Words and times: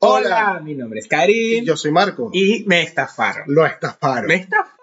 Hola, 0.00 0.60
mi 0.62 0.74
nombre 0.74 1.00
es 1.00 1.08
Karim. 1.08 1.64
Yo 1.64 1.76
soy 1.76 1.90
Marco. 1.90 2.30
Y 2.32 2.64
me 2.66 2.82
estafaron. 2.82 3.44
Lo 3.48 3.66
estafaron. 3.66 4.26
Me 4.26 4.36
estafaron. 4.36 4.78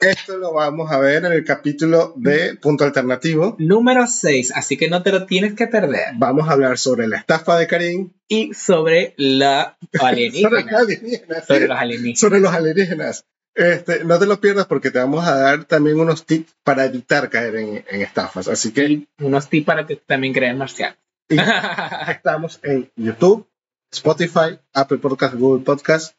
Esto 0.00 0.36
lo 0.36 0.52
vamos 0.52 0.90
a 0.90 0.98
ver 0.98 1.24
en 1.24 1.32
el 1.32 1.44
capítulo 1.44 2.12
de 2.16 2.56
Punto 2.56 2.84
Alternativo. 2.84 3.54
Número 3.60 4.06
6, 4.06 4.52
así 4.56 4.76
que 4.76 4.90
no 4.90 5.02
te 5.02 5.12
lo 5.12 5.26
tienes 5.26 5.54
que 5.54 5.68
perder. 5.68 6.08
Vamos 6.16 6.48
a 6.48 6.52
hablar 6.52 6.76
sobre 6.76 7.06
la 7.06 7.18
estafa 7.18 7.56
de 7.56 7.68
Karim. 7.68 8.10
Y 8.28 8.52
sobre 8.52 9.14
la 9.16 9.78
alienígena. 10.00 10.50
sobre 10.66 10.66
los 10.66 10.80
alienígenas. 10.80 11.46
Sobre 11.46 11.68
los 11.68 11.78
alienígenas. 11.78 12.18
Sobre 12.20 12.40
los 12.40 12.52
alienígenas. 12.52 13.24
Este, 13.54 14.04
no 14.04 14.18
te 14.18 14.26
lo 14.26 14.40
pierdas 14.40 14.66
porque 14.66 14.90
te 14.90 14.98
vamos 14.98 15.24
a 15.26 15.36
dar 15.38 15.64
también 15.66 16.00
unos 16.00 16.26
tips 16.26 16.52
para 16.64 16.84
evitar 16.84 17.30
caer 17.30 17.56
en, 17.56 17.84
en 17.88 18.02
estafas. 18.02 18.48
Así 18.48 18.72
que 18.72 18.84
Y 18.84 19.08
unos 19.20 19.48
tips 19.48 19.66
para 19.66 19.86
que 19.86 19.96
también 19.96 20.34
crean 20.34 20.58
marcianos. 20.58 20.98
y 21.28 21.36
estamos 22.10 22.58
en 22.64 22.90
YouTube, 22.96 23.46
Spotify, 23.94 24.58
Apple 24.72 24.98
Podcast, 24.98 25.34
Google 25.34 25.64
Podcast. 25.64 26.16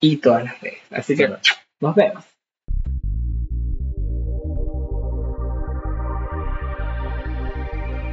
y 0.00 0.16
todas 0.18 0.44
las 0.44 0.60
redes. 0.60 0.78
Así 0.90 1.16
que 1.16 1.28
nos 1.80 1.94
vemos. 1.94 2.24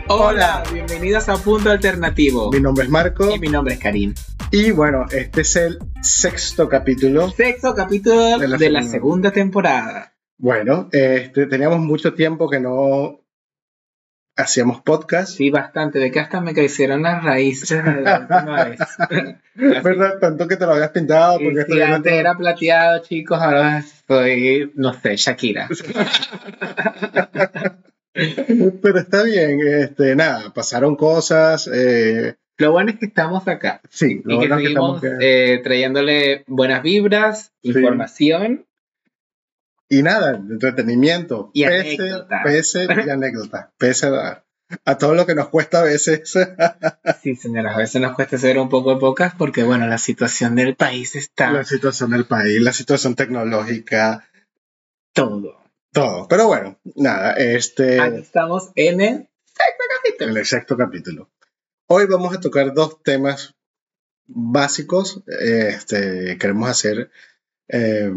Hola, 0.09 0.63
bienvenidos 0.71 1.29
a 1.29 1.37
Punto 1.37 1.69
Alternativo. 1.71 2.51
Mi 2.51 2.59
nombre 2.59 2.85
es 2.85 2.89
Marco 2.91 3.33
Y 3.33 3.39
mi 3.39 3.47
nombre 3.47 3.75
es 3.75 3.79
Karim. 3.79 4.13
y 4.51 4.71
bueno, 4.71 5.05
este 5.11 5.41
es 5.41 5.55
el 5.55 5.79
sexto 6.01 6.67
capítulo. 6.69 7.29
Sexto 7.31 7.73
capítulo 7.73 8.37
De 8.37 8.39
de 8.39 8.47
la 8.47 8.57
la, 8.57 8.57
segunda. 8.57 8.83
segunda 8.91 9.31
temporada. 9.31 10.13
Bueno, 10.37 10.89
este, 10.91 11.45
teníamos 11.47 11.79
mucho 11.79 12.13
tiempo 12.13 12.49
que 12.49 12.59
no 12.59 13.21
hacíamos 14.35 14.81
podcast. 14.81 15.35
Sí, 15.37 15.49
bastante. 15.49 15.99
De 15.99 16.11
que 16.11 16.19
hasta 16.19 16.41
me 16.41 16.53
crecieron 16.53 17.03
las 17.03 17.23
raíces 17.23 17.83
de 17.83 18.01
la 18.01 18.19
última 18.19 18.63
vez. 18.65 18.79
Así- 18.99 19.35
¿Verdad? 19.55 20.19
Tanto 20.19 20.47
que 20.47 20.55
te 20.57 20.65
lo 20.65 20.73
habías 20.73 20.89
pintado 20.91 21.39
porque 21.39 21.63
Sí, 21.71 21.77
no 21.79 21.85
antes 21.95 22.11
te- 22.13 22.19
era 22.19 22.35
plateado, 22.35 23.01
chicos, 23.03 23.39
ahora 23.41 23.83
soy, 24.07 24.71
no 24.75 24.93
sé, 24.93 25.15
Shakira. 25.15 25.67
Pero 28.13 28.99
está 28.99 29.23
bien, 29.23 29.59
este, 29.81 30.15
nada, 30.15 30.53
pasaron 30.53 30.95
cosas. 30.95 31.67
eh, 31.73 32.35
Lo 32.57 32.71
bueno 32.71 32.91
es 32.91 32.99
que 32.99 33.07
estamos 33.07 33.47
acá 33.47 33.81
sí, 33.89 34.21
lo 34.23 34.35
y 34.35 34.39
que 34.39 34.47
bueno 34.47 34.55
es 34.57 34.61
que 34.61 34.67
estamos 34.69 35.03
eh, 35.21 35.61
trayéndole 35.63 36.43
buenas 36.47 36.83
vibras, 36.83 37.51
Sí. 37.63 37.69
información. 37.69 38.65
Y 39.93 40.01
nada, 40.01 40.31
entretenimiento. 40.31 41.51
Y 41.53 41.65
pese, 41.65 41.97
pese 42.43 42.87
y 43.05 43.09
anécdotas. 43.11 43.69
Pese 43.77 44.07
a, 44.07 44.43
a 44.85 44.97
todo 44.97 45.13
lo 45.13 45.27
que 45.27 45.35
nos 45.35 45.49
cuesta 45.49 45.81
a 45.81 45.83
veces. 45.83 46.33
Sí, 47.21 47.35
señoras, 47.35 47.75
a 47.75 47.77
veces 47.77 48.01
nos 48.01 48.15
cuesta 48.15 48.35
hacer 48.35 48.57
un 48.57 48.69
poco 48.69 48.95
de 48.95 48.99
pocas 48.99 49.33
porque, 49.35 49.63
bueno, 49.63 49.87
la 49.87 49.97
situación 49.97 50.55
del 50.55 50.75
país 50.75 51.15
está 51.15 51.51
la 51.51 51.63
situación 51.63 52.09
del 52.09 52.25
país, 52.25 52.59
la 52.61 52.73
situación 52.73 53.15
tecnológica, 53.15 54.27
todo. 55.13 55.63
todo. 55.91 56.27
Pero 56.27 56.47
bueno, 56.47 56.79
nada, 56.95 57.33
este. 57.33 58.01
Aquí 58.01 58.17
estamos 58.17 58.71
en 58.75 58.99
el 59.01 59.29
sexto 59.45 59.83
capítulo. 59.95 60.39
el 60.39 60.45
sexto 60.45 60.77
capítulo. 60.77 61.29
Hoy 61.87 62.07
vamos 62.07 62.35
a 62.35 62.41
tocar 62.41 62.73
dos 62.73 63.01
temas 63.03 63.55
básicos. 64.25 65.23
Este, 65.27 66.37
queremos 66.37 66.69
hacer 66.69 67.09
eh, 67.69 68.11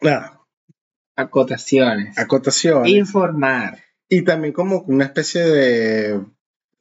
nada, 0.00 0.45
Acotaciones. 1.16 2.16
acotaciones 2.18 2.92
Informar. 2.92 3.78
y 4.08 4.22
también 4.22 4.52
como 4.52 4.82
una 4.82 5.04
especie 5.06 5.42
de, 5.44 6.20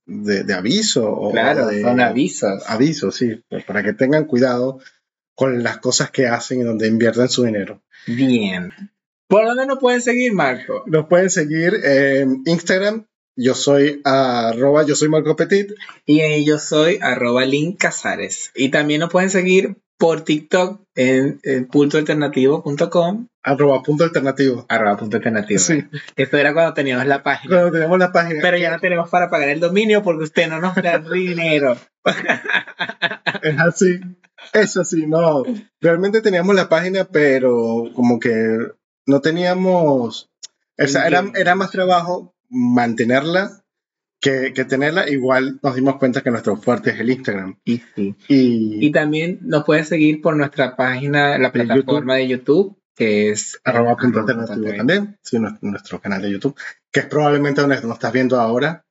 de, 0.05 0.43
de 0.43 0.53
aviso. 0.53 1.09
O 1.11 1.31
Claro, 1.31 1.67
de, 1.67 1.81
son 1.81 1.99
avisos. 1.99 2.63
Aviso, 2.67 3.11
sí, 3.11 3.41
pues, 3.49 3.63
para 3.63 3.81
que 3.83 3.93
tengan 3.93 4.25
cuidado 4.25 4.79
con 5.33 5.63
las 5.63 5.77
cosas 5.79 6.11
que 6.11 6.27
hacen 6.27 6.59
y 6.61 6.63
donde 6.63 6.87
invierten 6.87 7.27
su 7.29 7.43
dinero. 7.43 7.81
Bien. 8.07 8.71
¿Por 9.27 9.45
dónde 9.45 9.65
nos 9.65 9.79
pueden 9.79 10.01
seguir, 10.01 10.33
Marco? 10.33 10.83
Nos 10.85 11.07
pueden 11.07 11.29
seguir 11.29 11.73
en 11.83 12.43
Instagram. 12.45 13.07
Yo 13.35 13.53
soy 13.53 13.99
arroba, 14.05 14.85
yo 14.85 14.95
soy 14.95 15.09
Marco 15.09 15.35
Petit. 15.35 15.71
Y 16.05 16.45
yo 16.45 16.57
soy 16.59 16.99
arroba 17.01 17.43
Link 17.43 17.79
Casares. 17.79 18.51
Y 18.55 18.69
también 18.69 19.01
nos 19.01 19.09
pueden 19.11 19.29
seguir 19.29 19.75
por 19.97 20.21
TikTok 20.21 20.81
en, 20.95 21.39
en 21.43 21.67
puntoalternativo.com 21.67 23.27
Arroba 23.47 23.83
punto 23.83 24.03
alternativo. 24.03 24.65
arroba 24.69 24.97
punto 24.97 25.17
alternativo. 25.17 25.59
Sí. 25.59 25.83
Esto 26.15 26.37
era 26.37 26.51
cuando 26.53 26.73
teníamos 26.73 27.05
la 27.05 27.21
página. 27.21 27.55
Cuando 27.55 27.71
tenemos 27.71 27.99
la 27.99 28.11
página. 28.11 28.39
Pero 28.41 28.57
ya 28.57 28.71
no 28.71 28.79
tenemos 28.79 29.07
para 29.09 29.29
pagar 29.29 29.49
el 29.49 29.59
dominio 29.59 30.01
porque 30.01 30.23
usted 30.23 30.49
no 30.49 30.59
nos 30.59 30.75
da 30.75 30.97
dinero. 30.99 31.77
Es 33.41 33.59
así. 33.59 33.99
Es 34.53 34.77
así, 34.77 35.05
no. 35.05 35.43
Realmente 35.81 36.21
teníamos 36.21 36.55
la 36.55 36.69
página, 36.69 37.05
pero 37.05 37.91
como 37.93 38.19
que 38.19 38.57
no 39.05 39.21
teníamos. 39.21 40.29
O 40.79 40.87
sea, 40.87 41.05
era, 41.05 41.25
era 41.35 41.55
más 41.55 41.71
trabajo 41.71 42.33
mantenerla 42.49 43.64
que, 44.19 44.53
que 44.53 44.65
tenerla. 44.65 45.09
Igual 45.09 45.59
nos 45.61 45.75
dimos 45.75 45.97
cuenta 45.97 46.21
que 46.21 46.31
nuestro 46.31 46.57
fuerte 46.57 46.91
es 46.91 46.99
el 46.99 47.09
Instagram. 47.09 47.59
Y 47.63 47.81
sí. 47.95 48.15
Y, 48.27 48.85
Y 48.87 48.91
también 48.91 49.39
nos 49.41 49.63
pueden 49.63 49.85
seguir 49.85 50.21
por 50.21 50.35
nuestra 50.35 50.75
página, 50.75 51.37
la 51.37 51.51
plataforma 51.51 52.15
de 52.15 52.27
YouTube, 52.27 52.77
que 52.95 53.29
es 53.29 53.59
arroba 53.63 53.95
punto 53.97 54.19
alternativo 54.19 54.55
punto 54.57 54.77
también. 54.77 55.17
Sí, 55.21 55.39
nuestro, 55.39 55.69
nuestro 55.69 56.01
canal 56.01 56.21
de 56.21 56.31
YouTube, 56.31 56.55
que 56.91 57.01
es 57.01 57.05
probablemente 57.07 57.61
donde 57.61 57.81
nos 57.81 57.93
estás 57.93 58.13
viendo 58.13 58.39
ahora. 58.39 58.85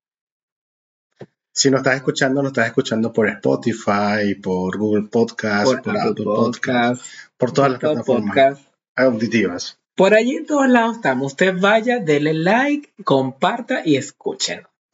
Si 1.57 1.71
nos 1.71 1.79
estás 1.79 1.97
escuchando, 1.97 2.43
nos 2.43 2.51
estás 2.51 2.67
escuchando 2.67 3.13
por 3.13 3.29
Spotify, 3.29 4.35
por 4.43 4.77
Google 4.77 5.09
Podcast, 5.09 5.67
por 5.67 5.83
por, 5.83 5.97
Apple 5.97 6.11
Apple 6.11 6.25
Podcast, 6.25 7.01
Podcast, 7.01 7.03
por 7.37 7.53
todas 7.53 7.71
las 7.71 7.81
plataformas 7.81 8.35
Podcast. 8.35 8.63
auditivas. 8.97 9.79
Por 9.97 10.15
allí 10.15 10.35
en 10.35 10.47
todos 10.47 10.69
lados 10.69 10.97
estamos. 10.97 11.33
Usted 11.33 11.55
vaya, 11.61 12.01
dele 12.01 12.35
like, 12.35 12.93
comparta 13.05 13.83
y 13.85 13.97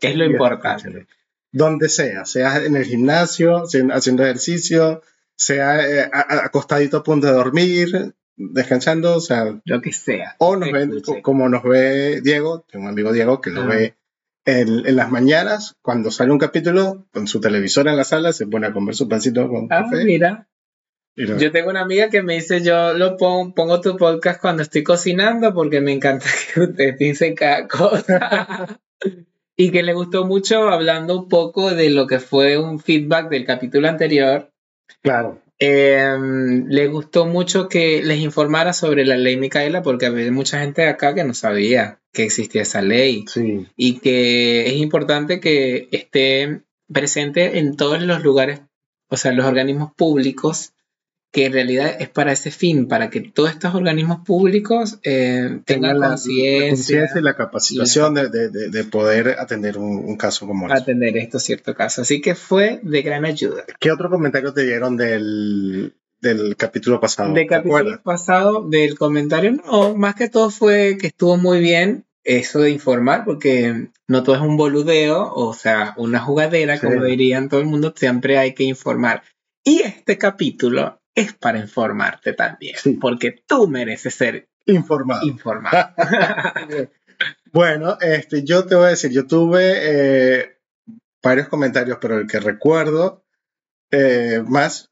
escuchen. 0.09 0.11
Es 0.11 0.16
lo 0.16 0.25
importante. 0.27 1.06
Donde 1.53 1.88
sea, 1.88 2.25
sea 2.25 2.65
en 2.65 2.77
el 2.77 2.84
gimnasio, 2.84 3.65
haciendo 3.93 4.22
ejercicio, 4.22 5.03
sea 5.37 5.81
eh, 6.05 6.09
acostadito 6.12 6.99
a 6.99 7.03
punto 7.03 7.27
de 7.27 7.33
dormir, 7.33 8.15
descansando, 8.37 9.16
o 9.16 9.21
sea, 9.21 9.61
Lo 9.65 9.81
que 9.81 9.93
sea. 9.93 10.37
o 10.38 10.56
nos 10.56 10.71
ven, 10.71 11.00
como 11.22 11.49
nos 11.49 11.62
ve 11.65 12.21
Diego, 12.22 12.65
tengo 12.71 12.84
un 12.84 12.91
amigo 12.91 13.12
Diego 13.12 13.41
que 13.41 13.50
lo 13.50 13.62
Ah. 13.62 13.66
ve 13.66 13.97
en, 14.47 14.87
en 14.87 14.97
las 14.97 15.11
mañanas, 15.11 15.77
cuando 15.83 16.11
sale 16.11 16.31
un 16.32 16.38
capítulo, 16.38 17.06
con 17.12 17.27
su 17.27 17.41
televisor 17.41 17.88
en 17.88 17.97
la 17.97 18.05
sala, 18.05 18.32
se 18.32 18.47
pone 18.47 18.69
a 18.69 18.72
comer 18.72 18.94
su 18.94 19.09
pancito 19.09 19.49
con 19.49 19.65
Ah, 19.71 19.82
café. 19.91 20.05
mira. 20.05 20.47
lo- 21.17 21.37
Yo 21.37 21.50
tengo 21.50 21.69
una 21.71 21.82
amiga 21.82 22.09
que 22.09 22.22
me 22.22 22.34
dice, 22.34 22.62
yo 22.62 22.94
lo 22.94 23.17
pongo, 23.17 23.55
pongo 23.55 23.81
tu 23.81 23.97
podcast 23.97 24.41
cuando 24.41 24.62
estoy 24.62 24.82
cocinando 24.84 25.53
porque 25.53 25.81
me 25.81 25.93
encanta 25.93 26.25
que 26.55 26.61
ustedes 26.61 26.97
dicen 26.99 27.34
cada 27.34 27.67
cosa. 27.69 28.81
Y 29.60 29.71
que 29.71 29.82
le 29.82 29.93
gustó 29.93 30.25
mucho 30.25 30.71
hablando 30.71 31.19
un 31.19 31.28
poco 31.28 31.71
de 31.71 31.91
lo 31.91 32.06
que 32.06 32.19
fue 32.19 32.56
un 32.56 32.81
feedback 32.81 33.28
del 33.28 33.44
capítulo 33.44 33.88
anterior. 33.88 34.50
claro, 35.03 35.38
Eh, 35.59 36.16
le 36.66 36.87
gustó 36.87 37.26
mucho 37.26 37.69
que 37.69 38.03
les 38.03 38.20
informara 38.20 38.72
sobre 38.72 39.04
la 39.04 39.19
ley 39.19 39.37
Micaela 39.37 39.82
porque 39.82 40.06
había 40.06 40.32
mucha 40.32 40.60
gente 40.60 40.88
acá 40.88 41.15
que 41.15 41.25
no 41.25 41.34
sabía 41.34 42.00
que 42.10 42.25
existía 42.25 42.62
esa 42.62 42.81
ley. 42.81 43.26
Sí, 43.28 43.66
y 43.76 43.99
que 43.99 44.66
es 44.66 44.76
importante 44.78 45.41
que 45.41 45.88
esté 45.93 46.62
presente 46.91 47.59
en 47.59 47.76
todos 47.76 48.00
los 48.00 48.22
lugares, 48.22 48.62
o 49.10 49.19
sea, 49.19 49.32
los 49.32 49.44
organismos 49.44 49.93
públicos, 49.94 50.72
que 51.33 51.47
en 51.47 51.53
realidad 51.53 51.95
es 52.01 52.09
para 52.09 52.33
ese 52.33 52.51
fin, 52.51 52.89
para 52.89 53.09
que 53.09 53.21
todos 53.21 53.51
estos 53.51 53.75
organismos 53.75 54.21
públicos 54.27 54.99
eh, 55.05 55.61
tengan 55.65 56.01
la, 56.01 56.09
la 56.09 56.15
conciencia 56.15 57.09
y 57.15 57.21
la 57.21 57.37
capacitación 57.37 58.15
de, 58.15 58.29
de- 58.29 58.49
de- 58.51 58.69
de 58.69 58.85
poder 58.85 59.37
atender 59.39 59.79
un, 59.79 59.99
un 60.05 60.17
caso 60.17 60.47
como 60.47 60.67
este. 60.67 60.81
atender 60.81 61.17
estos 61.19 61.43
ciertos 61.45 61.77
casos. 61.77 62.03
Así 62.03 62.21
que 62.21 62.35
fue 62.35 62.81
de 62.83 63.03
gran 63.03 63.25
ayuda. 63.25 63.65
¿Qué 63.79 63.93
otro 63.93 64.11
comentario 64.11 64.53
te 64.53 64.65
dieron 64.65 64.97
del, 64.97 65.94
del 66.21 66.56
capítulo 66.56 67.00
pasado? 67.00 67.33
De 67.33 67.43
¿Te 67.43 67.47
capítulo 67.47 68.03
pasado, 68.03 68.69
del 68.69 68.99
comentario, 68.99 69.53
no, 69.53 69.94
más 69.94 70.17
que 70.17 70.29
todo 70.29 70.50
fue 70.50 70.99
que 71.00 71.06
estuvo 71.09 71.37
muy 71.37 71.61
bien 71.61 72.06
eso 72.25 72.59
de 72.61 72.71
informar, 72.71 73.25
porque 73.25 73.88
no 74.09 74.23
todo 74.25 74.35
es 74.37 74.43
un 74.43 74.56
boludeo, 74.56 75.33
o 75.33 75.55
sea, 75.55 75.94
una 75.97 76.19
jugadera, 76.21 76.76
Sí. 76.76 76.87
como 76.87 77.05
dirían 77.05 77.49
todo 77.49 77.61
el 77.61 77.67
mundo, 77.67 77.94
siempre 77.97 78.37
hay 78.37 78.53
que 78.53 78.65
informar. 78.65 79.23
Y 79.65 79.81
este 79.83 80.19
capítulo 80.19 81.00
es 81.15 81.33
para 81.35 81.59
informarte 81.59 82.33
también, 82.33 82.77
Sí. 82.79 82.93
porque 82.95 83.43
tú 83.47 83.69
mereces 83.69 84.15
ser 84.15 84.49
Informado. 84.67 85.27
informado. 85.27 85.95
Bueno, 87.53 87.99
este, 88.01 88.45
yo 88.45 88.65
te 88.65 88.75
voy 88.77 88.87
a 88.87 88.91
decir, 88.91 89.11
yo 89.11 89.27
tuve 89.27 89.75
eh, 89.77 90.57
varios 91.23 91.49
comentarios, 91.49 91.99
pero 92.01 92.19
el 92.19 92.27
que 92.27 92.41
recuerdo 92.41 93.25
eh, 93.91 94.43
más 94.47 94.91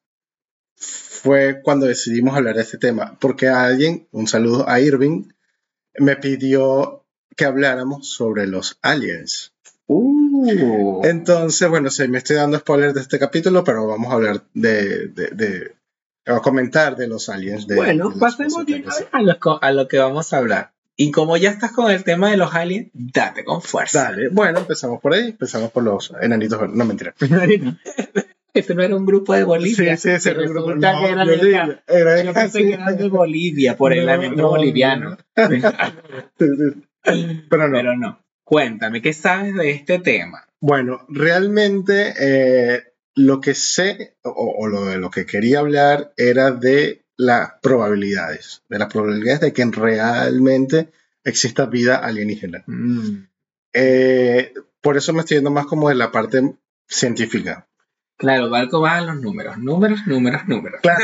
fue 0.76 1.60
cuando 1.62 1.86
decidimos 1.86 2.36
hablar 2.36 2.56
de 2.56 2.62
este 2.62 2.76
tema, 2.78 3.16
porque 3.20 3.48
alguien, 3.48 4.08
un 4.10 4.26
saludo 4.26 4.68
a 4.68 4.80
Irving, 4.80 5.28
me 5.98 6.16
pidió 6.16 7.06
que 7.36 7.44
habláramos 7.44 8.10
sobre 8.10 8.46
los 8.46 8.78
aliens. 8.82 9.54
Uh. 9.86 11.00
Entonces, 11.04 11.68
bueno, 11.68 11.90
sí, 11.90 12.06
me 12.08 12.18
estoy 12.18 12.36
dando 12.36 12.58
spoilers 12.58 12.94
de 12.94 13.00
este 13.00 13.18
capítulo, 13.18 13.64
pero 13.64 13.86
vamos 13.86 14.10
a 14.10 14.16
hablar 14.16 14.44
de, 14.52 15.08
de, 15.08 15.28
de- 15.28 15.77
a 16.36 16.40
comentar 16.40 16.96
de 16.96 17.08
los 17.08 17.28
aliens. 17.28 17.66
De, 17.66 17.76
bueno, 17.76 18.10
de 18.10 18.18
pasemos 18.20 18.64
de 18.66 18.72
una 18.74 18.78
extraterrestres. 18.84 19.12
vez 19.12 19.14
a 19.14 19.22
lo, 19.22 19.62
a 19.62 19.72
lo 19.72 19.88
que 19.88 19.98
vamos 19.98 20.32
a 20.32 20.38
hablar. 20.38 20.70
Y 20.96 21.10
como 21.12 21.36
ya 21.36 21.50
estás 21.50 21.70
con 21.72 21.90
el 21.92 22.02
tema 22.04 22.30
de 22.30 22.36
los 22.36 22.54
aliens, 22.54 22.88
date 22.92 23.44
con 23.44 23.62
fuerza. 23.62 24.04
Dale, 24.04 24.28
bueno, 24.30 24.58
empezamos 24.58 25.00
por 25.00 25.14
ahí, 25.14 25.28
empezamos 25.28 25.70
por 25.70 25.84
los 25.84 26.12
enanitos 26.20 26.58
verdes. 26.60 26.76
No, 26.76 26.84
mentira. 26.84 27.14
Ese 28.54 28.74
no 28.74 28.82
era 28.82 28.96
un 28.96 29.06
grupo 29.06 29.34
de 29.34 29.44
Bolivia. 29.44 29.96
Sí, 29.96 30.08
sí, 30.18 30.28
Y 30.28 30.32
era 30.32 30.40
un 30.40 30.48
grupo- 30.48 30.74
no, 30.74 30.80
que 30.80 31.06
era 31.12 31.24
yo 31.24 31.36
de 31.36 31.50
era- 31.86 32.22
Yo 32.24 32.32
pensé 32.34 32.62
que 32.64 32.72
eran 32.72 32.96
de 32.96 33.08
Bolivia 33.08 33.76
por 33.76 33.92
el 33.92 34.00
No, 34.00 34.06
lamento 34.06 34.42
no, 34.42 34.48
boliviano. 34.48 35.16
Pero 36.36 37.68
no. 37.68 37.72
Pero 37.72 37.96
no. 37.96 38.20
Cuéntame, 38.44 39.02
¿qué 39.02 39.12
sabes 39.12 39.54
de 39.54 39.70
este 39.70 39.98
tema? 39.98 40.44
Bueno, 40.60 41.04
realmente 41.08 42.14
eh, 42.18 42.87
lo 43.18 43.40
que 43.40 43.54
sé 43.54 44.14
o, 44.22 44.30
o 44.58 44.66
lo 44.68 44.84
de 44.86 44.98
lo 44.98 45.10
que 45.10 45.26
quería 45.26 45.58
hablar 45.60 46.12
era 46.16 46.50
de 46.52 47.02
las 47.16 47.52
probabilidades, 47.62 48.62
de 48.68 48.78
las 48.78 48.92
probabilidades 48.92 49.40
de 49.40 49.52
que 49.52 49.64
realmente 49.64 50.88
exista 51.24 51.66
vida 51.66 51.96
alienígena. 51.96 52.62
Mm, 52.66 53.26
Eh, 53.74 54.52
por 54.80 54.96
eso 54.96 55.12
me 55.12 55.20
estoy 55.20 55.36
yendo 55.38 55.50
más 55.50 55.66
como 55.66 55.88
de 55.88 55.94
la 55.94 56.10
parte 56.10 56.54
científica. 56.88 57.66
Claro, 58.16 58.48
Barco 58.50 58.80
va 58.80 58.96
a 58.96 59.00
los 59.02 59.20
números. 59.20 59.58
Números, 59.58 60.00
números, 60.06 60.42
números. 60.48 60.80
Claro. 60.82 61.00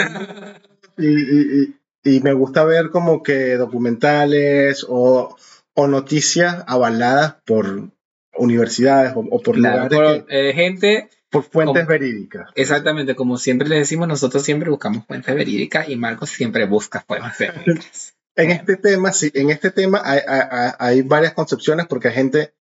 y, 0.97 1.07
y- 1.07 1.63
y- 1.63 2.17
y 2.17 2.21
me 2.21 2.33
gusta 2.33 2.65
ver 2.65 2.91
como 2.91 3.23
que 3.23 3.57
documentales 3.57 4.85
o, 4.89 5.37
o 5.75 5.87
noticias 5.89 6.63
avaladas 6.67 7.37
por 7.47 7.89
universidades 8.37 9.13
o, 9.17 9.21
o 9.31 9.41
por 9.41 9.57
Claro, 9.57 9.89
lugares 9.89 9.99
por, 10.21 10.27
que- 10.27 10.49
eh, 10.51 10.53
gente, 10.55 11.09
por 11.43 11.51
fuentes 11.51 11.85
como- 11.85 11.89
verídicas. 11.89 12.51
exactamente 12.55 13.15
como 13.15 13.37
siempre 13.39 13.69
le 13.69 13.77
decimos, 13.79 14.09
nosotros 14.09 14.43
siempre 14.43 14.71
buscamos 14.71 15.07
fuentes 15.07 15.35
verídicas 15.35 15.89
y 15.89 15.97
Marcos 15.97 16.31
siempre 16.31 16.65
busca 16.67 17.05
fuentes 17.07 17.39
verídicas. 17.39 18.15
En 18.37 18.51
este 18.51 18.77
tema, 18.77 19.13
sí, 19.13 19.31
en 19.33 19.51
este 19.51 19.71
tema 19.71 20.03
hay, 20.05 20.19
hay- 20.27 20.73
hay 20.81 21.03
varias 21.03 21.35
concepciones 21.35 21.87
porque 21.87 22.09
hay 22.09 22.15
gente, 22.15 22.55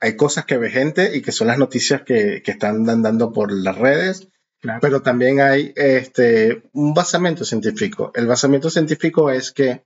hay 0.00 0.16
cosas 0.16 0.46
que 0.46 0.56
ve 0.58 0.68
gente 0.68 1.16
y 1.16 1.22
que 1.22 1.30
son 1.30 1.46
las 1.46 1.58
noticias 1.58 2.02
que, 2.02 2.42
que 2.44 2.50
están 2.50 2.84
dando 2.84 3.32
por 3.32 3.52
las 3.52 3.78
redes, 3.78 4.26
Claro. 4.60 4.80
pero 4.82 5.02
también 5.02 5.40
hay 5.40 5.72
este, 5.76 6.62
un 6.72 6.92
basamento 6.92 7.44
científico. 7.44 8.10
El 8.16 8.26
basamento 8.26 8.68
científico 8.68 9.30
es 9.30 9.52
que 9.52 9.84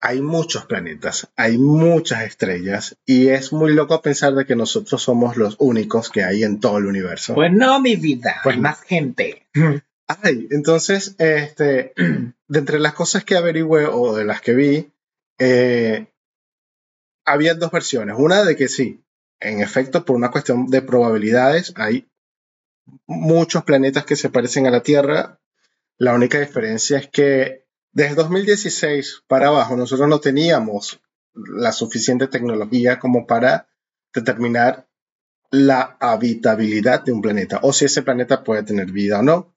hay 0.00 0.20
muchos 0.20 0.66
planetas, 0.66 1.28
hay 1.36 1.58
muchas 1.58 2.22
estrellas 2.22 2.96
y 3.04 3.28
es 3.28 3.52
muy 3.52 3.74
loco 3.74 4.00
pensar 4.00 4.34
de 4.34 4.46
que 4.46 4.54
nosotros 4.54 5.02
somos 5.02 5.36
los 5.36 5.56
únicos 5.58 6.10
que 6.10 6.22
hay 6.22 6.44
en 6.44 6.60
todo 6.60 6.78
el 6.78 6.86
universo. 6.86 7.34
Pues 7.34 7.52
no, 7.52 7.80
mi 7.80 7.96
vida, 7.96 8.36
Pues 8.44 8.56
hay 8.56 8.62
más 8.62 8.80
gente. 8.82 9.46
Ay, 10.06 10.48
entonces, 10.50 11.16
este, 11.18 11.92
de 12.48 12.58
entre 12.58 12.78
las 12.78 12.94
cosas 12.94 13.24
que 13.24 13.36
averigüé 13.36 13.86
o 13.86 14.16
de 14.16 14.24
las 14.24 14.40
que 14.40 14.54
vi, 14.54 14.90
eh, 15.38 16.06
había 17.24 17.54
dos 17.54 17.70
versiones. 17.70 18.16
Una 18.18 18.44
de 18.44 18.56
que 18.56 18.68
sí, 18.68 19.04
en 19.40 19.60
efecto, 19.60 20.04
por 20.04 20.16
una 20.16 20.30
cuestión 20.30 20.68
de 20.68 20.80
probabilidades, 20.80 21.74
hay 21.76 22.08
muchos 23.06 23.64
planetas 23.64 24.04
que 24.04 24.16
se 24.16 24.30
parecen 24.30 24.66
a 24.66 24.70
la 24.70 24.82
Tierra. 24.82 25.40
La 25.98 26.14
única 26.14 26.40
diferencia 26.40 26.98
es 26.98 27.08
que 27.08 27.67
desde 27.92 28.14
2016 28.14 29.22
para 29.26 29.48
abajo 29.48 29.76
nosotros 29.76 30.08
no 30.08 30.20
teníamos 30.20 31.00
la 31.34 31.72
suficiente 31.72 32.26
tecnología 32.26 32.98
como 32.98 33.26
para 33.26 33.68
determinar 34.12 34.86
la 35.50 35.96
habitabilidad 36.00 37.04
de 37.04 37.12
un 37.12 37.22
planeta 37.22 37.60
o 37.62 37.72
si 37.72 37.86
ese 37.86 38.02
planeta 38.02 38.44
puede 38.44 38.62
tener 38.62 38.90
vida 38.90 39.20
o 39.20 39.22
no. 39.22 39.54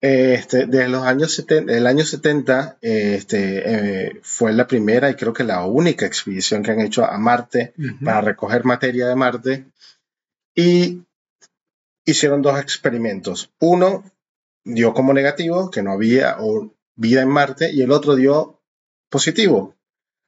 Este, 0.00 0.66
desde 0.66 0.88
los 0.88 1.02
años 1.02 1.34
70, 1.34 1.72
el 1.72 1.86
año 1.86 2.04
70 2.04 2.78
este, 2.80 3.62
eh, 4.06 4.20
fue 4.22 4.52
la 4.52 4.68
primera 4.68 5.10
y 5.10 5.16
creo 5.16 5.32
que 5.32 5.42
la 5.42 5.64
única 5.64 6.06
expedición 6.06 6.62
que 6.62 6.70
han 6.70 6.80
hecho 6.80 7.04
a 7.04 7.18
Marte 7.18 7.74
para 8.04 8.20
recoger 8.20 8.64
materia 8.64 9.08
de 9.08 9.16
Marte 9.16 9.64
y 10.54 11.02
hicieron 12.04 12.42
dos 12.42 12.60
experimentos. 12.60 13.50
Uno 13.58 14.04
dio 14.64 14.94
como 14.94 15.12
negativo 15.12 15.70
que 15.70 15.82
no 15.82 15.92
había 15.92 16.36
o, 16.38 16.72
vida 16.98 17.22
en 17.22 17.28
Marte 17.30 17.70
y 17.72 17.80
el 17.82 17.90
otro 17.92 18.14
dio 18.16 18.60
positivo, 19.08 19.74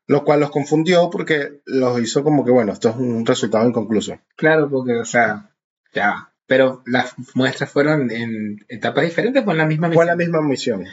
lo 0.07 0.25
cual 0.25 0.41
los 0.41 0.51
confundió 0.51 1.11
porque 1.11 1.61
los 1.67 2.01
hizo 2.01 2.25
como 2.25 2.45
que, 2.45 2.51
bueno, 2.51 2.73
esto 2.73 2.89
es 2.89 2.97
un 2.97 3.27
resultado 3.27 3.69
inconcluso. 3.69 4.19
Claro, 4.37 4.71
porque, 4.71 4.95
o 4.97 5.05
sea, 5.05 5.51
ya. 5.93 6.33
Pero 6.47 6.83
las 6.87 7.15
muestras 7.35 7.71
fueron 7.71 8.11
en 8.11 8.65
etapas 8.69 9.05
diferentes 9.05 9.47
o 9.47 9.51
en 9.53 9.59
la 9.59 9.67
misma 9.67 9.91
Fue 9.93 10.05
la 10.07 10.17
misión? 10.17 10.33
misma 10.33 10.49
misión. 10.49 10.85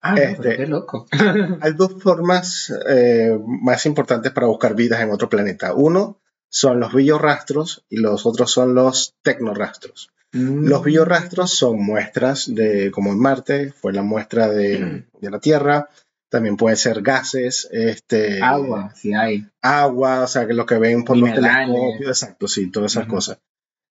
Ah, 0.00 0.14
este- 0.16 0.56
qué 0.56 0.66
loco. 0.66 1.06
Hay 1.60 1.72
dos 1.74 2.02
formas 2.02 2.72
eh, 2.88 3.38
más 3.46 3.84
importantes 3.86 4.32
para 4.32 4.46
buscar 4.46 4.74
vidas 4.74 5.00
en 5.00 5.10
otro 5.10 5.28
planeta. 5.28 5.74
Uno 5.74 6.20
son 6.48 6.80
los 6.80 6.94
biorrastros 6.94 7.84
y 7.88 7.96
los 7.98 8.24
otros 8.26 8.50
son 8.50 8.74
los 8.74 9.14
tecnorrastros. 9.22 10.10
Los 10.34 10.80
Mm. 10.80 10.84
biorrastros 10.84 11.50
son 11.56 11.80
muestras 11.84 12.52
de, 12.52 12.90
como 12.90 13.12
en 13.12 13.18
Marte, 13.20 13.70
fue 13.72 13.92
la 13.92 14.02
muestra 14.02 14.48
de, 14.48 15.04
de 15.20 15.30
la 15.30 15.38
Tierra. 15.38 15.88
También 16.28 16.56
pueden 16.56 16.76
ser 16.76 17.00
gases, 17.02 17.68
este, 17.70 18.42
Agua, 18.42 18.92
sí 18.96 19.14
hay. 19.14 19.46
agua, 19.62 20.22
o 20.22 20.26
sea, 20.26 20.46
que 20.48 20.54
lo 20.54 20.66
que 20.66 20.78
ven 20.78 21.04
por 21.04 21.16
los 21.16 21.32
telescopios, 21.32 22.08
exacto, 22.08 22.48
sí, 22.48 22.70
todas 22.72 22.90
esas 22.92 23.06
cosas. 23.06 23.38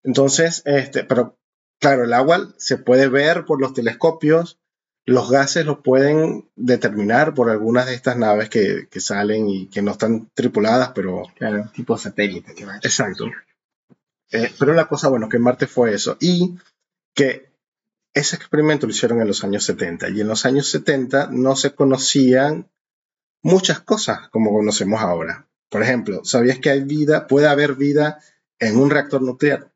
Entonces, 0.04 0.62
este, 0.66 1.06
pero 1.06 1.38
claro, 1.80 2.04
el 2.04 2.12
agua 2.14 2.54
se 2.58 2.78
puede 2.78 3.08
ver 3.08 3.46
por 3.46 3.62
los 3.62 3.74
telescopios, 3.74 4.60
los 5.06 5.32
gases 5.32 5.66
los 5.66 5.80
pueden 5.80 6.50
determinar 6.58 7.34
por 7.34 7.50
algunas 7.50 7.86
de 7.86 7.94
estas 7.94 8.18
naves 8.18 8.50
que, 8.50 8.88
que 8.92 9.00
salen 9.00 9.48
y 9.48 9.68
que 9.68 9.82
no 9.82 9.92
están 9.92 10.30
tripuladas, 10.34 10.92
pero 10.94 11.24
Claro, 11.36 11.70
tipo 11.74 11.98
satélite 11.98 12.54
que. 12.54 12.64
Exacto. 12.64 13.26
Eh, 14.34 14.52
pero 14.58 14.74
la 14.74 14.88
cosa, 14.88 15.10
bueno, 15.10 15.30
que 15.30 15.38
Marte 15.38 15.68
fue 15.68 15.94
eso. 15.94 16.18
Y 16.20 16.58
que 17.14 17.54
ese 18.14 18.36
experimento 18.36 18.88
lo 18.88 18.92
hicieron 18.92 19.22
en 19.22 19.28
los 19.28 19.44
años 19.44 19.64
70. 19.64 20.10
Y 20.10 20.22
en 20.22 20.28
los 20.28 20.46
años 20.46 20.70
70 20.70 21.30
no 21.32 21.56
se 21.56 21.76
conocían 21.76 22.70
muchas 23.44 23.80
cosas 23.80 24.28
como 24.30 24.52
conocemos 24.52 25.02
ahora. 25.02 25.48
Por 25.70 25.84
ejemplo, 25.84 26.26
¿sabías 26.26 26.58
que 26.60 26.72
hay 26.72 26.84
vida, 26.84 27.28
puede 27.28 27.48
haber 27.48 27.76
vida 27.76 28.20
en 28.60 28.78
un 28.78 28.90
reactor 28.90 29.22
nuclear? 29.22 29.72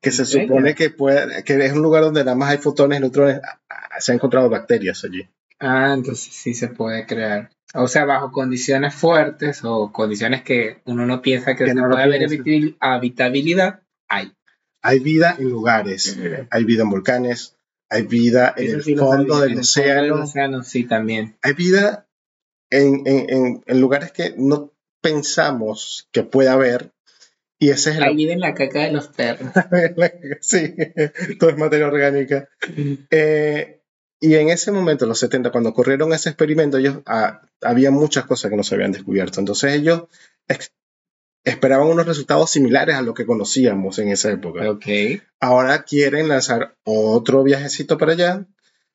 Que 0.00 0.10
se 0.10 0.24
supone 0.24 0.74
que, 0.74 0.90
puede, 0.90 1.44
que 1.44 1.64
es 1.64 1.72
un 1.72 1.82
lugar 1.82 2.02
donde 2.02 2.24
nada 2.24 2.36
más 2.36 2.50
hay 2.50 2.58
fotones, 2.58 3.00
neutrones. 3.00 3.40
Ah, 3.44 3.60
ah, 3.68 4.00
Se 4.00 4.12
han 4.12 4.16
encontrado 4.16 4.50
bacterias 4.50 5.04
allí. 5.04 5.28
Ah, 5.58 5.92
entonces 5.94 6.32
sí 6.32 6.54
se 6.54 6.68
puede 6.68 7.06
crear. 7.06 7.50
O 7.74 7.88
sea, 7.88 8.04
bajo 8.04 8.30
condiciones 8.32 8.94
fuertes 8.94 9.60
o 9.64 9.92
condiciones 9.92 10.42
que 10.42 10.78
uno 10.84 11.06
no 11.06 11.20
piensa 11.22 11.54
que, 11.56 11.64
Que 11.64 11.70
se 11.70 11.74
no 11.74 11.88
puede 11.88 12.02
haber 12.04 12.28
piensa. 12.28 12.76
habitabilidad, 12.80 13.80
hay. 14.08 14.32
Hay 14.82 15.00
vida 15.00 15.34
en 15.38 15.48
lugares, 15.50 16.16
hay 16.50 16.64
vida 16.64 16.82
en 16.84 16.90
volcanes, 16.90 17.56
hay 17.90 18.02
vida 18.04 18.54
en 18.56 18.74
el 18.76 18.82
sí 18.84 18.94
fondo 18.94 19.40
del 19.40 19.52
En 19.52 19.56
el 19.58 19.60
océano. 19.60 19.98
fondo 20.00 20.14
del 20.16 20.24
océano, 20.24 20.62
sí, 20.62 20.84
también. 20.84 21.36
hay 21.42 21.52
vida 21.54 22.06
en, 22.70 23.02
en- 23.06 23.62
en- 23.66 23.80
lugares 23.80 24.12
que 24.12 24.34
no 24.36 24.72
pensamos 25.00 26.08
que 26.12 26.22
pueda 26.22 26.52
haber. 26.52 26.92
Y 27.58 27.70
ese 27.70 27.90
es 27.90 28.00
Hay 28.00 28.10
el... 28.10 28.16
vida 28.16 28.32
en 28.34 28.40
la 28.40 28.54
caca 28.54 28.80
de 28.82 28.92
los 28.92 29.08
perros. 29.08 29.50
sí, 30.40 30.74
todo 31.38 31.50
es 31.50 31.56
materia 31.58 31.86
orgánica. 31.86 32.48
Eh, 33.10 33.80
y 34.20 34.34
en 34.34 34.48
ese 34.48 34.72
momento, 34.72 35.04
en 35.04 35.10
los 35.10 35.18
70, 35.18 35.50
cuando 35.50 35.70
ocurrieron 35.70 36.12
ese 36.12 36.30
experimento, 36.30 36.78
ellos 36.78 36.98
ah, 37.06 37.42
había 37.62 37.90
muchas 37.90 38.24
cosas 38.26 38.50
que 38.50 38.56
no 38.56 38.62
se 38.62 38.74
habían 38.74 38.92
descubierto. 38.92 39.40
Entonces 39.40 39.72
ellos 39.74 40.04
esperaban 41.44 41.86
unos 41.88 42.06
resultados 42.06 42.50
similares 42.50 42.96
a 42.96 43.02
lo 43.02 43.14
que 43.14 43.26
conocíamos 43.26 43.98
en 43.98 44.08
esa 44.08 44.30
época. 44.30 44.68
ok. 44.70 44.86
Ahora 45.40 45.82
quieren 45.82 46.28
lanzar 46.28 46.74
otro 46.84 47.42
viajecito 47.44 47.98
para 47.98 48.12
allá, 48.12 48.46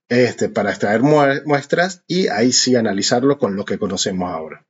este, 0.10 0.50
para 0.50 0.72
extraer 0.72 1.02
mue- 1.02 1.44
muestras 1.46 2.04
y 2.08 2.28
ahí 2.28 2.52
sí 2.52 2.76
analizarlo 2.76 3.38
con 3.38 3.56
lo 3.56 3.64
que 3.64 3.78
conocemos 3.78 4.30
ahora. 4.32 4.66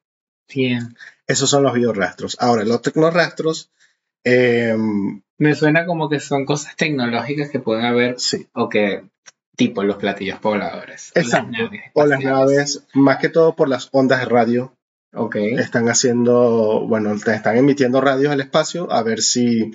Bien. 0.53 0.95
Esos 1.27 1.49
son 1.49 1.63
los 1.63 1.73
biorrastros. 1.73 2.35
Ahora, 2.39 2.65
los 2.65 2.81
tecnorrastros, 2.81 3.71
eh, 4.25 4.75
Me 5.37 5.55
suena 5.55 5.85
como 5.85 6.09
que 6.09 6.19
son 6.19 6.45
cosas 6.45 6.75
tecnológicas 6.75 7.49
que 7.49 7.59
pueden 7.59 7.85
haber, 7.85 8.19
sí, 8.19 8.47
o 8.53 8.69
que, 8.69 9.03
tipo 9.67 9.83
los 9.83 9.97
platillos 9.97 10.39
pobladores. 10.39 11.11
o 11.15 11.19
las 11.19 11.25
Exacto. 11.27 11.51
naves 11.51 11.81
o 11.93 12.05
las 12.05 12.19
naves, 12.23 12.87
más 12.93 13.17
que 13.17 13.29
todo 13.29 13.55
por 13.55 13.69
las 13.69 13.89
ondas 13.91 14.19
de 14.19 14.25
radio, 14.25 14.73
Ok. 15.13 15.35
están 15.35 15.89
haciendo, 15.89 16.85
bueno, 16.87 17.15
te 17.23 17.33
están 17.35 17.57
emitiendo 17.57 17.99
radios 18.01 18.31
al 18.31 18.41
espacio 18.41 18.91
a 18.91 19.03
ver 19.03 19.21
si 19.21 19.71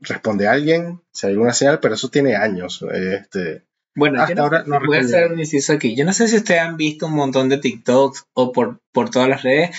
responde 0.00 0.48
alguien, 0.48 1.00
si 1.12 1.26
hay 1.26 1.32
alguna 1.34 1.52
señal, 1.52 1.80
pero 1.80 1.94
eso 1.94 2.08
tiene 2.08 2.36
años. 2.36 2.84
Este, 2.92 3.62
Bueno, 3.96 4.20
Hasta 4.20 4.34
no- 4.34 4.42
ahora 4.42 4.64
no 4.66 4.80
voy 4.84 4.96
a 4.96 5.00
hacer 5.02 5.30
un 5.32 5.38
inciso 5.38 5.72
aquí. 5.72 5.94
Yo 5.94 6.04
no 6.04 6.12
sé 6.12 6.26
si 6.26 6.34
ustedes 6.36 6.60
han 6.62 6.76
visto 6.76 7.06
un 7.06 7.12
montón 7.12 7.48
de 7.48 7.58
TikToks 7.58 8.24
o 8.34 8.50
por, 8.50 8.80
por 8.92 9.08
todas 9.10 9.28
las 9.28 9.44
redes. 9.44 9.70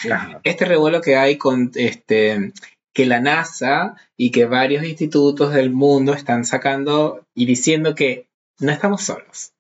Este 0.46 0.64
revuelo 0.64 1.02
que 1.02 1.18
hay 1.18 1.38
con 1.38 1.72
este 1.76 2.54
que 2.94 3.06
la 3.06 3.20
NASA 3.20 3.96
y 4.16 4.32
que 4.32 4.46
varios 4.46 4.86
institutos 4.86 5.54
del 5.54 5.70
mundo 5.70 6.14
están 6.14 6.46
sacando 6.46 7.26
y 7.36 7.46
diciendo 7.46 7.94
que 7.94 8.28
no 8.60 8.72
estamos 8.72 9.02
solos. 9.04 9.52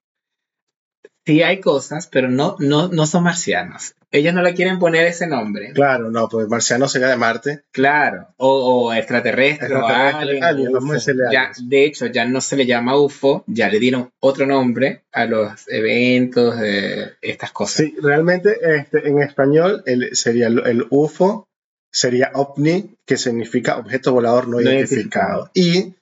Sí 1.25 1.41
hay 1.41 1.59
cosas, 1.59 2.07
pero 2.07 2.29
no, 2.29 2.55
no, 2.59 2.87
no 2.87 3.07
son 3.07 3.23
marcianos. 3.23 3.95
Ellos 4.11 4.33
no 4.35 4.43
le 4.43 4.53
quieren 4.53 4.77
poner 4.77 5.07
ese 5.07 5.25
nombre. 5.25 5.73
Claro, 5.73 6.11
no, 6.11 6.29
pues 6.29 6.47
marciano 6.47 6.87
sería 6.87 7.07
de 7.07 7.17
Marte. 7.17 7.63
Claro, 7.71 8.27
o, 8.37 8.85
o 8.85 8.93
extraterrestre, 8.93 9.65
Extraterrestre, 9.67 10.21
alien, 10.21 10.43
alien, 10.43 10.71
vamos 10.71 10.83
a 10.83 10.85
UFO. 10.85 10.93
decirle 10.93 11.23
Ya, 11.31 11.39
aliens. 11.41 11.67
de 11.69 11.83
hecho, 11.85 12.05
ya 12.05 12.25
no 12.25 12.41
se 12.41 12.55
le 12.55 12.67
llama 12.67 12.95
UFO, 12.97 13.43
ya 13.47 13.69
le 13.69 13.79
dieron 13.79 14.11
otro 14.19 14.45
nombre 14.45 15.03
a 15.11 15.25
los 15.25 15.67
eventos 15.67 16.59
de 16.59 17.13
estas 17.21 17.51
cosas. 17.51 17.77
Sí, 17.87 17.95
realmente 18.01 18.57
este, 18.77 19.07
en 19.09 19.19
español 19.23 19.81
el, 19.87 20.15
sería 20.15 20.45
el, 20.47 20.59
el 20.65 20.85
UFO, 20.91 21.47
sería 21.91 22.29
OVNI, 22.35 22.97
que 23.05 23.17
significa 23.17 23.77
objeto 23.77 24.13
volador 24.13 24.47
no, 24.47 24.57
No 24.57 24.61
identificado. 24.61 25.49
Y 25.55 25.95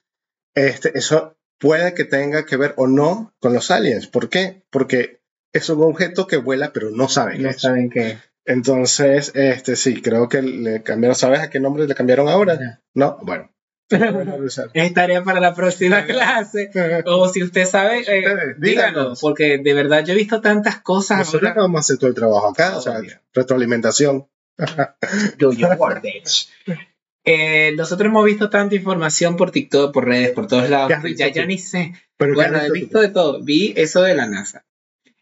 este, 0.54 0.96
eso 0.98 1.34
puede 1.64 1.94
que 1.94 2.04
tenga 2.04 2.44
que 2.44 2.58
ver 2.58 2.74
o 2.76 2.86
no 2.86 3.32
con 3.40 3.54
los 3.54 3.70
aliens. 3.70 4.06
¿Por 4.06 4.28
qué? 4.28 4.64
Porque 4.70 5.22
es 5.50 5.70
un 5.70 5.82
objeto 5.82 6.26
que 6.26 6.36
vuela, 6.36 6.72
pero 6.74 6.90
no 6.90 7.08
saben. 7.08 7.42
No 7.42 7.52
saben 7.54 7.88
qué. 7.88 8.18
Entonces, 8.44 9.32
este, 9.34 9.74
sí, 9.74 10.02
creo 10.02 10.28
que 10.28 10.42
le 10.42 10.82
cambiaron. 10.82 11.16
¿Sabes 11.16 11.40
a 11.40 11.48
qué 11.48 11.60
nombre 11.60 11.86
le 11.88 11.94
cambiaron 11.94 12.28
ahora? 12.28 12.82
No, 12.92 13.18
bueno. 13.22 13.50
Es 14.74 14.94
tarea 14.94 15.24
para 15.24 15.40
la 15.40 15.54
próxima 15.54 16.04
clase. 16.04 16.70
O 17.06 17.28
si 17.28 17.42
usted 17.42 17.64
sabe, 17.64 17.98
eh, 17.98 18.00
Ustedes, 18.00 18.60
díganos, 18.60 18.60
díganos. 18.60 19.20
porque 19.22 19.58
de 19.58 19.74
verdad 19.74 20.04
yo 20.04 20.12
he 20.12 20.16
visto 20.16 20.42
tantas 20.42 20.80
cosas. 20.80 21.20
Nosotros 21.20 21.48
ahora. 21.48 21.62
vamos 21.62 21.78
a 21.78 21.80
hacer 21.80 21.96
todo 21.96 22.08
el 22.08 22.14
trabajo 22.14 22.48
acá, 22.48 22.76
o 22.76 22.82
sea, 22.82 22.98
Obvio. 22.98 23.18
retroalimentación. 23.32 24.28
Do 25.38 25.52
your 25.52 25.76
work. 25.78 26.02
Eh, 27.24 27.72
nosotros 27.76 28.08
hemos 28.08 28.24
visto 28.24 28.50
tanta 28.50 28.74
información 28.74 29.36
por 29.36 29.50
TikTok, 29.50 29.92
por 29.92 30.04
redes, 30.06 30.30
por 30.32 30.46
todos 30.46 30.68
lados. 30.68 30.88
¿Qué 30.88 30.94
has 30.94 31.02
visto 31.02 31.18
Ya, 31.24 31.32
ya 31.32 31.42
tú? 31.42 31.48
ni 31.48 31.58
sé. 31.58 31.94
Pero 32.16 32.34
Bueno, 32.34 32.58
¿qué 32.60 32.66
he 32.66 32.70
visto 32.70 33.00
de 33.00 33.08
todo. 33.08 33.42
Vi 33.42 33.72
eso 33.76 34.02
de 34.02 34.14
la 34.14 34.26
NASA. 34.26 34.64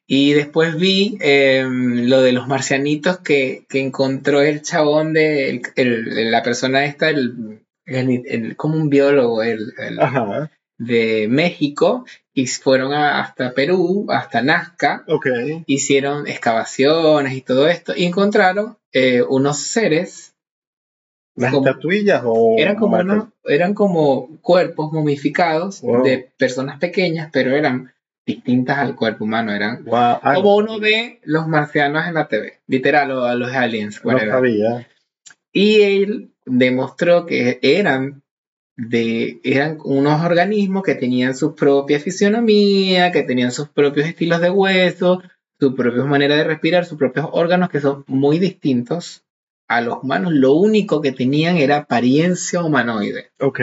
Y 0.06 0.32
después 0.32 0.76
vi 0.76 1.16
eh, 1.20 1.64
lo 1.66 2.20
de 2.22 2.32
los 2.32 2.48
marcianitos 2.48 3.18
que, 3.20 3.64
que 3.68 3.80
encontró 3.80 4.42
el 4.42 4.60
chabón 4.62 5.12
de 5.12 5.48
el- 5.50 5.62
el- 5.76 6.30
la 6.30 6.42
persona 6.42 6.84
esta, 6.84 7.08
el, 7.08 7.60
el- 7.86 8.56
como 8.56 8.76
un 8.76 8.90
biólogo 8.90 9.40
de 10.78 11.26
México, 11.28 12.04
y 12.34 12.46
fueron 12.46 12.92
a- 12.92 13.20
hasta 13.20 13.52
Perú, 13.54 14.06
hasta 14.10 14.42
Nazca, 14.42 15.04
ok. 15.06 15.26
hicieron 15.66 16.26
excavaciones 16.26 17.34
y 17.34 17.42
todo 17.42 17.68
esto, 17.68 17.94
y 17.96 18.04
encontraron 18.04 18.76
eh, 18.92 19.22
unos 19.22 19.58
seres, 19.58 20.31
¿Las 21.34 21.54
estatuillas 21.54 22.22
o...? 22.24 22.56
eran 22.58 22.76
como, 22.76 22.96
unos- 22.98 23.28
eran 23.44 23.74
como 23.74 24.38
cuerpos 24.40 24.92
momificados 24.92 25.80
Wow. 25.80 26.04
de 26.04 26.30
personas 26.36 26.78
pequeñas, 26.78 27.30
pero 27.32 27.56
eran 27.56 27.92
distintas 28.26 28.78
al 28.78 28.94
cuerpo 28.94 29.24
humano, 29.24 29.52
eran 29.52 29.84
Wow, 29.84 29.94
ah, 29.94 30.32
como 30.36 30.56
uno 30.56 30.78
ve 30.78 31.20
los 31.24 31.48
marcianos 31.48 32.06
en 32.06 32.14
la 32.14 32.28
TV, 32.28 32.60
literal, 32.66 33.10
o 33.12 33.24
a 33.24 33.34
los 33.34 33.50
aliens. 33.52 34.00
No 34.04 34.18
sabía. 34.18 34.86
Y 35.52 35.80
él 35.82 36.30
demostró 36.46 37.26
que 37.26 37.58
eran 37.62 38.22
de 38.76 39.40
eran 39.44 39.78
unos 39.84 40.22
organismos 40.24 40.82
que 40.82 40.94
tenían 40.94 41.34
su 41.34 41.54
propia 41.54 41.98
fisionomía, 42.00 43.12
que 43.12 43.22
tenían 43.22 43.52
sus 43.52 43.68
propios 43.68 44.06
estilos 44.06 44.40
de 44.40 44.50
hueso, 44.50 45.22
su 45.60 45.74
propia 45.74 46.04
manera 46.04 46.36
de 46.36 46.44
respirar, 46.44 46.84
sus 46.84 46.98
propios 46.98 47.26
órganos 47.32 47.68
que 47.70 47.80
son 47.80 48.04
muy 48.06 48.38
distintos 48.38 49.22
a 49.68 49.80
los 49.80 50.02
humanos. 50.02 50.32
Lo 50.32 50.52
único 50.54 51.00
que 51.00 51.12
tenían 51.12 51.56
era 51.56 51.78
apariencia 51.78 52.62
humanoide. 52.62 53.30
Ok. 53.38 53.60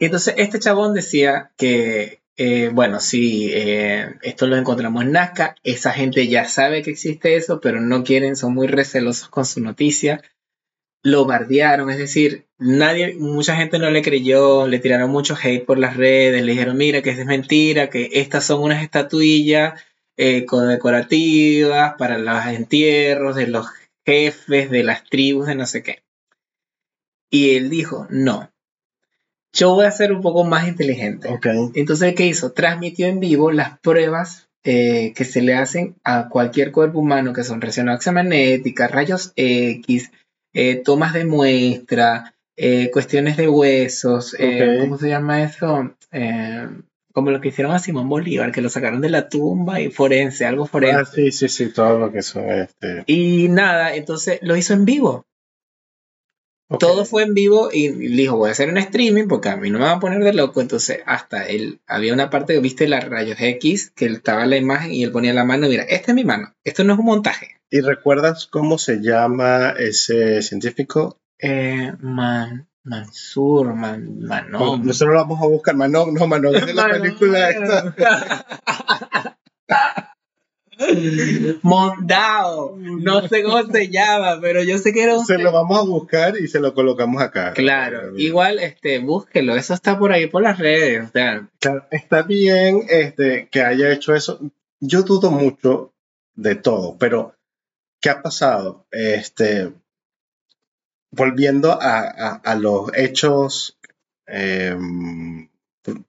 Y 0.00 0.06
entonces 0.06 0.34
este 0.38 0.58
chabón 0.58 0.94
decía 0.94 1.52
que, 1.56 2.22
eh, 2.36 2.70
bueno, 2.72 3.00
sí, 3.00 3.50
eh, 3.52 4.14
esto 4.22 4.46
lo 4.46 4.56
encontramos 4.56 5.04
en 5.04 5.12
Nazca, 5.12 5.56
esa 5.62 5.92
gente 5.92 6.26
ya 6.26 6.46
sabe 6.46 6.82
que 6.82 6.90
existe 6.90 7.36
eso, 7.36 7.60
pero 7.60 7.82
no 7.82 8.02
quieren, 8.02 8.34
son 8.34 8.54
muy 8.54 8.66
recelosos 8.66 9.28
con 9.28 9.44
su 9.44 9.60
noticia. 9.60 10.22
Lo 11.02 11.26
bardearon, 11.26 11.90
es 11.90 11.98
decir, 11.98 12.46
nadie, 12.58 13.14
mucha 13.14 13.56
gente 13.56 13.78
no 13.78 13.90
le 13.90 14.02
creyó, 14.02 14.66
le 14.66 14.78
tiraron 14.78 15.10
mucho 15.10 15.36
hate 15.40 15.64
por 15.64 15.78
las 15.78 15.96
redes, 15.96 16.42
le 16.42 16.52
dijeron, 16.52 16.78
mira, 16.78 17.02
que 17.02 17.10
es 17.10 17.26
mentira, 17.26 17.90
que 17.90 18.08
estas 18.12 18.44
son 18.44 18.62
unas 18.62 18.82
estatuillas 18.82 19.82
eh, 20.16 20.44
condecorativas 20.46 21.94
para 21.98 22.18
los 22.18 22.46
entierros 22.46 23.36
de 23.36 23.46
los 23.46 23.66
jefes 24.04 24.70
de 24.70 24.82
las 24.82 25.04
tribus 25.04 25.46
de 25.46 25.54
no 25.54 25.66
sé 25.66 25.82
qué. 25.82 26.02
Y 27.30 27.56
él 27.56 27.70
dijo, 27.70 28.06
no, 28.10 28.50
yo 29.52 29.74
voy 29.74 29.86
a 29.86 29.90
ser 29.90 30.12
un 30.12 30.22
poco 30.22 30.44
más 30.44 30.68
inteligente. 30.68 31.28
Entonces, 31.74 32.14
¿qué 32.14 32.26
hizo? 32.26 32.52
Transmitió 32.52 33.06
en 33.06 33.20
vivo 33.20 33.50
las 33.50 33.78
pruebas 33.78 34.48
eh, 34.64 35.12
que 35.14 35.24
se 35.24 35.42
le 35.42 35.54
hacen 35.54 35.96
a 36.04 36.28
cualquier 36.28 36.72
cuerpo 36.72 36.98
humano, 36.98 37.32
que 37.32 37.44
son 37.44 37.60
resonancia 37.60 38.12
magnética, 38.12 38.88
rayos 38.88 39.32
X, 39.36 40.10
eh, 40.52 40.76
tomas 40.76 41.14
de 41.14 41.24
muestra, 41.24 42.34
eh, 42.56 42.90
cuestiones 42.92 43.36
de 43.36 43.48
huesos. 43.48 44.36
¿cómo 44.80 44.98
se 44.98 45.08
llama 45.08 45.42
eso? 45.42 45.94
Como 47.12 47.30
lo 47.30 47.40
que 47.40 47.48
hicieron 47.48 47.72
a 47.72 47.78
Simón 47.78 48.08
Bolívar, 48.08 48.52
que 48.52 48.62
lo 48.62 48.68
sacaron 48.68 49.00
de 49.00 49.10
la 49.10 49.28
tumba 49.28 49.80
y 49.80 49.90
forense, 49.90 50.46
algo 50.46 50.66
forense. 50.66 51.00
Ah, 51.00 51.04
sí, 51.04 51.32
sí, 51.32 51.48
sí, 51.48 51.72
todo 51.72 51.98
lo 51.98 52.12
que 52.12 52.22
son 52.22 52.48
este. 52.50 53.04
Y 53.06 53.48
nada, 53.48 53.94
entonces 53.94 54.38
lo 54.42 54.56
hizo 54.56 54.74
en 54.74 54.84
vivo. 54.84 55.26
Todo 56.78 57.04
fue 57.04 57.24
en 57.24 57.34
vivo 57.34 57.70
y 57.72 57.88
dijo, 57.88 58.36
voy 58.36 58.48
a 58.48 58.52
hacer 58.52 58.68
un 58.68 58.78
streaming 58.78 59.26
porque 59.26 59.48
a 59.48 59.56
mí 59.56 59.70
no 59.70 59.80
me 59.80 59.86
van 59.86 59.96
a 59.96 60.00
poner 60.00 60.22
de 60.22 60.32
loco. 60.32 60.60
Entonces, 60.60 61.00
hasta 61.04 61.48
él, 61.48 61.80
había 61.86 62.14
una 62.14 62.30
parte 62.30 62.54
que 62.54 62.60
viste 62.60 62.86
las 62.86 63.08
rayos 63.08 63.40
X, 63.40 63.90
que 63.90 64.06
él 64.06 64.14
estaba 64.14 64.46
la 64.46 64.56
imagen 64.56 64.92
y 64.92 65.02
él 65.02 65.10
ponía 65.10 65.34
la 65.34 65.44
mano, 65.44 65.68
mira, 65.68 65.82
esta 65.82 66.12
es 66.12 66.14
mi 66.14 66.24
mano, 66.24 66.54
esto 66.62 66.84
no 66.84 66.92
es 66.92 66.98
un 67.00 67.06
montaje. 67.06 67.56
¿Y 67.70 67.80
recuerdas 67.80 68.46
cómo 68.46 68.78
se 68.78 69.00
llama 69.00 69.74
ese 69.78 70.42
científico? 70.42 71.18
Eh, 71.40 71.92
man, 72.00 72.68
Mansur, 72.84 73.74
man, 73.74 74.20
Manon. 74.20 74.86
Nosotros 74.86 75.14
lo 75.14 75.20
vamos 75.20 75.42
a 75.42 75.46
buscar. 75.46 75.76
Manon, 75.76 76.14
no, 76.14 76.26
Manon, 76.26 76.54
es 76.56 76.66
de 76.66 76.74
la 76.74 76.82
Manon. 76.88 77.02
película 77.02 77.50
esta. 77.50 77.94
Mondao, 81.62 82.76
no 82.78 83.28
sé 83.28 83.42
cómo 83.42 83.62
se 83.64 83.88
llama, 83.88 84.38
pero 84.40 84.62
yo 84.62 84.78
sé 84.78 84.92
que 84.92 85.02
era 85.02 85.16
un... 85.16 85.26
Se 85.26 85.38
lo 85.38 85.52
vamos 85.52 85.78
a 85.78 85.82
buscar 85.82 86.38
y 86.38 86.48
se 86.48 86.60
lo 86.60 86.74
colocamos 86.74 87.20
acá. 87.22 87.52
Claro, 87.52 88.16
igual, 88.18 88.58
este, 88.58 88.98
búsquelo, 88.98 89.56
eso 89.56 89.74
está 89.74 89.98
por 89.98 90.12
ahí 90.12 90.26
por 90.26 90.42
las 90.42 90.58
redes, 90.58 91.08
o 91.08 91.12
sea, 91.12 91.46
Claro, 91.58 91.84
está 91.90 92.22
bien 92.22 92.84
este, 92.88 93.48
que 93.50 93.62
haya 93.62 93.92
hecho 93.92 94.14
eso. 94.14 94.40
Yo 94.80 95.02
dudo 95.02 95.30
mucho 95.30 95.92
de 96.34 96.54
todo, 96.54 96.96
pero 96.98 97.34
¿qué 98.00 98.08
ha 98.08 98.22
pasado? 98.22 98.86
Este, 98.90 99.70
volviendo 101.10 101.72
a, 101.80 102.00
a- 102.00 102.34
a 102.44 102.54
los 102.54 102.90
hechos 102.94 103.78
em, 104.26 105.48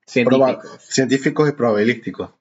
científicos. 0.05 0.81
científicos 0.89 1.49
y 1.49 1.53
probabilísticos. 1.53 2.31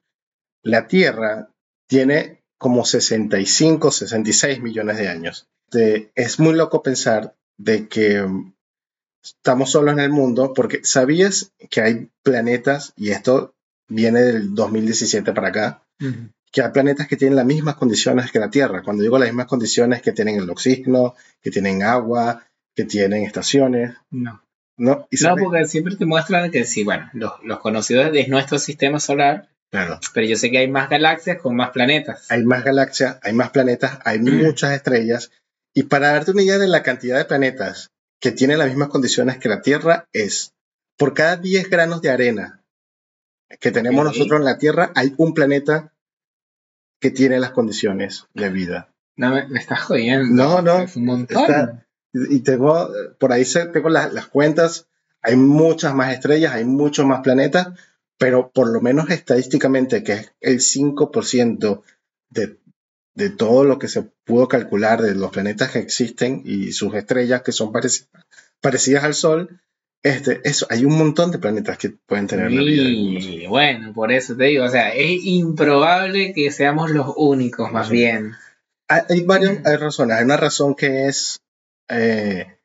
La 0.63 0.87
Tierra 0.87 1.49
tiene 1.89 2.43
como 2.59 2.85
65, 2.85 3.91
66 3.91 4.61
millones 4.61 4.99
de 4.99 5.09
años. 5.09 5.49
Este, 5.71 6.11
es 6.15 6.39
muy 6.39 6.55
loco 6.55 6.83
pensar 6.83 7.35
de 7.57 7.89
que 7.89 8.21
mm, 8.23 8.53
estamos 9.23 9.71
solos 9.71 9.95
en 9.95 10.01
el 10.01 10.11
mundo 10.11 10.53
porque 10.55 10.81
sabías 10.85 11.53
que 11.71 11.81
hay 11.81 12.11
planetas, 12.23 12.93
y 12.97 13.11
esto 13.11 13.55
viene 13.89 14.21
del 14.21 14.55
2017 14.55 15.33
para 15.33 15.49
acá, 15.49 15.83
Ujú. 16.01 16.31
que 16.53 16.63
hay 16.63 16.71
planetas 16.73 17.07
que 17.09 17.17
tienen 17.17 17.37
las 17.37 17.47
mismas 17.47 17.77
condiciones 17.77 18.31
que 18.31 18.39
la 18.39 18.51
Tierra. 18.51 18.83
Cuando 18.83 19.03
digo 19.03 19.19
las 19.19 19.29
mismas 19.29 19.47
condiciones, 19.47 20.03
que 20.03 20.13
tienen 20.13 20.37
el 20.37 20.51
oxígeno, 20.51 21.15
que 21.41 21.51
tienen 21.51 21.83
agua, 21.83 22.45
que 22.75 22.85
tienen 22.85 23.25
estaciones, 23.25 23.95
No. 24.11 24.43
¿no? 24.77 25.07
Y 25.11 25.23
No, 25.23 25.37
porque 25.37 25.67
siempre 25.67 25.97
te 25.97 26.07
muestran 26.07 26.51
que 26.51 26.65
sí, 26.65 26.85
bueno, 26.85 27.11
los, 27.13 27.33
los 27.45 27.59
conocidos 27.61 28.13
de 28.13 28.27
nuestro 28.29 28.59
sistema 28.59 29.01
solar, 29.01 29.49
Claro. 29.71 30.01
pero 30.15 30.27
yo 30.27 30.37
sé 30.37 30.51
que 30.51 30.59
hay 30.59 30.69
más 30.69 30.89
galaxias 30.91 31.39
con 31.41 31.55
más 31.57 31.71
planetas. 31.71 32.31
hay 32.31 32.45
más 32.45 32.65
galaxias, 32.65 33.19
hay 33.23 33.33
más 33.33 33.51
planetas, 33.51 33.99
hay 34.05 34.19
muchas 34.19 34.73
estrellas. 34.73 35.31
Y 35.75 35.85
para 35.85 36.13
darte 36.13 36.33
una 36.33 36.43
idea 36.43 36.59
de 36.59 36.67
la 36.67 36.83
cantidad 36.83 37.17
de 37.19 37.25
planetas 37.25 37.91
que 38.21 38.33
tienen 38.33 38.59
las 38.59 38.69
mismas 38.69 38.89
condiciones 38.89 39.39
que 39.39 39.49
la 39.49 39.63
Tierra, 39.63 40.07
es 40.13 40.53
por 40.99 41.15
cada 41.15 41.37
10 41.37 41.71
granos 41.71 42.03
de 42.03 42.11
arena 42.11 42.63
que 43.61 43.71
tenemos 43.71 44.01
Ok. 44.07 44.13
nosotros 44.13 44.41
en 44.41 44.45
la 44.45 44.59
Tierra, 44.59 44.93
hay 44.95 45.15
un 45.17 45.35
planeta 45.35 45.93
que 47.01 47.11
tiene 47.11 47.39
las 47.41 47.51
condiciones 47.53 48.27
de 48.35 48.51
vida. 48.51 48.93
No, 49.17 49.31
me, 49.31 49.47
me 49.49 49.59
estás 49.59 49.81
jodiendo. 49.83 50.27
No, 50.35 50.63
no, 50.63 50.81
Es 50.81 50.97
un 50.97 51.05
montón. 51.07 51.41
está- 51.43 51.87
Y 52.13 52.41
tengo, 52.41 52.91
por 53.19 53.33
ahí 53.33 53.45
tengo 53.73 53.89
las, 53.89 54.13
las 54.13 54.27
cuentas, 54.27 54.87
hay 55.23 55.37
muchas 55.37 55.95
más 55.95 56.13
estrellas, 56.13 56.55
hay 56.55 56.65
muchos 56.65 57.07
más 57.07 57.21
planetas, 57.21 57.69
pero 58.19 58.51
por 58.51 58.69
lo 58.69 58.81
menos 58.81 59.11
estadísticamente, 59.11 60.03
que 60.03 60.13
es 60.15 60.33
el 60.41 60.61
5% 60.61 61.83
de, 62.31 62.59
de 63.15 63.31
todo 63.31 63.65
lo 63.65 63.79
que 63.79 63.89
se 63.89 64.03
pudo 64.25 64.49
calcular 64.49 65.03
de 65.03 65.15
los 65.15 65.31
planetas 65.31 65.71
que 65.71 65.79
existen 65.79 66.43
y 66.45 66.73
sus 66.73 66.95
estrellas 66.95 67.43
que 67.43 67.53
son 67.53 67.73
parecidas 67.73 68.09
parecidas 68.61 69.05
al 69.05 69.15
Sol. 69.15 69.61
Este, 70.03 70.41
eso, 70.45 70.67
hay 70.71 70.85
un 70.85 70.97
montón 70.99 71.31
de 71.31 71.39
planetas 71.39 71.77
que 71.79 71.91
pueden 71.91 72.27
tener 72.27 72.51
la 72.53 72.63
vida. 72.63 72.83
Y 72.89 73.47
bueno, 73.47 73.93
por 73.93 74.13
eso 74.13 74.35
te 74.37 74.45
digo, 74.45 74.65
o 74.65 74.69
sea, 74.71 74.91
es 74.95 75.25
improbable 75.25 76.33
que 76.35 76.51
seamos 76.51 76.91
los 76.91 77.13
únicos, 77.17 77.71
más 77.73 77.89
Sí. 77.89 77.95
bien. 77.95 78.33
Hay, 78.89 79.03
hay 79.09 79.21
varias 79.23 79.65
hay 79.65 79.77
razones. 79.77 80.17
Hay 80.17 80.25
una 80.25 80.37
razón 80.37 80.75
que 80.75 81.07
es, 81.07 81.41
eh, 81.91 82.57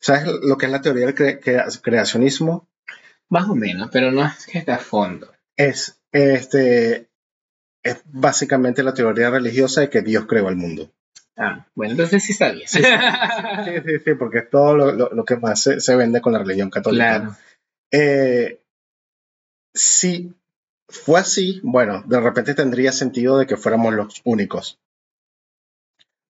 ¿sabes 0.00 0.24
lo 0.42 0.56
que 0.58 0.66
es 0.66 0.72
la 0.72 0.80
teoría 0.80 1.06
del 1.06 1.14
cre- 1.14 1.40
crea- 1.40 1.66
creacionismo? 1.82 2.68
Más 3.28 3.48
o 3.48 3.54
menos, 3.54 3.90
pero 3.92 4.10
no 4.10 4.24
es 4.26 4.46
que 4.46 4.58
esté 4.58 4.72
a 4.72 4.78
fondo. 4.78 5.32
Es, 5.56 6.00
este, 6.12 7.08
es 7.84 8.02
básicamente 8.06 8.82
la 8.82 8.94
teoría 8.94 9.30
religiosa 9.30 9.82
de 9.82 9.90
que 9.90 10.02
Dios 10.02 10.26
creó 10.26 10.48
el 10.48 10.56
mundo. 10.56 10.90
Ah, 11.36 11.66
bueno, 11.74 11.92
entonces 11.92 12.22
sí 12.24 12.32
sabía. 12.32 12.66
Sí, 12.66 12.82
Sí, 12.82 13.70
sí, 13.86 13.98
sí, 14.04 14.14
porque 14.14 14.38
es 14.40 14.50
todo 14.50 14.76
lo, 14.76 14.92
lo- 14.92 15.10
lo 15.10 15.24
que 15.24 15.36
más 15.36 15.62
se, 15.62 15.80
se 15.80 15.96
vende 15.96 16.20
con 16.20 16.32
la 16.32 16.40
religión 16.40 16.70
católica. 16.70 17.18
claro. 17.20 17.36
Eh, 17.92 18.60
si 19.74 20.34
fue 20.88 21.20
así, 21.20 21.60
bueno, 21.62 22.02
de 22.06 22.20
repente 22.20 22.54
tendría 22.54 22.92
sentido 22.92 23.38
de 23.38 23.46
que 23.46 23.56
fuéramos 23.56 23.94
los 23.94 24.20
únicos. 24.24 24.78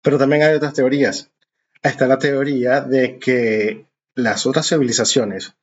Pero 0.03 0.19
también 0.19 0.43
hay 0.43 0.55
otras 0.55 0.75
teorías. 0.75 1.31
Está 1.83 2.07
la 2.07 2.19
teoría 2.19 2.81
de 2.81 3.19
que 3.19 3.87
las 4.15 4.47
otras 4.47 4.69
civilizaciones 4.69 5.55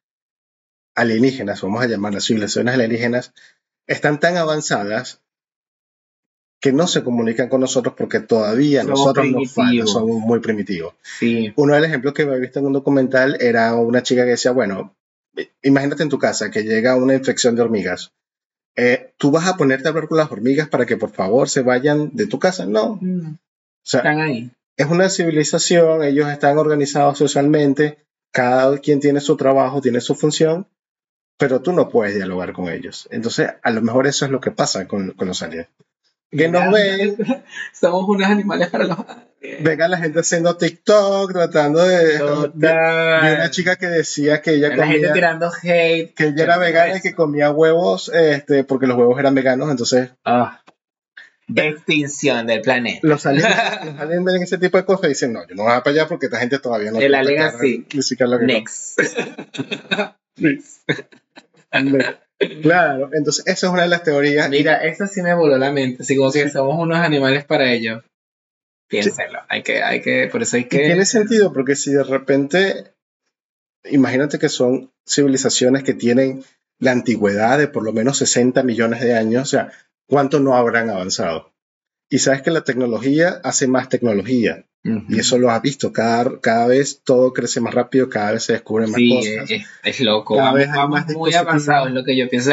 alienígenas, 0.96 1.62
vamos 1.62 1.84
a 1.84 1.88
llamarlas 1.88 2.26
civilizaciones 2.26 2.74
alienígenas, 2.74 3.34
están 3.86 4.20
tan 4.20 4.38
avanzadas 4.38 5.22
que 6.60 6.74
no 6.74 6.88
se 6.88 7.04
comunican 7.04 7.50
con 7.50 7.62
nosotros 7.62 7.94
porque 7.96 8.20
todavía 8.20 8.82
Somos 8.82 9.00
nosotros 9.00 9.28
nos 9.28 9.54
falta, 9.54 9.70
primitivos. 9.70 9.92
somos 9.94 10.20
muy 10.22 10.40
primitivos. 10.40 10.94
Sí. 11.20 11.54
Uno 11.56 11.76
de 11.76 11.82
los 11.82 11.90
ejemplos 11.90 12.14
que 12.16 12.24
he 12.24 12.40
visto 12.40 12.60
en 12.60 12.66
un 12.66 12.74
documental 12.74 13.38
era 13.40 13.76
una 13.76 14.02
chica 14.02 14.24
que 14.24 14.32
decía, 14.32 14.52
bueno, 14.52 14.96
imagínate 15.62 16.02
en 16.02 16.10
tu 16.10 16.18
casa 16.18 16.50
que 16.50 16.64
llega 16.64 16.96
una 16.96 17.14
infección 17.14 17.56
de 17.56 17.62
hormigas. 17.62 18.12
Eh, 18.76 19.14
¿Tú 19.18 19.30
vas 19.30 19.48
a 19.48 19.56
ponerte 19.56 19.88
a 19.88 19.90
hablar 19.92 20.08
con 20.08 20.18
las 20.18 20.32
hormigas 20.32 20.68
para 20.68 20.88
que 20.88 20.98
por 20.98 21.12
favor 21.12 21.48
se 21.48 21.62
vayan 21.62 22.10
de 22.16 22.26
tu 22.26 22.40
casa? 22.40 22.66
No. 22.66 22.98
Mm, 23.02 23.34
O 23.36 23.38
sea, 23.84 24.00
Están 24.00 24.20
ahí. 24.22 24.52
Es 24.78 24.86
una 24.88 25.10
civilización, 25.10 26.04
ellos 26.04 26.30
están 26.30 26.58
organizados 26.58 27.18
socialmente, 27.18 27.98
cada 28.32 28.78
quien 28.78 29.00
tiene 29.00 29.20
su 29.20 29.36
trabajo, 29.36 29.82
tiene 29.82 30.02
su 30.02 30.16
función, 30.16 30.68
pero 31.38 31.62
tú 31.62 31.74
no 31.74 31.90
puedes 31.90 32.16
dialogar 32.16 32.54
con 32.54 32.70
ellos. 32.70 33.08
Entonces, 33.12 33.50
a 33.62 33.72
lo 33.72 33.82
mejor 33.82 34.08
eso 34.08 34.26
es 34.26 34.32
lo 34.32 34.40
que 34.40 34.52
pasa 34.52 34.88
con, 34.88 35.12
con 35.12 35.28
los 35.28 35.42
aliens. 35.42 35.68
Que 36.30 36.50
nos 36.50 36.72
ven, 36.72 37.16
Somos 37.74 38.08
unos 38.08 38.28
animales 38.28 38.70
para 38.70 38.84
los 38.84 38.98
ven 39.62 39.82
a 39.82 39.88
la 39.88 39.98
gente 39.98 40.20
haciendo 40.20 40.58
TikTok, 40.58 41.32
tratando 41.32 41.84
de... 41.84 42.18
Total. 42.20 43.22
Vi 43.22 43.34
una 43.36 43.50
chica 43.50 43.78
que 43.78 43.88
decía 43.88 44.42
que 44.42 44.56
ella 44.56 44.76
La 44.76 44.88
gente 44.88 45.08
comía, 45.08 45.14
tirando 45.14 45.50
hate. 45.64 46.14
que 46.14 46.26
ella 46.26 46.44
era 46.44 46.58
vegana 46.58 46.98
y 46.98 47.02
que 47.02 47.16
comía 47.16 47.50
huevos, 47.52 48.10
este, 48.14 48.64
porque 48.64 48.88
los 48.88 48.98
huevos 48.98 49.18
eran 49.20 49.36
veganos, 49.36 49.72
entonces 49.72 50.10
Ah. 50.26 50.62
Extinción 51.56 52.46
del 52.46 52.62
planeta. 52.62 53.00
los 53.04 53.26
aliens, 53.26 53.48
los 53.86 54.00
aliens 54.00 54.26
ven 54.26 54.44
ese 54.44 54.58
tipo 54.58 54.78
de 54.78 54.86
cosas 54.86 55.06
y 55.06 55.10
dicen, 55.10 55.34
no, 55.34 55.48
yo 55.48 55.56
no 55.56 55.64
voy 55.64 55.72
a 55.74 55.84
para 55.84 55.92
allá 55.92 56.08
porque 56.08 56.26
esta 56.26 56.40
gente 56.40 56.60
todavía 56.60 56.92
no 56.92 57.00
El 57.00 57.16
alien 57.16 57.42
así. 57.42 57.84
que 57.84 58.00
Next. 58.46 59.00
Claro, 62.62 63.10
entonces 63.14 63.48
esa 63.48 63.68
es 63.68 63.74
una 63.74 63.82
de 63.84 63.88
las 63.88 64.04
teorías. 64.04 64.50
Mira, 64.50 64.78
eso 64.78 65.08
sí 65.08 65.22
me 65.22 65.34
voló 65.34 65.58
la 65.58 65.72
mente. 65.72 66.04
Así 66.04 66.16
como 66.16 66.32
que 66.32 66.48
somos 66.50 66.78
unos 66.80 67.00
animales 67.00 67.46
para 67.46 67.72
ellos. 67.72 68.04
Piénselo. 68.88 69.40
Hay 69.50 69.64
que, 69.64 69.82
hay 69.82 70.02
que, 70.02 70.30
por 70.32 70.44
eso 70.44 70.56
hay 70.56 70.64
Y 70.64 70.66
que. 70.66 70.80
tiene 70.80 71.06
sentido 71.06 71.52
porque 71.52 71.76
si 71.76 71.92
de 71.92 72.04
repente, 72.04 72.94
imagínate 73.86 74.38
que 74.40 74.50
son 74.50 74.92
civilizaciones 75.06 75.84
que 75.84 75.94
tienen 75.94 76.44
la 76.80 76.92
antigüedad 76.92 77.58
de 77.58 77.68
por 77.68 77.84
lo 77.84 77.92
menos 77.92 78.20
60 78.20 78.62
millones 78.64 79.02
de 79.02 79.16
años, 79.16 79.42
o 79.42 79.46
sea, 79.50 79.72
¿cuánto 80.08 80.40
no 80.40 80.56
habrán 80.56 80.90
avanzado? 80.90 81.54
Y 82.10 82.20
sabes 82.20 82.42
que 82.42 82.52
la 82.52 82.62
tecnología 82.62 83.40
hace 83.44 83.68
más 83.68 83.90
tecnología. 83.90 84.66
Ujú. 84.86 85.04
Y 85.10 85.20
eso 85.20 85.38
lo 85.38 85.52
has 85.52 85.62
visto, 85.62 85.92
cada, 85.92 86.40
cada 86.40 86.68
vez 86.68 87.02
todo 87.04 87.34
crece 87.34 87.60
más 87.60 87.74
rápido, 87.74 88.08
cada 88.10 88.32
vez 88.32 88.44
se 88.44 88.54
descubren 88.54 88.90
más 88.92 88.96
Sí, 88.98 89.10
cosas. 89.10 89.52
es, 89.52 89.66
es 89.84 90.00
loco. 90.02 90.36
Cada 90.36 90.46
Vamos, 90.52 90.60
vez 90.60 90.70
hay 90.70 90.78
vamos 90.78 91.00
más 91.02 91.10
muy 91.16 91.34
avanzados, 91.34 91.88
es 91.90 91.94
lo 91.94 92.04
que 92.06 92.18
yo 92.18 92.30
pienso. 92.30 92.52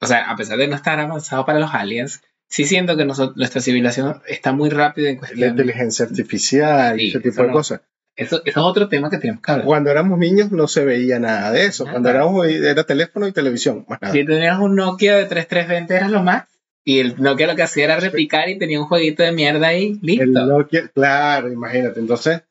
O 0.00 0.06
sea, 0.06 0.30
a 0.30 0.36
pesar 0.36 0.58
de 0.58 0.66
no 0.66 0.74
estar 0.74 0.98
avanzado 0.98 1.44
para 1.46 1.60
los 1.60 1.72
aliens, 1.72 2.22
sí 2.48 2.64
siento 2.64 2.96
que 2.96 3.04
nosotros, 3.04 3.36
nuestra 3.36 3.60
civilización 3.60 4.20
está 4.26 4.52
muy 4.52 4.70
rápida 4.70 5.10
en 5.10 5.16
La 5.16 5.20
cuestión. 5.20 5.50
inteligencia 5.50 6.06
artificial 6.06 7.00
y 7.00 7.04
Sí, 7.04 7.08
ese 7.10 7.20
tipo 7.20 7.42
de 7.42 7.48
no. 7.48 7.52
cosas. 7.54 7.80
Eso, 8.16 8.36
eso 8.46 8.60
es 8.60 8.66
otro 8.66 8.88
tema 8.88 9.10
que 9.10 9.18
tenemos 9.18 9.42
que 9.42 9.52
hablar. 9.52 9.66
Cuando 9.66 9.90
éramos 9.90 10.18
niños 10.18 10.50
no 10.50 10.66
se 10.66 10.84
veía 10.86 11.18
nada 11.20 11.52
de 11.52 11.66
eso. 11.66 11.84
Nada. 11.84 11.92
Cuando 11.92 12.08
éramos 12.10 12.46
era 12.48 12.82
teléfono 12.84 13.28
y 13.28 13.32
televisión. 13.32 13.84
más 13.88 14.00
nada. 14.00 14.12
Si 14.14 14.24
tenías 14.24 14.58
un 14.58 14.74
Nokia 14.74 15.16
de 15.16 15.26
3320 15.26 15.94
era 15.94 16.08
lo 16.08 16.22
más. 16.22 16.44
Y 16.88 17.00
el 17.00 17.20
Nokia 17.20 17.48
lo 17.48 17.56
que 17.56 17.64
hacía 17.64 17.84
era 17.84 17.98
replicar 17.98 18.48
y 18.48 18.58
tenía 18.58 18.80
un 18.80 18.86
jueguito 18.86 19.24
de 19.24 19.32
mierda 19.32 19.66
ahí. 19.66 19.98
Listo. 20.02 20.22
El 20.22 20.32
Nokia, 20.32 20.86
claro, 20.86 21.52
imagínate. 21.52 21.98
Entonces, 21.98 22.42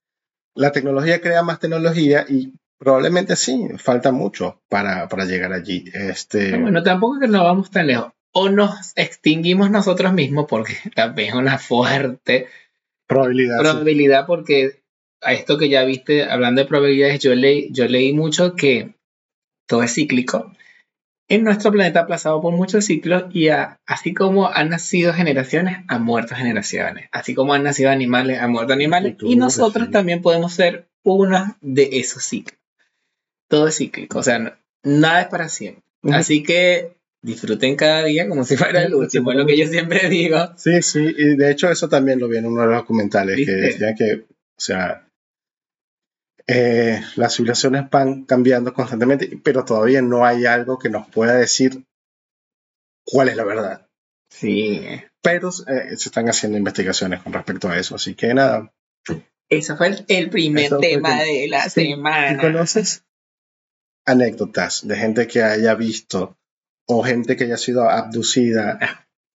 la 0.54 0.74
tecnología 0.74 1.21
crea 1.21 1.41
más 1.41 1.62
tecnología 1.62 2.26
y 2.28 2.52
probablemente 2.78 3.38
sí, 3.38 3.69
falta 3.78 4.12
mucho 4.12 4.62
para, 4.67 5.08
para 5.08 5.24
llegar 5.24 5.54
allí. 5.54 5.86
Este, 5.93 6.58
Bueno, 6.58 6.84
tampoco 6.84 7.21
que 7.21 7.30
no 7.30 7.45
vamos 7.45 7.71
tan 7.71 7.88
lejos. 7.88 8.12
O 8.34 8.50
nos 8.50 8.91
extinguimos 8.98 9.71
nosotros 9.71 10.12
mismos, 10.12 10.48
porque 10.50 10.76
también 10.95 11.30
es 11.30 11.36
una 11.36 11.58
fuerte 11.58 12.48
probabilidad. 13.08 13.56
sí. 13.56 13.63
probabilidad, 13.63 14.26
porque 14.26 14.82
a 15.21 15.32
esto 15.32 15.58
que 15.58 15.69
ya 15.69 15.86
viste, 15.86 16.26
hablando 16.26 16.62
de 16.62 16.67
probabilidades, 16.67 17.21
yo 17.21 17.34
leí, 17.34 17.69
yo 17.71 17.88
leí 17.88 18.12
mucho 18.12 18.54
que 18.58 18.95
todo 19.65 19.82
es 19.82 19.93
cíclico. 19.93 20.52
En 21.27 21.43
nuestro 21.43 21.71
planeta 21.71 22.01
aplazado 22.01 22.39
por 22.41 22.53
muchos 22.53 22.85
ciclos 22.85 23.23
y 23.33 23.47
así 23.85 24.13
como 24.13 24.47
han 24.51 24.69
nacido 24.69 25.11
generaciones, 25.13 25.77
han 25.88 26.03
muerto 26.03 26.35
generaciones. 26.35 27.09
Así 27.11 27.33
como 27.33 27.53
han 27.53 27.63
nacido 27.63 27.89
animales, 27.89 28.39
han 28.39 28.51
muerto 28.51 28.73
animales. 28.73 29.15
Y 29.21 29.35
nosotros 29.35 29.89
también 29.91 30.21
podemos 30.21 30.53
ser 30.53 30.88
una 31.03 31.57
de 31.61 31.89
esos 31.93 32.23
ciclos. 32.23 32.59
Todo 33.47 33.67
es 33.67 33.77
cíclico, 33.77 34.19
o 34.19 34.23
sea, 34.23 34.39
no- 34.39 34.53
nada 34.83 35.21
es 35.21 35.27
para 35.27 35.49
siempre. 35.49 35.83
Así 36.03 36.43
que 36.43 36.95
disfruten 37.23 37.75
cada 37.75 38.03
día 38.03 38.29
como 38.29 38.43
si 38.43 38.55
fuera 38.55 38.83
el 38.83 38.93
último, 38.93 39.31
es 39.31 39.38
lo 39.38 39.47
que 39.47 39.57
yo 39.57 39.65
siempre 39.67 40.07
digo. 40.09 40.38
Sí, 40.57 40.79
sí, 40.83 40.99
y 41.17 41.35
de 41.35 41.49
hecho 41.51 41.69
eso 41.71 41.89
también 41.89 42.19
lo 42.19 42.27
vi 42.27 42.38
en 42.38 42.45
uno 42.45 42.61
de 42.61 42.67
los 42.67 42.75
documentales, 42.77 43.38
que 43.43 43.51
decían 43.51 43.95
que, 43.95 44.13
o 44.13 44.59
sea, 44.59 45.05
eh, 46.47 47.01
las 47.15 47.36
civilizaciones 47.36 47.89
van 47.89 48.23
cambiando 48.25 48.73
constantemente, 48.73 49.39
pero 49.43 49.65
todavía 49.65 50.01
no 50.01 50.25
hay 50.25 50.45
algo 50.45 50.77
que 50.77 50.89
nos 50.89 51.08
pueda 51.10 51.34
decir 51.34 51.84
cuál 53.05 53.29
es 53.29 53.36
la 53.36 53.43
verdad. 53.43 53.88
Sí, 54.29 54.81
Pero 55.21 55.49
eh, 55.67 55.95
se 55.97 56.10
están 56.10 56.27
haciendo 56.29 56.58
investigaciones 56.58 57.21
con 57.21 57.34
respecto 57.34 57.69
a 57.69 57.77
eso, 57.77 57.95
así 57.95 58.15
que 58.15 58.34
nada. 58.34 58.71
ese 59.49 59.75
fue 59.75 59.88
el, 59.88 60.05
el 60.08 60.29
primer 60.29 60.65
Eso 60.65 60.79
tema 60.79 61.21
de 61.23 61.47
la 61.47 61.69
Sí, 61.69 61.81
¿Y 61.81 61.86
semana. 61.93 62.41
conoces 62.41 63.03
anécdotas 64.05 64.88
de 64.88 64.97
gente 64.97 65.27
que 65.27 65.41
haya 65.43 65.73
visto 65.75 66.38
o 66.88 67.03
gente 67.03 67.36
que 67.36 67.45
haya 67.45 67.58
sido 67.58 67.89
abducida 67.89 68.77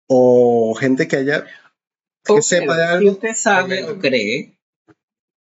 o 0.08 0.74
gente 0.74 1.08
que 1.08 1.16
haya 1.16 1.44
que 2.24 2.32
O 2.34 2.42
sepa 2.42 2.76
de 2.76 2.84
Si 2.84 2.92
algo? 2.92 3.10
usted 3.12 3.34
sabe 3.34 3.84
o 3.84 3.98
cree 3.98 4.57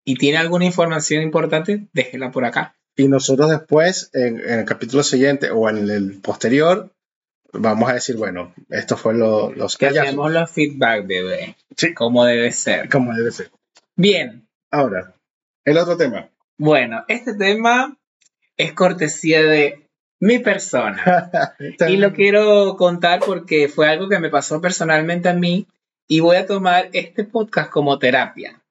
y 0.07 0.15
tiene 0.15 0.37
alguna 0.37 0.63
información 0.63 1.21
importante, 1.21 1.87
déjela 1.91 2.31
por 2.31 2.45
acá. 2.45 2.75
Y 2.95 3.09
nosotros 3.09 3.49
después, 3.49 4.09
en, 4.13 4.39
en 4.39 4.59
el 4.59 4.65
capítulo 4.65 5.03
siguiente 5.03 5.51
o 5.51 5.69
en 5.69 5.89
el 5.89 6.21
posterior, 6.21 6.89
vamos 7.51 7.89
a 7.89 7.93
decir, 7.93 8.15
bueno, 8.15 8.53
esto 8.69 8.95
fue 8.95 9.13
lo- 9.13 9.51
los 9.51 9.75
Que 9.77 9.87
hacemos 9.87 10.31
los 10.31 10.49
feedback, 10.49 11.05
bebé. 11.05 11.57
Sí. 11.75 11.93
Como 11.93 12.23
debe 12.23 12.51
ser. 12.53 12.87
Como 12.89 13.13
debe 13.13 13.31
ser. 13.31 13.51
Bien. 13.97 14.47
Ahora, 14.71 15.13
el 15.65 15.77
otro 15.77 15.97
tema. 15.97 16.29
Bueno, 16.57 17.03
este 17.09 17.33
tema 17.35 17.97
es 18.55 18.71
cortesía 18.73 19.43
de 19.43 19.85
mi 20.21 20.39
persona. 20.39 21.53
Y 21.89 21.97
lo 21.97 22.13
quiero 22.13 22.77
contar 22.77 23.19
porque 23.25 23.67
fue 23.67 23.89
algo 23.89 24.07
que 24.07 24.19
me 24.19 24.29
pasó 24.29 24.61
personalmente 24.61 25.27
a 25.27 25.33
mí 25.33 25.67
y 26.07 26.21
voy 26.21 26.37
a 26.37 26.45
tomar 26.47 26.89
este 26.93 27.25
podcast 27.25 27.69
como 27.69 27.99
terapia. 27.99 28.61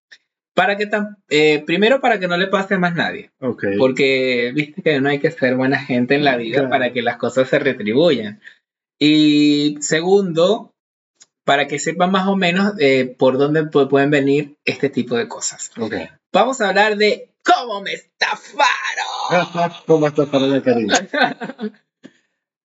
Para 0.56 0.76
que 0.78 0.86
tam- 0.88 1.16
eh, 1.28 1.62
primero 1.66 2.00
para 2.00 2.18
que 2.18 2.26
no 2.28 2.36
le 2.38 2.46
pase 2.48 2.74
a 2.74 2.78
más 2.78 2.94
nadie, 2.94 3.30
porque 3.78 4.52
viste 4.54 4.82
que 4.82 5.00
no 5.00 5.10
hay 5.10 5.18
que 5.20 5.30
ser 5.30 5.54
buena 5.54 5.78
gente 5.78 6.14
en 6.14 6.24
la 6.24 6.36
vida 6.36 6.56
Claro. 6.60 6.70
para 6.70 6.92
que 6.94 7.02
las 7.02 7.18
cosas 7.18 7.48
se 7.48 7.58
retribuyan. 7.58 8.40
Y 8.98 9.76
segundo, 9.80 10.72
para 11.44 11.66
que 11.66 11.78
sepan 11.78 12.10
más 12.10 12.26
o 12.26 12.36
menos 12.36 12.72
eh, 12.80 13.14
por 13.18 13.36
dónde 13.36 13.64
pu- 13.64 13.86
pueden 13.88 14.10
venir 14.10 14.56
este 14.64 14.88
tipo 14.88 15.16
de 15.16 15.28
cosas. 15.28 15.70
Vamos 16.32 16.60
a 16.62 16.70
hablar 16.70 16.96
de 16.96 17.28
cómo 17.44 17.82
me 17.82 17.92
estafaron. 17.92 19.72
¿Cómo 19.86 20.08
la 20.08 20.62
cariño? 20.62 20.94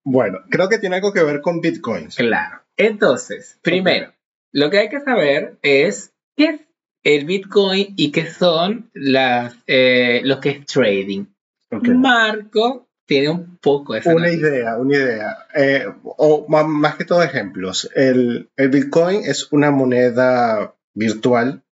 Bueno, 0.04 0.40
creo 0.50 0.68
que 0.68 0.80
tiene 0.80 0.96
algo 0.96 1.14
que 1.14 1.24
ver 1.24 1.42
con 1.42 1.62
bitcoins. 1.62 2.16
Claro. 2.16 2.62
Entonces, 2.76 3.60
primero, 3.62 4.12
lo 4.52 4.70
que 4.72 4.80
hay 4.80 4.90
que 4.90 5.00
saber 5.02 5.60
es 5.62 6.12
qué 6.36 6.46
es 6.46 6.62
el 7.04 7.26
Bitcoin 7.26 7.94
y 7.98 8.12
qué 8.12 8.30
son 8.32 8.90
las, 8.94 9.56
eh, 9.68 10.22
lo 10.24 10.40
que 10.40 10.50
es 10.50 10.66
trading. 10.66 11.26
Ok. 11.72 11.88
Marco 11.90 12.88
tiene 13.06 13.30
un 13.30 13.58
poco 13.58 13.96
esa 13.96 14.14
Una 14.14 14.26
noticia. 14.28 14.48
idea, 14.50 14.78
una 14.78 14.96
idea. 14.98 15.38
Eh, 15.56 15.86
o 16.04 16.46
ma- 16.48 16.64
más 16.64 16.96
que 16.96 17.06
todo 17.06 17.24
ejemplos. 17.24 17.90
El, 17.96 18.50
el 18.56 18.70
Bitcoin 18.70 19.22
es 19.26 19.52
una 19.52 19.72
moneda 19.72 20.76
virtual 20.94 21.64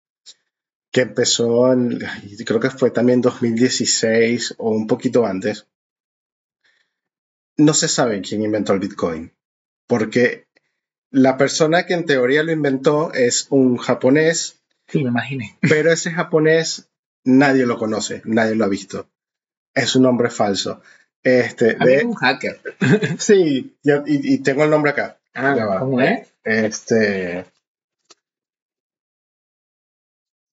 que 0.92 1.02
empezó 1.02 1.72
en, 1.72 2.00
creo 2.46 2.60
que 2.60 2.72
fue 2.72 2.90
también 2.90 3.22
2016 3.22 4.56
o 4.58 4.72
un 4.72 4.88
poquito 4.88 5.26
antes. 5.26 5.68
No 7.58 7.74
se 7.74 7.88
sabe 7.88 8.22
quién 8.22 8.42
inventó 8.42 8.74
el 8.74 8.80
Bitcoin, 8.80 9.34
porque 9.88 10.48
la 11.12 11.38
persona 11.38 11.86
que 11.86 11.94
en 11.94 12.06
teoría 12.06 12.42
lo 12.44 12.52
inventó 12.52 13.12
es 13.14 13.48
un 13.50 13.78
japonés, 13.78 14.59
Sí, 14.90 15.04
me 15.04 15.10
imaginé. 15.10 15.58
pero 15.62 15.92
ese 15.92 16.12
japonés 16.12 16.90
nadie 17.24 17.66
lo 17.66 17.78
conoce, 17.78 18.22
nadie 18.26 18.56
lo 18.56 18.66
ha 18.66 18.70
visto. 18.70 19.10
Es 19.74 19.96
un 19.96 20.04
nombre 20.04 20.30
falso. 20.30 20.82
Este, 21.24 21.76
A 21.80 21.86
mí 21.86 21.92
de- 21.92 21.96
es 21.98 22.04
un 22.06 22.16
hacker. 22.16 22.60
Sí, 23.20 23.78
y, 23.84 24.34
y 24.34 24.38
tengo 24.40 24.64
el 24.64 24.70
nombre 24.70 24.92
acá. 24.92 25.20
Ah, 25.34 25.54
va. 25.56 25.80
¿cómo 25.80 26.02
es? 26.02 26.28
Este. 26.44 27.46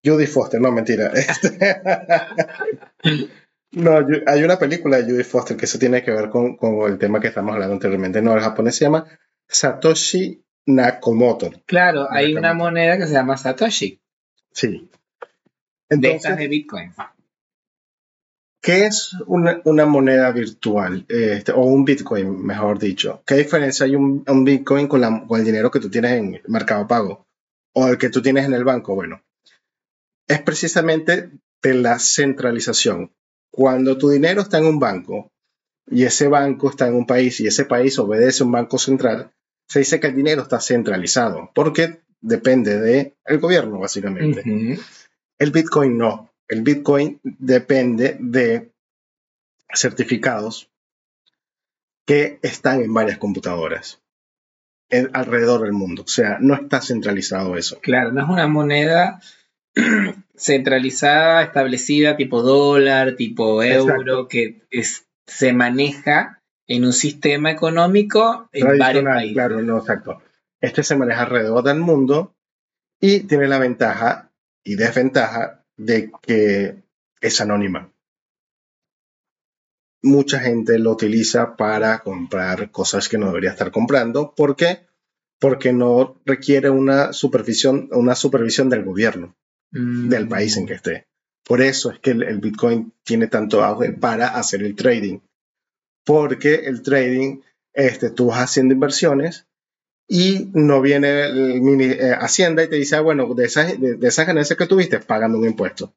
Judy 0.04 0.26
Foster, 0.26 0.60
no, 0.60 0.70
mentira. 0.72 1.08
Este- 1.14 1.58
no, 3.72 4.06
hay 4.26 4.42
una 4.44 4.58
película 4.58 4.98
de 4.98 5.04
Judy 5.10 5.24
Foster 5.24 5.56
que 5.56 5.64
eso 5.66 5.78
tiene 5.78 6.02
que 6.02 6.10
ver 6.12 6.30
con, 6.30 6.56
con 6.56 6.90
el 6.90 6.98
tema 6.98 7.20
que 7.20 7.28
estamos 7.28 7.52
hablando 7.54 7.74
anteriormente. 7.74 8.22
No, 8.22 8.34
el 8.34 8.40
japonés 8.40 8.76
se 8.76 8.84
llama 8.84 9.04
Satoshi 9.48 10.42
Nakamoto. 10.66 11.50
Claro, 11.66 12.06
hay 12.10 12.34
una 12.34 12.54
moneda 12.54 12.96
que 12.98 13.06
se 13.06 13.12
llama 13.12 13.36
Satoshi, 13.36 14.00
Sí. 14.56 14.88
de 15.90 16.10
estas 16.12 16.38
de 16.38 16.48
Bitcoin. 16.48 16.92
¿qué 18.62 18.86
es 18.86 19.12
una, 19.26 19.60
una 19.64 19.86
moneda 19.86 20.30
virtual? 20.32 21.04
Este, 21.08 21.52
o 21.52 21.60
un 21.60 21.84
Bitcoin, 21.84 22.44
mejor 22.44 22.78
dicho. 22.78 23.22
¿Qué 23.26 23.34
diferencia 23.36 23.84
hay 23.86 23.94
un, 23.94 24.24
un 24.26 24.44
Bitcoin 24.44 24.88
con, 24.88 25.00
la- 25.02 25.24
con 25.26 25.38
el 25.38 25.46
dinero 25.46 25.70
que 25.70 25.78
tú 25.80 25.88
tienes 25.90 26.12
en 26.12 26.40
Mercado 26.48 26.86
Pago? 26.86 27.26
O 27.74 27.86
el 27.88 27.98
que 27.98 28.08
tú 28.10 28.22
tienes 28.22 28.46
en 28.46 28.54
el 28.54 28.64
banco. 28.64 28.94
Bueno, 28.94 29.22
es 30.26 30.40
precisamente 30.40 31.30
de 31.62 31.74
la 31.74 31.98
centralización. 31.98 33.12
Cuando 33.52 33.98
tu 33.98 34.08
dinero 34.08 34.40
está 34.40 34.58
en 34.58 34.66
un 34.66 34.78
banco 34.80 35.30
y 35.86 36.04
ese 36.04 36.26
banco 36.28 36.70
está 36.70 36.88
en 36.88 36.94
un 36.94 37.06
país 37.06 37.38
y 37.40 37.46
ese 37.46 37.66
país 37.66 37.98
obedece 37.98 38.42
a 38.42 38.46
un 38.46 38.52
banco 38.52 38.78
central, 38.78 39.30
se 39.68 39.80
dice 39.80 40.00
que 40.00 40.06
el 40.08 40.16
dinero 40.16 40.42
está 40.42 40.60
centralizado 40.60 41.50
porque 41.54 42.00
depende 42.20 42.78
del 42.80 43.38
gobierno, 43.38 43.78
básicamente. 43.78 44.42
El 45.38 45.50
Bitcoin 45.50 45.98
no. 45.98 46.30
El 46.48 46.62
Bitcoin 46.62 47.20
depende 47.22 48.16
de 48.20 48.70
certificados 49.74 50.70
que 52.06 52.38
están 52.42 52.80
en 52.82 52.94
varias 52.94 53.18
computadoras 53.18 54.00
en- 54.90 55.10
alrededor 55.12 55.62
del 55.62 55.72
mundo. 55.72 56.02
O 56.02 56.08
sea, 56.08 56.38
no 56.40 56.54
está 56.54 56.80
centralizado 56.80 57.56
eso. 57.56 57.80
Claro, 57.80 58.12
no 58.12 58.22
es 58.22 58.28
una 58.28 58.46
moneda 58.46 59.20
centralizada, 60.36 61.42
establecida, 61.42 62.16
tipo 62.16 62.42
dólar, 62.42 63.16
tipo 63.16 63.62
euro, 63.62 63.90
Exacto. 63.92 64.28
que 64.28 64.62
es- 64.70 65.06
se 65.26 65.52
maneja 65.52 66.40
en 66.68 66.84
un 66.84 66.92
sistema 66.92 67.50
económico 67.50 68.48
en 68.52 68.78
varios 68.78 69.04
países. 69.04 69.32
claro, 69.34 69.62
no, 69.62 69.78
exacto. 69.78 70.22
Este 70.60 70.82
se 70.82 70.96
maneja 70.96 71.22
alrededor 71.22 71.62
del 71.64 71.80
mundo 71.80 72.34
y 73.00 73.20
tiene 73.20 73.46
la 73.48 73.58
ventaja 73.58 74.32
y 74.64 74.76
desventaja 74.76 75.64
de 75.76 76.10
que 76.22 76.82
es 77.20 77.40
anónima. 77.40 77.92
Mucha 80.02 80.40
gente 80.40 80.78
lo 80.78 80.92
utiliza 80.92 81.56
para 81.56 81.98
comprar 82.00 82.70
cosas 82.70 83.08
que 83.08 83.18
no 83.18 83.26
debería 83.26 83.50
estar 83.50 83.70
comprando. 83.70 84.34
¿Por 84.34 84.56
qué? 84.56 84.86
Porque 85.40 85.72
no 85.72 86.20
requiere 86.24 86.70
una 86.70 87.12
supervisión, 87.12 87.88
una 87.92 88.14
supervisión 88.14 88.68
del 88.68 88.84
gobierno, 88.84 89.36
Mm. 89.72 90.08
del 90.08 90.28
país 90.28 90.56
en 90.56 90.66
que 90.66 90.74
esté. 90.74 91.06
Por 91.44 91.60
eso 91.60 91.90
es 91.90 91.98
que 91.98 92.12
el, 92.12 92.22
el 92.22 92.38
Bitcoin 92.38 92.92
tiene 93.02 93.26
tanto 93.26 93.64
auge 93.64 93.92
para 93.92 94.28
hacer 94.28 94.62
el 94.62 94.76
trading. 94.76 95.18
Porque 96.04 96.54
el 96.66 96.82
trading, 96.82 97.40
este, 97.74 98.10
tú 98.10 98.26
vas 98.26 98.38
haciendo 98.38 98.74
inversiones 98.74 99.45
y 100.08 100.50
no 100.54 100.80
viene 100.80 101.26
el 101.26 101.60
mini- 101.60 101.92
eh, 101.98 102.14
Hacienda 102.18 102.62
y 102.62 102.68
te 102.68 102.76
dice, 102.76 102.96
ah, 102.96 103.00
bueno, 103.00 103.32
de 103.34 103.44
esas, 103.44 103.80
de, 103.80 103.94
de 103.94 104.08
esas 104.08 104.26
ganancias 104.26 104.56
que 104.58 104.66
tuviste, 104.66 105.00
pagando 105.00 105.38
un 105.38 105.46
impuesto. 105.46 105.92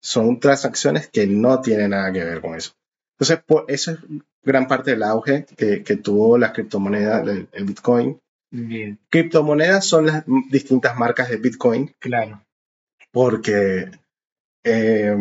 Son 0.00 0.38
transacciones 0.40 1.08
que 1.08 1.26
no 1.26 1.60
tienen 1.60 1.90
nada 1.90 2.12
que 2.12 2.24
ver 2.24 2.40
con 2.40 2.54
eso. 2.54 2.72
Entonces, 3.16 3.44
por 3.46 3.64
eso 3.68 3.92
es 3.92 3.98
gran 4.42 4.66
parte 4.66 4.92
del 4.92 5.02
auge 5.02 5.46
que, 5.56 5.82
que 5.84 5.96
tuvo 5.96 6.38
las 6.38 6.52
criptomonedas, 6.52 7.26
el, 7.28 7.48
el 7.52 7.64
Bitcoin. 7.64 8.18
Bien, 8.50 8.98
Criptomonedas 9.08 9.86
son 9.86 10.06
las 10.06 10.24
distintas 10.50 10.96
marcas 10.98 11.30
de 11.30 11.36
Bitcoin 11.36 11.94
claro. 11.98 12.42
porque 13.12 13.90
eh, 14.64 15.16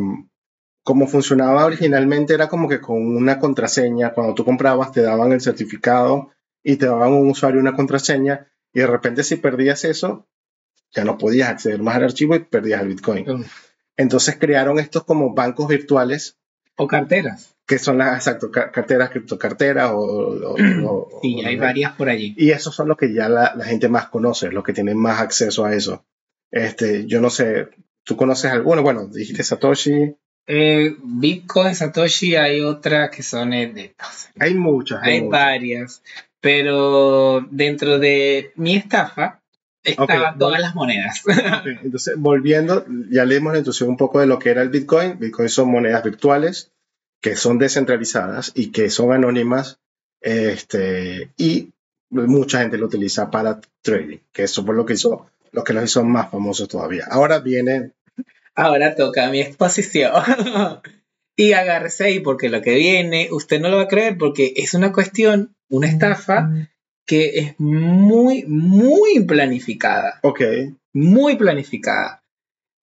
como 0.84 1.08
funcionaba 1.08 1.66
originalmente 1.66 2.34
era 2.34 2.50
como 2.50 2.68
que 2.68 2.82
con 2.82 2.98
una 3.16 3.40
contraseña, 3.40 4.12
cuando 4.14 4.34
tú 4.34 4.44
comprabas 4.44 4.92
te 4.92 5.02
daban 5.02 5.32
el 5.32 5.40
certificado 5.42 6.32
y 6.64 6.76
te 6.78 6.86
daban 6.86 7.14
un 7.14 7.30
usuario 7.30 7.60
y 7.60 7.62
una 7.62 7.76
contraseña 7.76 8.48
y 8.74 8.80
de 8.80 8.88
repente 8.88 9.24
si 9.24 9.36
perdías 9.38 9.84
eso, 9.86 10.28
ya 10.94 11.04
no 11.04 11.18
podías 11.18 11.50
acceder 11.50 11.82
más 11.82 11.96
al 11.96 12.04
archivo 12.06 12.36
y 12.36 12.40
perdías 12.40 12.82
el 12.82 12.90
Bitcoin. 12.90 13.46
Entonces 13.98 14.38
crearon 14.40 14.80
estos 14.80 15.04
como 15.04 15.34
bancos 15.34 15.68
virtuales 15.68 16.38
O 16.78 16.88
carteras. 16.88 17.56
que 17.68 17.78
son 17.80 17.98
las 17.98 18.16
exacto, 18.18 18.52
ca- 18.52 18.72
carteras, 18.72 19.10
criptocarteras 19.10 19.92
o, 19.92 20.00
o- 20.00 20.56
Sí, 21.22 21.42
o- 21.44 21.48
hay 21.48 21.56
varias 21.58 21.94
por 21.94 22.10
allí. 22.10 22.34
y 22.38 22.52
esos 22.52 22.74
son 22.76 22.88
los 22.88 22.98
que 22.98 23.14
ya 23.14 23.30
la, 23.30 23.54
la 23.56 23.66
gente 23.66 23.88
más 23.90 24.08
conoce, 24.10 24.52
los 24.52 24.64
que 24.64 24.74
tienen 24.74 24.98
más 24.98 25.20
acceso 25.22 25.66
a 25.66 25.74
eso. 25.76 26.06
Este, 26.52 27.06
yo 27.06 27.22
no 27.22 27.30
sé, 27.30 27.70
¿tú 28.04 28.16
conoces 28.18 28.52
alguno? 28.52 28.82
Bueno, 28.84 29.08
dijiste 29.08 29.44
Satoshi. 29.44 30.16
Eh, 30.48 30.96
Bitcoin, 31.04 31.76
Satoshi, 31.76 32.36
hay 32.36 32.62
otras 32.62 33.10
que 33.12 33.24
son 33.24 33.54
eh, 33.54 33.72
de- 33.72 33.96
Hay 34.40 34.56
muchas. 34.56 35.00
Hay 35.04 35.22
muchas. 35.22 35.32
varias, 35.40 36.04
pero 36.42 37.46
dentro 37.50 38.00
de 38.00 38.52
mi 38.56 38.76
estafa 38.76 39.42
estaban 39.84 40.34
Ok, 40.34 40.40
todas 40.40 40.60
las 40.60 40.76
monedas. 40.76 41.22
Ok, 41.26 41.68
Entonces, 41.84 42.16
volviendo, 42.18 42.86
ya 43.10 43.26
le 43.26 43.36
hemos 43.36 43.56
introducido 43.56 43.90
un 43.90 43.98
poco 43.98 44.20
de 44.20 44.28
lo 44.28 44.40
que 44.40 44.50
era 44.50 44.62
el 44.62 44.70
Bitcoin. 44.70 45.18
Bitcoin 45.18 45.50
son 45.50 45.72
monedas 45.72 46.04
virtuales 46.04 46.72
que 47.22 47.36
son 47.36 47.60
descentralizadas 47.60 48.52
y 48.56 48.72
que 48.72 48.90
son 48.90 49.14
anónimas. 49.14 49.80
Este, 50.20 51.30
y 51.38 51.70
mucha 52.10 52.60
gente 52.60 52.78
lo 52.78 52.88
utiliza 52.88 53.30
para 53.30 53.62
trading, 53.82 54.18
que 54.34 54.44
eso 54.44 54.66
fue 54.66 54.76
lo 54.76 54.86
que 54.86 54.94
hizo, 54.94 55.28
lo 55.52 55.64
que 55.64 55.74
los 55.74 55.84
hizo 55.84 56.04
más 56.04 56.30
famosos 56.30 56.68
todavía. 56.68 57.06
Ahora 57.10 57.40
viene 57.40 57.92
Ahora 58.56 58.96
toca 58.96 59.30
mi 59.30 59.42
exposición. 59.42 60.12
y 61.36 61.54
agárrese 61.54 62.06
ahí 62.06 62.20
porque 62.20 62.50
lo 62.50 62.62
que 62.62 62.76
viene, 62.76 63.30
usted 63.32 63.62
no 63.62 63.70
lo 63.70 63.78
va 63.78 63.84
a 63.84 63.88
creer 63.88 64.18
porque 64.18 64.54
es 64.56 64.74
una 64.74 64.92
cuestión, 64.92 65.56
una 65.72 65.88
estafa 65.88 66.52
que 67.06 67.40
es 67.40 67.60
muy, 67.60 68.46
muy 68.46 69.24
planificada. 69.26 70.20
Ok, 70.22 70.42
Muy 70.94 71.36
planificada. 71.36 72.24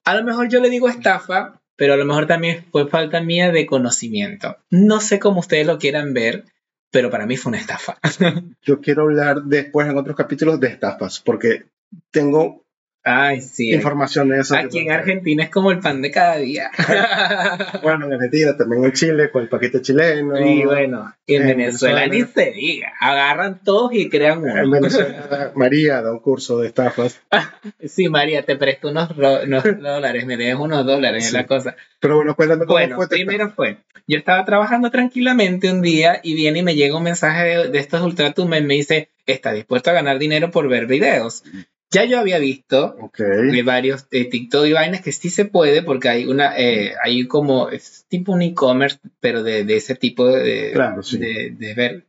A 0.05 0.15
lo 0.15 0.25
mejor 0.25 0.49
yo 0.49 0.61
le 0.61 0.71
digo 0.71 0.89
estafa, 0.89 1.63
pero 1.77 1.95
a 1.95 1.97
lo 1.97 2.05
mejor 2.05 2.27
también 2.27 2.65
fue 2.73 2.89
falta 2.89 3.21
mía 3.21 3.53
de 3.53 3.67
conocimiento. 3.67 4.57
No 4.71 5.01
sé 5.01 5.19
cómo 5.19 5.41
ustedes 5.41 5.67
lo 5.67 5.79
quieran 5.79 6.15
ver, 6.15 6.45
pero 6.91 7.11
para 7.11 7.27
mí 7.27 7.37
fue 7.37 7.51
una 7.51 7.59
estafa. 7.59 7.99
yo 8.63 8.81
quiero 8.81 9.03
hablar 9.03 9.43
después 9.45 9.89
en 9.89 9.99
otros 9.99 10.17
capítulos 10.17 10.59
de 10.59 10.69
estafas, 10.69 11.21
porque 11.21 11.67
tengo 12.11 12.65
Ay, 13.11 13.41
sí. 13.41 13.73
información 13.73 14.29
de 14.29 14.41
eso. 14.41 14.55
Aquí 14.57 14.81
en 14.81 14.91
Argentina 14.91 15.45
es 15.45 15.51
como 15.51 15.71
el 15.71 15.79
pan 15.81 16.03
de 16.03 16.11
cada 16.11 16.37
día. 16.37 16.71
Bueno, 17.83 18.07
en 18.07 18.13
Argentina, 18.15 18.57
también 18.57 18.85
en 18.85 18.93
Chile, 18.93 19.31
con 19.31 19.43
el 19.43 19.49
paquete 19.49 19.81
chileno. 19.81 20.39
Y 20.39 20.65
bueno, 20.65 21.15
en, 21.27 21.43
En 21.43 21.49
Venezuela, 21.49 22.01
Venezuela. 22.03 22.07
ni 22.07 22.25
se 22.45 22.51
diga. 22.53 22.93
Agarran 23.01 23.61
todos 23.63 23.93
y 23.95 24.09
crean 24.09 24.39
En 24.49 24.59
uno. 24.67 24.71
Venezuela, 24.71 25.53
María 25.55 26.03
da 26.03 26.13
un 26.13 26.21
curso 26.21 26.59
de 26.59 26.69
estafas. 26.69 27.21
Sí, 27.87 28.09
María, 28.09 28.43
te 28.45 28.57
presto 28.57 28.89
unos, 28.91 29.11
unos 29.17 29.65
dólares, 29.81 30.27
me 30.27 30.37
debes 30.37 30.57
unos 30.57 30.85
dólares, 30.85 31.25
es 31.25 31.31
Sí. 31.31 31.37
la 31.37 31.47
cosa. 31.47 31.77
Pero 32.01 32.17
bueno, 32.17 32.35
cuéntame 32.37 32.61
cómo 32.67 32.75
Bueno, 32.79 32.97
fue 32.97 33.09
primero 33.09 33.51
fue, 33.51 33.79
yo 34.07 34.19
estaba 34.19 34.45
trabajando 34.45 34.91
tranquilamente 34.91 35.71
un 35.73 35.83
día 35.83 36.21
y 36.23 36.35
viene 36.35 36.61
y 36.61 36.63
me 36.63 36.75
llega 36.75 36.97
un 36.97 37.03
mensaje 37.05 37.45
de, 37.45 37.69
de 37.69 37.79
estos 37.79 38.01
ultratumba 38.03 38.59
y 38.59 38.63
me 38.63 38.75
dice, 38.75 39.11
¿está 39.27 39.53
dispuesto 39.53 39.91
a 39.91 39.95
ganar 39.95 40.19
dinero 40.19 40.51
por 40.51 40.69
ver 40.69 40.87
videos? 40.87 41.43
Ya 41.91 42.05
yo 42.05 42.19
había 42.19 42.39
visto 42.39 42.97
Ok. 43.01 43.19
de 43.19 43.63
varios 43.63 44.07
eh, 44.11 44.27
TikTok 44.27 44.67
y 44.67 44.73
vainas 44.73 45.01
que 45.01 45.13
sí 45.13 45.31
se 45.31 45.47
puede 45.47 45.83
porque 45.83 46.09
hay 46.11 46.27
una, 46.27 46.59
eh, 46.59 46.95
hay 47.03 47.27
como, 47.27 47.71
es 47.71 48.05
tipo 48.09 48.33
un 48.33 48.43
e-commerce, 48.43 48.99
pero 49.21 49.43
de, 49.43 49.65
de 49.65 49.77
ese 49.77 49.95
tipo 49.95 50.27
de, 50.27 50.73
Claro, 50.75 51.03
sí. 51.03 51.19
de, 51.19 51.51
de 51.57 51.75
ver. 51.75 52.07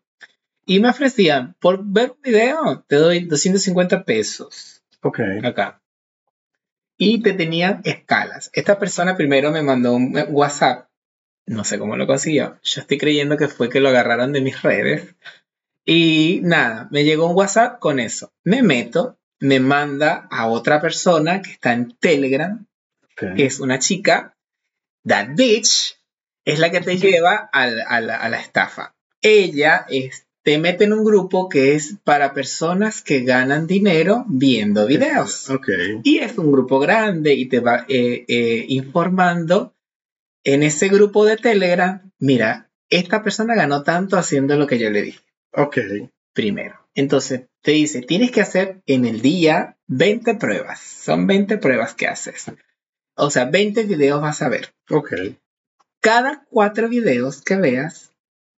Y 0.66 0.80
me 0.82 0.90
ofrecían, 0.90 1.56
por 1.60 1.84
ver 1.84 2.12
un 2.12 2.22
video, 2.22 2.84
te 2.88 2.98
doy 2.98 3.22
250 3.22 4.04
pesos 4.04 4.84
Ok. 5.02 5.20
acá. 5.44 5.82
Y 6.98 7.22
te 7.22 7.34
tenían 7.34 7.82
escalas. 7.86 8.50
Esta 8.54 8.78
persona 8.78 9.16
primero 9.16 9.52
me 9.52 9.62
mandó 9.64 9.94
un 9.94 10.14
WhatsApp 10.30 10.90
No 11.48 11.64
sé 11.64 11.80
cómo 11.80 11.96
lo 11.96 12.06
consiguió. 12.06 12.60
Yo 12.62 12.82
estoy 12.82 12.98
creyendo 12.98 13.38
que 13.38 13.48
fue 13.48 13.70
que 13.70 13.80
lo 13.80 13.90
agarraron 13.90 14.34
de 14.34 14.42
mis 14.42 14.62
redes. 14.62 15.16
Y 15.86 16.42
nada, 16.44 16.88
me 16.92 17.06
llegó 17.06 17.28
un 17.28 17.36
WhatsApp 17.38 17.80
con 17.80 18.00
eso. 18.00 18.34
Me 18.44 18.62
meto, 18.62 19.18
me 19.40 19.60
manda 19.60 20.28
a 20.32 20.48
otra 20.48 20.82
persona 20.82 21.42
que 21.42 21.52
está 21.52 21.74
en 21.74 21.92
Telegram, 22.00 22.66
que 23.36 23.46
es 23.46 23.60
una 23.60 23.80
chica. 23.80 24.36
That 25.08 25.30
bitch 25.36 25.98
es 26.46 26.60
la 26.60 26.72
que 26.72 26.82
te 26.82 26.98
lleva 26.98 27.50
al- 27.52 27.82
a, 27.88 28.02
la, 28.02 28.18
a 28.18 28.30
la 28.30 28.40
estafa. 28.40 28.96
Ella 29.22 29.86
es- 29.90 30.26
te 30.44 30.58
mete 30.58 30.86
en 30.86 30.94
un 30.94 31.04
grupo 31.04 31.48
que 31.50 31.76
es 31.76 31.98
para 32.04 32.34
personas 32.34 33.02
que 33.02 33.22
ganan 33.24 33.68
dinero 33.68 34.24
viendo 34.28 34.88
videos. 34.88 35.50
Ok. 35.50 35.70
Y 36.04 36.20
es 36.20 36.38
un 36.38 36.52
grupo 36.52 36.80
grande 36.80 37.34
y 37.34 37.48
te 37.48 37.60
va 37.60 37.86
eh, 37.90 38.26
eh, 38.28 38.66
informando 38.70 39.76
en 40.46 40.64
ese 40.64 40.88
grupo 40.88 41.26
de 41.26 41.36
Telegram, 41.38 42.02
mira, 42.20 42.70
esta 42.90 43.22
persona 43.22 43.54
ganó 43.56 43.84
tanto 43.84 44.18
haciendo 44.18 44.56
lo 44.58 44.66
que 44.66 44.80
yo 44.80 44.90
le 44.90 45.02
dije 45.04 45.20
Ok. 45.54 45.78
primero. 46.34 46.88
Entonces 47.00 47.48
te 47.62 47.72
dice, 47.72 48.02
tienes 48.02 48.30
que 48.30 48.42
hacer 48.42 48.82
en 48.86 49.06
el 49.06 49.22
día 49.22 49.78
20 49.88 50.36
pruebas. 50.36 50.82
Son 50.82 51.28
20 51.28 51.58
pruebas 51.58 51.94
que 51.94 52.08
haces. 52.08 52.52
O 53.16 53.30
sea, 53.30 53.46
20 53.46 53.86
videos 53.86 54.22
vas 54.22 54.42
a 54.42 54.50
ver. 54.50 54.74
Ok. 54.90 55.14
Cada 56.02 56.44
cuatro 56.50 56.90
videos 56.90 57.42
que 57.42 57.56
veas, 57.56 58.12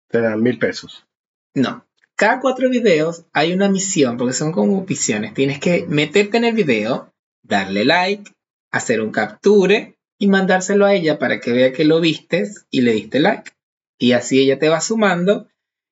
Te 0.09 0.23
dan 0.23 0.43
mil 0.43 0.59
pesos. 0.59 1.07
no. 1.55 1.85
Cada 2.17 2.41
cuatro 2.41 2.71
videos 2.71 3.27
hay 3.35 3.53
una 3.53 3.69
misión, 3.69 4.17
porque 4.17 4.33
son 4.33 4.53
como 4.53 4.87
misiones. 4.89 5.35
Tienes 5.35 5.59
que 5.59 5.85
meterte 5.87 6.39
en 6.39 6.45
el 6.45 6.55
video, 6.55 7.13
darle 7.43 7.85
like, 7.85 8.33
hacer 8.71 9.03
un 9.03 9.11
capture 9.11 9.97
y 10.19 10.29
mandárselo 10.29 10.87
a 10.87 10.95
ella 10.95 11.19
para 11.19 11.41
que 11.41 11.53
vea 11.53 11.73
que 11.75 11.85
lo 11.85 12.01
vistes 12.01 12.65
y 12.71 12.81
le 12.81 12.93
diste 12.93 13.21
like. 13.21 13.53
Y 13.99 14.13
así 14.13 14.39
ella 14.39 14.59
te 14.59 14.71
va 14.71 14.81
sumando 14.81 15.47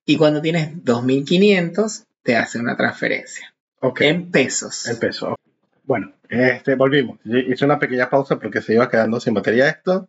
y 0.07 0.17
cuando 0.17 0.41
tienes 0.41 0.83
2500 0.85 2.08
te 2.23 2.37
hace 2.37 2.59
una 2.59 2.77
transferencia 2.77 3.55
Ok. 3.81 4.01
en 4.03 4.31
pesos. 4.31 4.87
El 4.87 4.99
peso. 4.99 5.37
Bueno, 5.85 6.13
este, 6.29 6.75
volvimos. 6.75 7.19
Hice 7.25 7.65
una 7.65 7.79
pequeña 7.79 8.11
pausa 8.11 8.39
porque 8.39 8.61
se 8.61 8.75
iba 8.75 8.91
quedando 8.91 9.21
sin 9.21 9.35
batería 9.35 9.69
esto. 9.69 10.09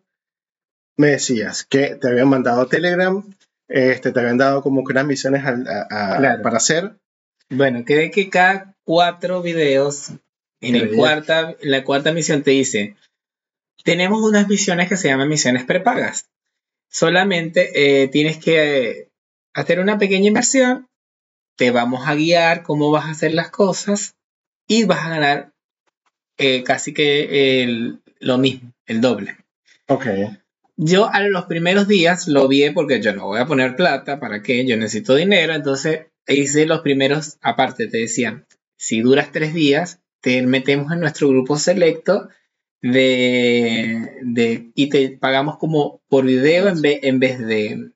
Me 0.97 1.07
decías 1.11 1.63
que 1.63 1.95
te 1.95 2.09
habían 2.09 2.27
mandado 2.27 2.65
Telegram, 2.67 3.23
este, 3.69 4.11
te 4.11 4.19
habían 4.19 4.37
dado 4.37 4.61
como 4.61 4.83
que 4.83 4.91
unas 4.91 5.05
misiones 5.05 5.45
a- 5.45 5.87
a- 5.89 6.17
Claro. 6.17 6.41
para 6.43 6.57
hacer. 6.57 6.97
Bueno, 7.49 7.83
de 7.85 8.11
que 8.11 8.29
cada 8.29 8.75
cuatro 8.83 9.41
videos 9.41 10.09
en, 10.61 10.75
el 10.75 10.93
cuarta, 10.95 11.55
en 11.61 11.71
la 11.71 11.83
cuarta 11.85 12.11
misión 12.11 12.43
te 12.43 12.51
dice, 12.51 12.95
tenemos 13.85 14.21
unas 14.21 14.49
misiones 14.49 14.89
que 14.89 14.97
se 14.97 15.07
llaman 15.07 15.29
misiones 15.29 15.63
prepagas. 15.63 16.25
Solamente 16.89 18.01
eh, 18.03 18.07
tienes 18.09 18.37
que 18.37 19.09
hacer 19.53 19.79
una 19.79 19.97
pequeña 19.97 20.27
inversión, 20.27 20.88
te 21.59 21.71
vamos 21.71 22.07
a 22.07 22.15
guiar 22.15 22.63
cómo 22.63 22.89
vas 22.89 23.05
a 23.05 23.11
hacer 23.11 23.33
las 23.33 23.51
cosas 23.51 24.15
y 24.65 24.85
vas 24.85 25.05
a 25.05 25.09
ganar 25.09 25.51
eh, 26.37 26.63
casi 26.63 26.93
que 26.93 27.61
el- 27.63 27.99
lo 28.21 28.37
mismo, 28.37 28.71
el 28.85 29.01
doble. 29.01 29.35
Ok. 29.87 30.05
Yo 30.77 31.09
a 31.11 31.19
los 31.19 31.45
primeros 31.45 31.87
días 31.89 32.29
lo 32.29 32.47
vi 32.47 32.69
porque 32.69 33.01
yo 33.01 33.13
no 33.13 33.25
voy 33.27 33.39
a 33.41 33.45
poner 33.45 33.75
plata, 33.75 34.21
¿para 34.21 34.41
qué? 34.41 34.65
Yo 34.65 34.77
necesito 34.77 35.15
dinero, 35.15 35.53
entonces 35.53 36.07
hice 36.27 36.65
los 36.65 36.79
primeros, 36.79 37.37
aparte 37.41 37.87
te 37.87 37.97
decían, 37.97 38.45
si 38.77 39.01
duras 39.01 39.33
tres 39.33 39.53
días, 39.53 39.99
te 40.21 40.41
metemos 40.43 40.93
en 40.93 41.01
nuestro 41.01 41.27
grupo 41.27 41.57
selecto 41.57 42.29
de, 42.81 44.11
de 44.21 44.71
y 44.75 44.87
te 44.87 45.09
pagamos 45.09 45.57
como 45.57 46.01
por 46.07 46.25
video 46.25 46.69
en, 46.69 46.81
vez 46.81 46.99
en 47.03 47.19
vez 47.19 47.39
de 47.39 47.91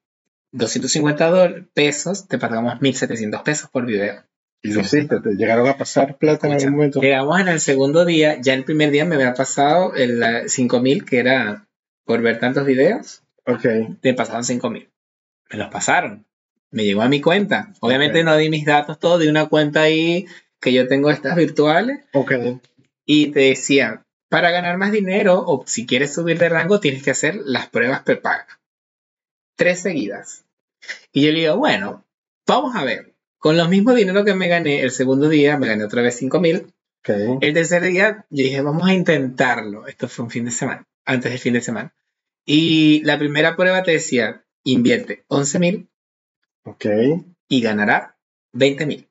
250 0.54 1.30
dol- 1.30 1.68
pesos, 1.74 2.28
te 2.28 2.38
pagamos 2.38 2.82
1700 2.82 3.42
pesos 3.42 3.70
por 3.70 3.86
video. 3.86 4.24
Y 4.62 4.72
lo 4.72 4.80
hiciste, 4.82 5.20
te 5.20 5.32
llegaron 5.36 5.68
a 5.68 5.76
pasar 5.78 6.18
plata 6.18 6.48
en 6.48 6.54
algún 6.54 6.72
momento. 6.72 7.02
Llegamos 7.02 7.38
en 7.42 7.50
el 7.50 7.60
segundo 7.60 8.06
día, 8.06 8.40
ya 8.40 8.54
el 8.54 8.64
primer 8.64 8.92
día 8.92 9.04
me 9.04 9.16
había 9.16 9.34
pasado 9.34 9.94
el 9.96 10.24
eh, 10.24 10.48
5000 10.48 11.04
que 11.04 11.20
era 11.20 11.68
por 12.06 12.22
ver 12.22 12.40
tantos 12.40 12.66
videos. 12.66 13.24
Ok. 13.46 13.66
me 14.02 14.14
pasaron 14.14 14.46
5 14.46 14.70
mil. 14.70 14.90
Me 15.52 15.58
los 15.58 15.68
pasaron. 15.70 16.26
Me 16.72 16.86
llegó 16.86 17.02
a 17.02 17.10
mi 17.10 17.20
cuenta. 17.20 17.74
Obviamente 17.82 18.24
no 18.24 18.38
di 18.38 18.50
mis 18.50 18.66
datos 18.66 19.00
todos, 19.00 19.20
di 19.20 19.28
una 19.28 19.48
cuenta 19.48 19.82
ahí 19.82 20.28
que 20.62 20.72
yo 20.72 20.88
tengo 20.88 21.12
estas 21.12 21.36
virtuales 21.36 22.00
Ok. 22.14 22.32
y 23.06 23.28
te 23.32 23.42
decía, 23.42 24.06
para 24.30 24.50
ganar 24.52 24.78
más 24.78 24.94
dinero 24.94 25.44
o 25.46 25.66
si 25.68 25.86
quieres 25.86 26.14
subir 26.14 26.40
de 26.40 26.48
rango 26.48 26.80
tienes 26.80 27.04
que 27.04 27.12
hacer 27.12 27.36
las 27.44 27.68
pruebas 27.68 28.04
prepagas. 28.04 28.48
Tres 29.58 29.82
seguidas. 29.82 30.43
Y 31.12 31.26
yo 31.26 31.32
le 31.32 31.40
digo, 31.40 31.58
bueno, 31.58 32.06
vamos 32.48 32.76
a 32.76 32.84
ver. 32.84 33.14
Con 33.38 33.58
los 33.58 33.70
mismos 33.70 33.96
dinero 33.96 34.24
que 34.24 34.36
me 34.36 34.48
gané 34.48 34.82
el 34.82 34.92
segundo 34.92 35.28
día, 35.30 35.58
me 35.58 35.68
gané 35.68 35.84
otra 35.84 36.02
vez 36.02 36.16
5 36.18 36.40
mil. 36.40 36.74
El 37.42 37.54
tercer 37.54 37.84
día, 37.84 38.26
yo 38.30 38.44
dije, 38.46 38.62
vamos 38.62 38.88
a 38.88 38.94
intentarlo. 38.94 39.88
Esto 39.88 40.08
fue 40.08 40.24
un 40.26 40.32
fin 40.32 40.46
de 40.46 40.52
semana, 40.52 40.88
antes 41.06 41.32
del 41.32 41.40
fin 41.40 41.54
de 41.54 41.62
semana. 41.62 41.94
Y 42.46 43.04
la 43.04 43.18
primera 43.20 43.56
prueba 43.58 43.84
te 43.84 43.92
decía, 43.92 44.46
invierte 44.64 45.24
11 45.28 45.60
mil 45.60 45.90
Ok. 46.64 46.86
y 47.50 47.62
ganará 47.62 48.18
20 48.54 48.86
mil. 48.86 49.10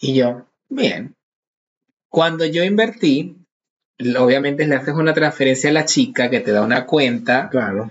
Y 0.00 0.14
yo, 0.14 0.46
bien. 0.68 1.16
Cuando 2.08 2.46
yo 2.46 2.62
invertí, 2.62 3.36
obviamente 4.18 4.66
le 4.66 4.76
haces 4.76 4.94
una 4.94 5.12
transferencia 5.14 5.70
a 5.70 5.72
la 5.72 5.84
chica 5.84 6.30
que 6.30 6.40
te 6.40 6.52
da 6.52 6.62
una 6.62 6.86
cuenta 6.86 7.48
Claro. 7.50 7.90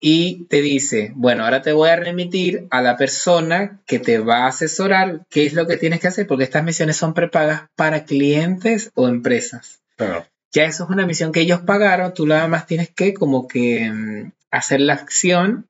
Y 0.00 0.44
te 0.44 0.60
dice, 0.62 1.12
bueno, 1.16 1.44
ahora 1.44 1.62
te 1.62 1.72
voy 1.72 1.88
a 1.90 1.96
remitir 1.96 2.66
a 2.70 2.82
la 2.82 2.96
persona 2.96 3.80
que 3.86 3.98
te 3.98 4.18
va 4.18 4.44
a 4.44 4.48
asesorar 4.48 5.26
qué 5.28 5.44
es 5.44 5.54
lo 5.54 5.66
que 5.66 5.76
tienes 5.76 6.00
que 6.00 6.08
hacer, 6.08 6.26
porque 6.26 6.44
estas 6.44 6.62
misiones 6.64 6.96
son 6.96 7.14
prepagas 7.14 7.68
para 7.74 8.04
clientes 8.04 8.90
o 8.94 9.08
empresas. 9.08 9.80
Claro. 9.96 10.26
Ya 10.52 10.64
eso 10.64 10.84
es 10.84 10.90
una 10.90 11.06
misión 11.06 11.32
que 11.32 11.40
ellos 11.40 11.60
pagaron, 11.60 12.14
tú 12.14 12.26
nada 12.26 12.46
más 12.48 12.66
tienes 12.66 12.90
que 12.90 13.12
como 13.12 13.48
que 13.48 13.90
mm, 13.90 14.32
hacer 14.50 14.80
la 14.80 14.94
acción 14.94 15.68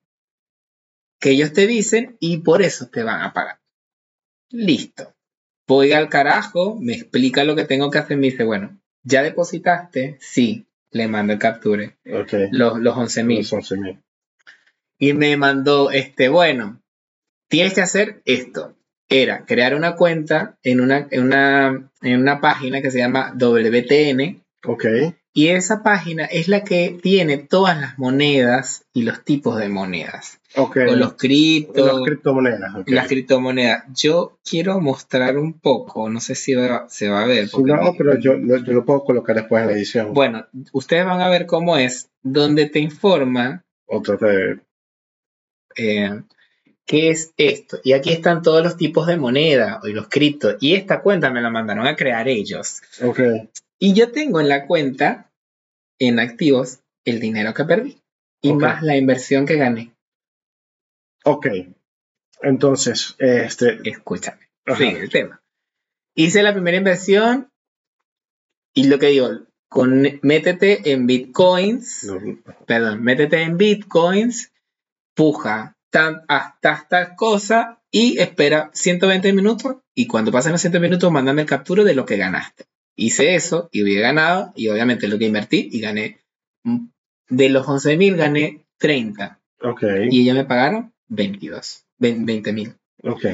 que 1.19 1.31
ellos 1.31 1.51
te 1.51 1.67
dicen 1.67 2.15
y 2.19 2.37
por 2.37 2.61
eso 2.61 2.87
te 2.87 3.03
van 3.03 3.21
a 3.21 3.33
pagar. 3.33 3.59
Listo. 4.51 5.13
Voy 5.67 5.91
al 5.91 6.09
carajo, 6.09 6.77
me 6.79 6.93
explica 6.93 7.43
lo 7.43 7.55
que 7.55 7.65
tengo 7.65 7.91
que 7.91 7.97
hacer, 7.97 8.17
me 8.17 8.27
dice, 8.27 8.43
bueno, 8.43 8.79
¿ya 9.03 9.21
depositaste? 9.21 10.17
Sí, 10.19 10.67
le 10.91 11.07
mando 11.07 11.33
el 11.33 11.39
capture, 11.39 11.97
Ok. 12.05 12.33
los, 12.51 12.79
los 12.79 12.97
11 12.97 13.23
mil. 13.23 13.37
Los 13.39 13.53
11 13.53 13.77
mil. 13.77 13.99
Y 14.99 15.13
me 15.13 15.35
mandó, 15.37 15.91
este, 15.91 16.29
bueno, 16.29 16.81
tienes 17.47 17.73
que 17.73 17.81
hacer 17.81 18.21
esto. 18.25 18.75
Era 19.07 19.45
crear 19.45 19.73
una 19.73 19.95
cuenta 19.95 20.57
en 20.61 20.81
una, 20.81 21.07
en 21.09 21.23
una, 21.23 21.89
en 22.01 22.19
una 22.19 22.41
página 22.41 22.81
que 22.81 22.91
se 22.91 22.99
llama 22.99 23.33
WTN, 23.35 24.43
Ok. 24.67 24.85
y 25.33 25.47
esa 25.47 25.81
página 25.81 26.25
es 26.25 26.47
la 26.47 26.63
que 26.63 26.99
tiene 27.01 27.37
todas 27.37 27.79
las 27.79 27.97
monedas 27.97 28.83
y 28.93 29.03
los 29.03 29.23
tipos 29.23 29.57
de 29.57 29.69
monedas. 29.69 30.39
Ok. 30.55 30.77
O 30.89 30.95
los 30.95 31.13
criptos, 31.13 31.87
Los 31.87 32.03
criptomonedas. 32.03 32.71
las 32.85 33.07
criptomonedas. 33.07 33.83
Yo 33.95 34.37
quiero 34.47 34.79
mostrar 34.79 35.37
un 35.39 35.53
poco, 35.59 36.09
no 36.09 36.19
sé 36.19 36.35
si 36.35 36.53
va- 36.53 36.85
se 36.89 37.09
va 37.09 37.23
a 37.23 37.27
ver. 37.27 37.47
No, 37.57 37.91
mi- 37.91 37.97
pero 37.97 38.19
yo, 38.19 38.33
lo- 38.35 38.57
yo 38.57 38.73
lo 38.73 38.85
puedo 38.85 39.03
colocar 39.03 39.35
después 39.35 39.61
en 39.61 39.67
la 39.69 39.73
edición. 39.73 40.13
Bueno, 40.13 40.45
ustedes 40.73 41.05
van 41.05 41.21
a 41.21 41.29
ver 41.29 41.45
cómo 41.47 41.77
es, 41.77 42.09
donde 42.21 42.67
te 42.67 42.79
informa 42.79 43.63
Otro 43.87 44.17
de. 44.17 44.59
Eh, 45.75 46.21
qué 46.85 47.09
es 47.09 47.33
esto. 47.37 47.79
Y 47.83 47.93
aquí 47.93 48.11
están 48.11 48.41
todos 48.41 48.63
los 48.63 48.77
tipos 48.77 49.07
de 49.07 49.17
moneda 49.17 49.79
y 49.83 49.91
los 49.93 50.07
criptos. 50.07 50.55
Y 50.59 50.75
esta 50.75 51.01
cuenta 51.01 51.29
me 51.29 51.41
la 51.41 51.49
mandaron 51.49 51.87
a 51.87 51.95
crear 51.95 52.27
ellos. 52.27 52.81
Ok. 53.01 53.19
Y 53.77 53.93
yo 53.93 54.11
tengo 54.11 54.39
en 54.41 54.49
la 54.49 54.65
cuenta, 54.67 55.31
en 55.99 56.19
activos, 56.19 56.79
el 57.05 57.19
dinero 57.19 57.53
que 57.53 57.65
perdí. 57.65 58.01
Y 58.41 58.51
Ok. 58.51 58.61
más 58.61 58.83
la 58.83 58.97
inversión 58.97 59.45
que 59.45 59.55
gané. 59.57 59.93
Ok. 61.25 61.47
Entonces, 62.41 63.15
este. 63.19 63.79
Escúchame. 63.83 64.49
Sigue 64.77 64.99
el 64.99 65.09
tema. 65.09 65.41
Hice 66.15 66.43
la 66.43 66.53
primera 66.53 66.77
inversión 66.77 67.51
y 68.73 68.87
lo 68.87 68.99
que 68.99 69.07
digo, 69.07 69.29
con, 69.67 70.19
métete 70.21 70.91
en 70.91 71.05
bitcoins, 71.07 72.03
no, 72.03 72.19
perdón, 72.65 73.03
métete 73.03 73.41
en 73.41 73.57
bitcoins, 73.57 74.51
puja 75.19 75.75
tan, 75.91 76.21
hasta 76.29 76.73
esta 76.75 77.15
cosa 77.17 77.81
y 77.91 78.19
espera 78.19 78.69
120 78.73 79.33
minutos 79.33 79.75
y 79.93 80.07
cuando 80.07 80.31
pasen 80.31 80.53
los 80.53 80.61
120 80.61 80.89
minutos 80.89 81.11
mándame 81.11 81.41
el 81.41 81.47
captura 81.47 81.83
de 81.83 81.93
lo 81.93 82.05
que 82.05 82.15
ganaste. 82.15 82.65
Hice 82.95 83.35
eso 83.35 83.67
y 83.73 83.81
había 83.81 83.99
ganado 83.99 84.53
y 84.55 84.69
obviamente 84.69 85.09
lo 85.09 85.17
que 85.17 85.25
invertí 85.25 85.67
y 85.73 85.81
gané. 85.81 86.19
mm, 86.63 86.85
De 87.29 87.49
los 87.49 87.67
11.000 87.67 88.15
gané 88.15 88.65
30 88.77 89.39
Ok. 89.61 89.83
y 90.09 90.21
ellos 90.21 90.35
me 90.37 90.45
pagaron 90.45 90.93
22, 91.09 91.83
20 91.97 92.53
mil. 92.53 92.75
Ok. 93.03 93.25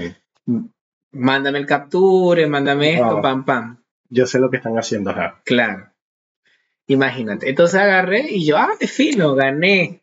Mándame 1.11 1.59
el 1.59 1.67
capture, 1.67 2.47
mándame 2.47 2.95
esto, 2.95 3.21
pam, 3.21 3.45
pam. 3.45 3.83
Yo 4.09 4.25
sé 4.25 4.39
lo 4.39 4.49
que 4.49 4.57
están 4.57 4.77
haciendo, 4.79 5.11
ajá. 5.11 5.41
Claro. 5.45 5.91
Imagínate. 6.87 7.47
Entonces 7.49 7.79
agarré 7.79 8.31
y 8.31 8.45
yo, 8.45 8.57
ah, 8.57 8.71
de 8.79 8.87
fino, 8.87 9.35
gané. 9.35 10.01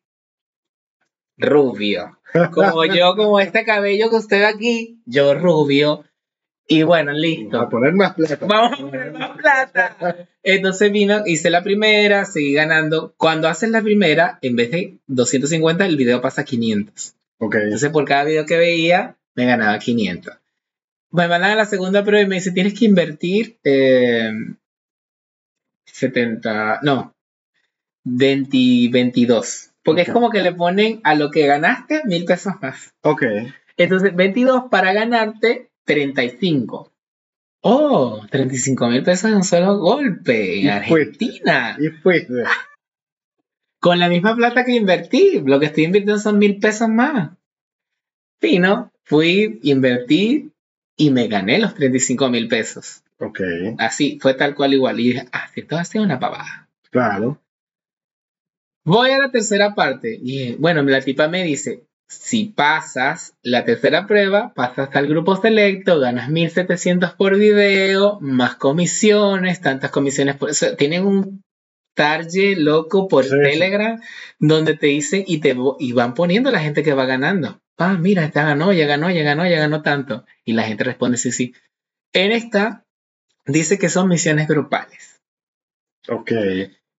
Rubio. 1.42 2.18
Como 2.52 2.84
yo, 2.86 3.14
como 3.16 3.40
este 3.40 3.64
cabello 3.64 4.10
que 4.10 4.16
usted 4.16 4.38
ve 4.38 4.46
aquí, 4.46 5.00
yo 5.04 5.34
rubio. 5.34 6.04
Y 6.66 6.84
bueno, 6.84 7.12
listo. 7.12 7.60
A 7.60 7.68
poner 7.68 7.92
más 7.92 8.14
plata. 8.14 8.38
Vamos 8.46 8.78
a 8.78 8.82
poner 8.82 9.12
más 9.12 9.36
plata. 9.36 10.28
Entonces 10.42 10.90
vino, 10.92 11.22
hice 11.26 11.50
la 11.50 11.62
primera, 11.62 12.24
seguí 12.24 12.54
ganando. 12.54 13.14
Cuando 13.16 13.48
haces 13.48 13.70
la 13.70 13.82
primera, 13.82 14.38
en 14.42 14.56
vez 14.56 14.70
de 14.70 14.98
250, 15.08 15.84
el 15.84 15.96
video 15.96 16.20
pasa 16.20 16.42
a 16.42 16.44
500. 16.44 17.14
Ok. 17.38 17.56
Entonces 17.56 17.90
por 17.90 18.04
cada 18.04 18.24
video 18.24 18.46
que 18.46 18.56
veía, 18.56 19.16
me 19.34 19.44
ganaba 19.44 19.78
500. 19.78 20.34
Me 21.10 21.28
mandan 21.28 21.50
a 21.50 21.56
la 21.56 21.66
segunda 21.66 22.04
prueba 22.04 22.24
y 22.24 22.28
me 22.28 22.36
dice, 22.36 22.52
tienes 22.52 22.78
que 22.78 22.86
invertir 22.86 23.58
eh, 23.64 24.32
70, 25.84 26.80
no, 26.82 27.14
20, 28.04 28.88
22. 28.90 29.71
Porque 29.84 30.02
es 30.02 30.10
como 30.10 30.30
que 30.30 30.42
le 30.42 30.52
ponen 30.52 31.00
a 31.04 31.14
lo 31.14 31.30
que 31.30 31.46
ganaste 31.46 32.02
mil 32.04 32.24
pesos 32.24 32.54
más. 32.60 32.94
Ok. 33.02 33.24
Entonces, 33.76 34.14
22 34.14 34.64
para 34.70 34.92
ganarte 34.92 35.70
35. 35.84 36.92
Oh, 37.62 38.24
35 38.30 38.88
mil 38.88 39.02
pesos 39.02 39.30
en 39.30 39.36
un 39.36 39.44
solo 39.44 39.78
golpe 39.78 40.60
en 40.60 40.66
Y 40.66 40.88
fuiste. 40.88 40.92
Argentina. 40.92 41.76
Y 41.80 41.88
fuiste. 41.90 42.44
Con 43.80 43.98
la 43.98 44.08
misma 44.08 44.36
plata 44.36 44.64
que 44.64 44.72
invertí. 44.72 45.42
Lo 45.44 45.58
que 45.58 45.66
estoy 45.66 45.84
invirtiendo 45.84 46.20
son 46.20 46.38
mil 46.38 46.58
pesos 46.58 46.88
más. 46.88 47.30
Fino, 48.40 48.92
fui, 49.04 49.60
invertí 49.62 50.52
y 50.96 51.10
me 51.10 51.28
gané 51.28 51.58
los 51.58 51.74
35 51.74 52.28
mil 52.30 52.48
pesos. 52.48 53.02
Ok. 53.18 53.40
Así, 53.78 54.18
fue 54.20 54.34
tal 54.34 54.54
cual 54.54 54.74
igual. 54.74 55.00
Y 55.00 55.08
dije, 55.08 55.28
ah, 55.32 55.48
esto 55.54 55.76
ha 55.76 55.84
sido 55.84 56.04
una 56.04 56.18
pavada. 56.20 56.68
Claro. 56.90 57.41
Voy 58.84 59.10
a 59.10 59.18
la 59.18 59.30
tercera 59.30 59.74
parte. 59.74 60.18
Y 60.20 60.54
bueno, 60.54 60.82
la 60.82 61.00
tipa 61.00 61.28
me 61.28 61.44
dice, 61.44 61.84
si 62.08 62.46
pasas 62.46 63.34
la 63.42 63.64
tercera 63.64 64.06
prueba, 64.06 64.52
pasas 64.54 64.94
al 64.94 65.06
grupo 65.06 65.36
selecto, 65.36 66.00
ganas 66.00 66.28
1700 66.28 67.14
por 67.14 67.38
video, 67.38 68.18
más 68.20 68.56
comisiones, 68.56 69.60
tantas 69.60 69.90
comisiones 69.90 70.36
por 70.36 70.50
eso. 70.50 70.76
Tienen 70.76 71.06
un 71.06 71.42
target 71.94 72.56
loco 72.58 73.08
por 73.08 73.24
Sí. 73.24 73.30
Telegram 73.30 74.00
donde 74.38 74.76
te 74.76 74.88
dicen 74.88 75.24
y 75.26 75.38
te 75.38 75.56
y 75.78 75.92
van 75.92 76.14
poniendo 76.14 76.50
la 76.50 76.60
gente 76.60 76.82
que 76.82 76.94
va 76.94 77.06
ganando. 77.06 77.60
Ah, 77.78 77.96
mira, 77.98 78.24
esta 78.24 78.44
ganó, 78.44 78.72
ya 78.72 78.86
ganó, 78.86 79.10
ya 79.10 79.22
ganó, 79.22 79.46
ya 79.46 79.58
ganó 79.58 79.82
tanto. 79.82 80.24
Y 80.44 80.52
la 80.52 80.64
gente 80.64 80.84
responde 80.84 81.18
sí, 81.18 81.32
sí. 81.32 81.54
En 82.12 82.32
esta 82.32 82.84
dice 83.46 83.78
que 83.78 83.88
son 83.88 84.08
misiones 84.08 84.48
grupales. 84.48 85.20
Ok. 86.08 86.32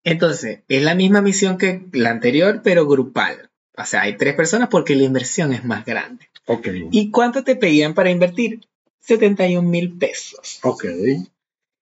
Entonces, 0.03 0.59
es 0.67 0.83
la 0.83 0.95
misma 0.95 1.21
misión 1.21 1.57
que 1.57 1.85
la 1.93 2.09
anterior, 2.11 2.61
pero 2.63 2.87
grupal. 2.87 3.49
O 3.77 3.85
sea, 3.85 4.01
hay 4.01 4.17
tres 4.17 4.35
personas 4.35 4.69
porque 4.69 4.95
la 4.95 5.03
inversión 5.03 5.53
es 5.53 5.63
más 5.63 5.85
grande. 5.85 6.29
Ok. 6.45 6.67
¿Y 6.91 7.09
cuánto 7.09 7.43
te 7.43 7.55
pedían 7.55 7.93
para 7.93 8.11
invertir? 8.11 8.61
71 8.99 9.67
mil 9.69 9.97
pesos. 9.97 10.59
Ok. 10.63 10.85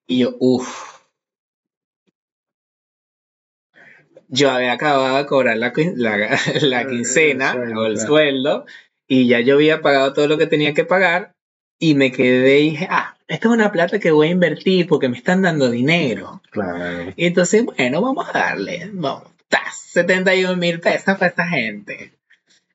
Y 0.07 0.19
yo, 0.19 0.35
uff. 0.39 1.01
Yo 4.27 4.49
había 4.49 4.73
acabado 4.73 5.17
de 5.17 5.25
cobrar 5.25 5.57
la, 5.57 5.73
la, 6.61 6.81
El- 6.81 6.87
quincena 6.87 7.51
el 7.51 7.57
sueldo, 7.57 7.81
o 7.81 7.85
el 7.85 7.93
claro. 7.95 8.07
sueldo 8.07 8.65
y 9.07 9.27
ya 9.27 9.41
yo 9.41 9.55
había 9.55 9.81
pagado 9.81 10.13
todo 10.13 10.27
lo 10.27 10.37
que 10.37 10.47
tenía 10.47 10.73
que 10.73 10.85
pagar 10.85 11.33
y 11.79 11.95
me 11.95 12.11
quedé 12.11 12.59
y 12.61 12.69
dije, 12.71 12.87
ah, 12.89 13.17
esta 13.31 13.47
es 13.47 13.53
una 13.53 13.71
plata 13.71 13.97
que 13.97 14.11
voy 14.11 14.27
a 14.27 14.31
invertir 14.31 14.87
porque 14.87 15.07
me 15.07 15.17
están 15.17 15.41
dando 15.41 15.71
dinero. 15.71 16.41
Claro. 16.51 17.13
Y 17.15 17.25
entonces, 17.27 17.63
bueno, 17.63 18.01
vamos 18.01 18.27
a 18.27 18.37
darle. 18.37 18.89
Vamos. 18.91 19.23
¡Tas! 19.47 19.73
71 19.91 20.57
mil 20.57 20.81
pesos 20.81 21.17
para 21.17 21.27
esta 21.27 21.47
gente. 21.47 22.11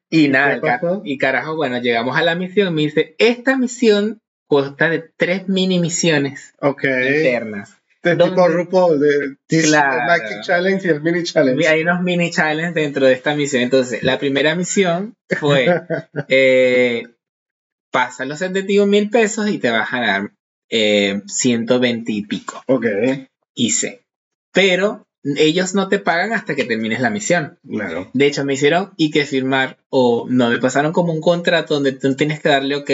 Y 0.08 0.28
nada, 0.28 0.58
y 1.04 1.18
carajo, 1.18 1.56
bueno, 1.56 1.78
llegamos 1.82 2.16
a 2.16 2.22
la 2.22 2.34
misión. 2.36 2.74
Me 2.74 2.82
dice, 2.82 3.14
esta 3.18 3.58
misión 3.58 4.22
consta 4.48 4.88
de 4.88 5.04
tres 5.16 5.46
mini 5.46 5.78
misiones 5.78 6.54
internas. 6.62 7.76
De 8.02 8.16
tipo 8.16 8.48
RuPaul, 8.48 8.98
de 8.98 9.36
Claro. 9.62 10.04
Magic 10.06 10.42
Challenge 10.42 10.86
y 10.86 10.90
el 10.90 11.02
Mini 11.02 11.22
Challenge. 11.22 11.68
Hay 11.68 11.82
unos 11.82 12.02
mini 12.02 12.30
challenges 12.30 12.74
dentro 12.74 13.04
de 13.04 13.12
esta 13.12 13.34
misión. 13.34 13.62
Entonces, 13.62 14.02
la 14.02 14.18
primera 14.18 14.54
misión 14.54 15.14
fue, 15.38 15.66
eh, 16.28 17.02
pasa 17.90 18.24
los 18.24 18.38
71 18.38 18.86
mil 18.86 19.10
pesos 19.10 19.50
y 19.50 19.58
te 19.58 19.70
vas 19.70 19.92
a 19.92 20.00
ganar 20.00 20.30
eh, 20.70 21.22
120 21.26 22.12
y 22.12 22.22
pico. 22.26 22.62
Ok. 22.66 22.86
Hice. 23.54 24.02
Pero 24.52 25.06
ellos 25.24 25.74
no 25.74 25.88
te 25.88 25.98
pagan 25.98 26.32
hasta 26.32 26.54
que 26.54 26.64
termines 26.64 27.00
la 27.00 27.10
misión. 27.10 27.58
Claro. 27.68 28.10
De 28.12 28.26
hecho, 28.26 28.44
me 28.44 28.54
hicieron 28.54 28.92
y 28.96 29.10
que 29.10 29.24
firmar, 29.24 29.78
o 29.90 30.26
no, 30.28 30.50
me 30.50 30.58
pasaron 30.58 30.92
como 30.92 31.12
un 31.12 31.20
contrato 31.20 31.74
donde 31.74 31.92
tú 31.92 32.14
tienes 32.14 32.40
que 32.40 32.48
darle 32.48 32.76
OK. 32.76 32.90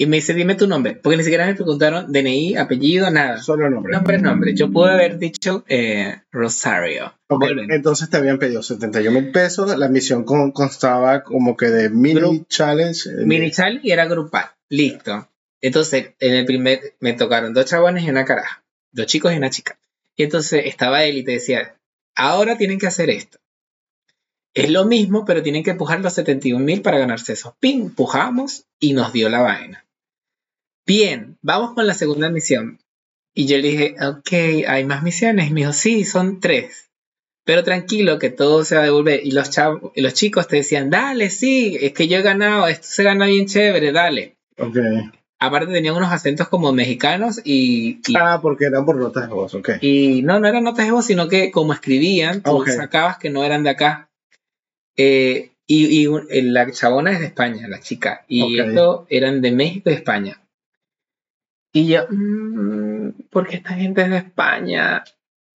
Y 0.00 0.06
me 0.06 0.18
dice, 0.18 0.32
dime 0.32 0.54
tu 0.54 0.68
nombre, 0.68 0.94
porque 0.94 1.16
ni 1.16 1.24
siquiera 1.24 1.44
me 1.46 1.56
preguntaron 1.56 2.12
DNI, 2.12 2.54
apellido, 2.56 3.10
nada. 3.10 3.42
Solo 3.42 3.68
nombre. 3.68 3.92
Nombre, 3.92 4.18
nombre. 4.18 4.54
Yo 4.54 4.70
pude 4.70 4.92
haber 4.92 5.18
dicho 5.18 5.64
eh, 5.66 6.20
Rosario. 6.30 7.14
Ok, 7.28 7.40
Volvemos. 7.46 7.70
Entonces 7.74 8.08
te 8.08 8.16
habían 8.16 8.38
pedido 8.38 8.62
71 8.62 9.20
mil 9.20 9.32
pesos. 9.32 9.76
La 9.76 9.88
misión 9.88 10.22
con- 10.22 10.52
constaba 10.52 11.24
como 11.24 11.56
que 11.56 11.66
de 11.70 11.90
mini 11.90 12.20
Gru- 12.20 12.46
challenge. 12.46 13.10
eh, 13.10 13.24
Mini 13.26 13.50
challenge 13.50 13.88
y 13.88 13.90
era 13.90 14.06
grupal. 14.06 14.44
Listo. 14.68 15.28
Entonces, 15.60 16.14
en 16.20 16.34
el 16.34 16.44
primer, 16.44 16.94
me 17.00 17.14
tocaron 17.14 17.54
dos 17.54 17.66
chabones 17.66 18.04
y 18.04 18.10
una 18.10 18.24
caraja. 18.24 18.64
Dos 18.92 19.06
chicos 19.06 19.32
y 19.32 19.36
una 19.36 19.50
chica. 19.50 19.78
Y 20.16 20.24
entonces 20.24 20.66
estaba 20.66 21.04
él 21.04 21.18
y 21.18 21.24
te 21.24 21.32
decía, 21.32 21.76
ahora 22.14 22.56
tienen 22.58 22.78
que 22.78 22.86
hacer 22.86 23.10
esto. 23.10 23.38
Es 24.54 24.70
lo 24.70 24.84
mismo, 24.84 25.24
pero 25.24 25.42
tienen 25.42 25.62
que 25.62 25.70
empujar 25.70 26.00
los 26.00 26.14
71 26.14 26.64
mil 26.64 26.82
para 26.82 26.98
ganarse 26.98 27.32
esos 27.32 27.54
pin. 27.60 27.82
Empujamos 27.82 28.64
y 28.80 28.92
nos 28.92 29.12
dio 29.12 29.28
la 29.28 29.40
vaina. 29.40 29.86
Bien, 30.86 31.38
vamos 31.42 31.74
con 31.74 31.86
la 31.86 31.94
segunda 31.94 32.30
misión. 32.30 32.80
Y 33.34 33.46
yo 33.46 33.56
le 33.58 33.68
dije, 33.68 33.96
ok, 34.04 34.66
hay 34.66 34.84
más 34.84 35.02
misiones. 35.02 35.50
Y 35.50 35.52
me 35.52 35.60
dijo, 35.60 35.72
sí, 35.72 36.04
son 36.04 36.40
tres. 36.40 36.88
Pero 37.44 37.62
tranquilo, 37.62 38.18
que 38.18 38.30
todo 38.30 38.64
se 38.64 38.74
va 38.74 38.82
a 38.82 38.84
devolver. 38.84 39.24
Y 39.24 39.30
los, 39.30 39.50
chavos, 39.50 39.92
los 39.94 40.14
chicos 40.14 40.48
te 40.48 40.56
decían, 40.56 40.90
dale, 40.90 41.30
sí, 41.30 41.78
es 41.80 41.92
que 41.92 42.08
yo 42.08 42.18
he 42.18 42.22
ganado, 42.22 42.66
esto 42.66 42.86
se 42.88 43.04
gana 43.04 43.26
bien 43.26 43.46
chévere, 43.46 43.92
dale. 43.92 44.36
Ok. 44.58 44.76
Aparte 45.40 45.72
tenían 45.72 45.94
unos 45.94 46.12
acentos 46.12 46.48
como 46.48 46.72
mexicanos 46.72 47.40
y, 47.44 48.00
y, 48.08 48.14
Ah, 48.18 48.40
porque 48.42 48.64
eran 48.64 48.84
por 48.84 48.96
notas 48.96 49.28
de 49.28 49.34
voz. 49.34 49.54
Ok. 49.54 49.70
y 49.80 50.22
no, 50.22 50.40
no 50.40 50.48
eran 50.48 50.64
notas 50.64 50.86
de 50.86 50.92
voz, 50.92 51.06
sino 51.06 51.28
que 51.28 51.50
como 51.52 51.72
escribían, 51.72 52.42
tú 52.42 52.56
Ok. 52.58 52.68
sacabas 52.70 53.18
que 53.18 53.30
no 53.30 53.44
eran 53.44 53.62
de 53.62 53.70
acá. 53.70 54.08
Eh, 54.96 55.50
y, 55.66 56.02
y 56.02 56.06
eh, 56.30 56.42
la 56.42 56.70
chabona 56.72 57.12
es 57.12 57.20
de 57.20 57.26
España, 57.26 57.68
la 57.68 57.78
chica. 57.80 58.24
Y 58.26 58.42
Ok. 58.60 58.68
estos 58.68 59.06
eran 59.10 59.40
de 59.40 59.52
México 59.52 59.90
y 59.90 59.94
España. 59.94 60.40
Y 61.72 61.86
yo, 61.86 62.06
mm, 62.10 63.10
¿por 63.30 63.46
qué 63.46 63.56
esta 63.56 63.74
gente 63.74 64.02
es 64.02 64.10
de 64.10 64.16
España? 64.16 65.04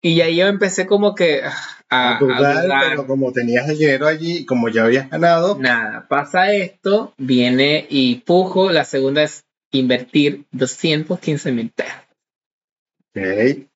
Y 0.01 0.19
ahí 0.21 0.37
yo 0.37 0.47
empecé 0.47 0.87
como 0.87 1.13
que 1.13 1.41
ah, 1.43 1.53
a, 1.89 2.17
A 2.17 2.19
dudar, 2.19 2.57
a 2.57 2.63
dudar. 2.63 2.83
pero 2.89 3.07
como 3.07 3.31
tenías 3.31 3.69
el 3.69 3.77
dinero 3.77 4.07
allí, 4.07 4.45
como 4.45 4.69
ya 4.69 4.85
habías 4.85 5.09
ganado, 5.09 5.57
Nada, 5.59 6.07
pasa 6.09 6.51
esto, 6.53 7.13
viene 7.17 7.85
y 7.89 8.15
pujo. 8.15 8.71
La 8.71 8.83
segunda 8.85 9.23
es 9.23 9.43
invertir 9.71 10.45
215 10.51 11.51
mil 11.51 11.69
pesos. 11.71 11.93
ok, 13.15 13.67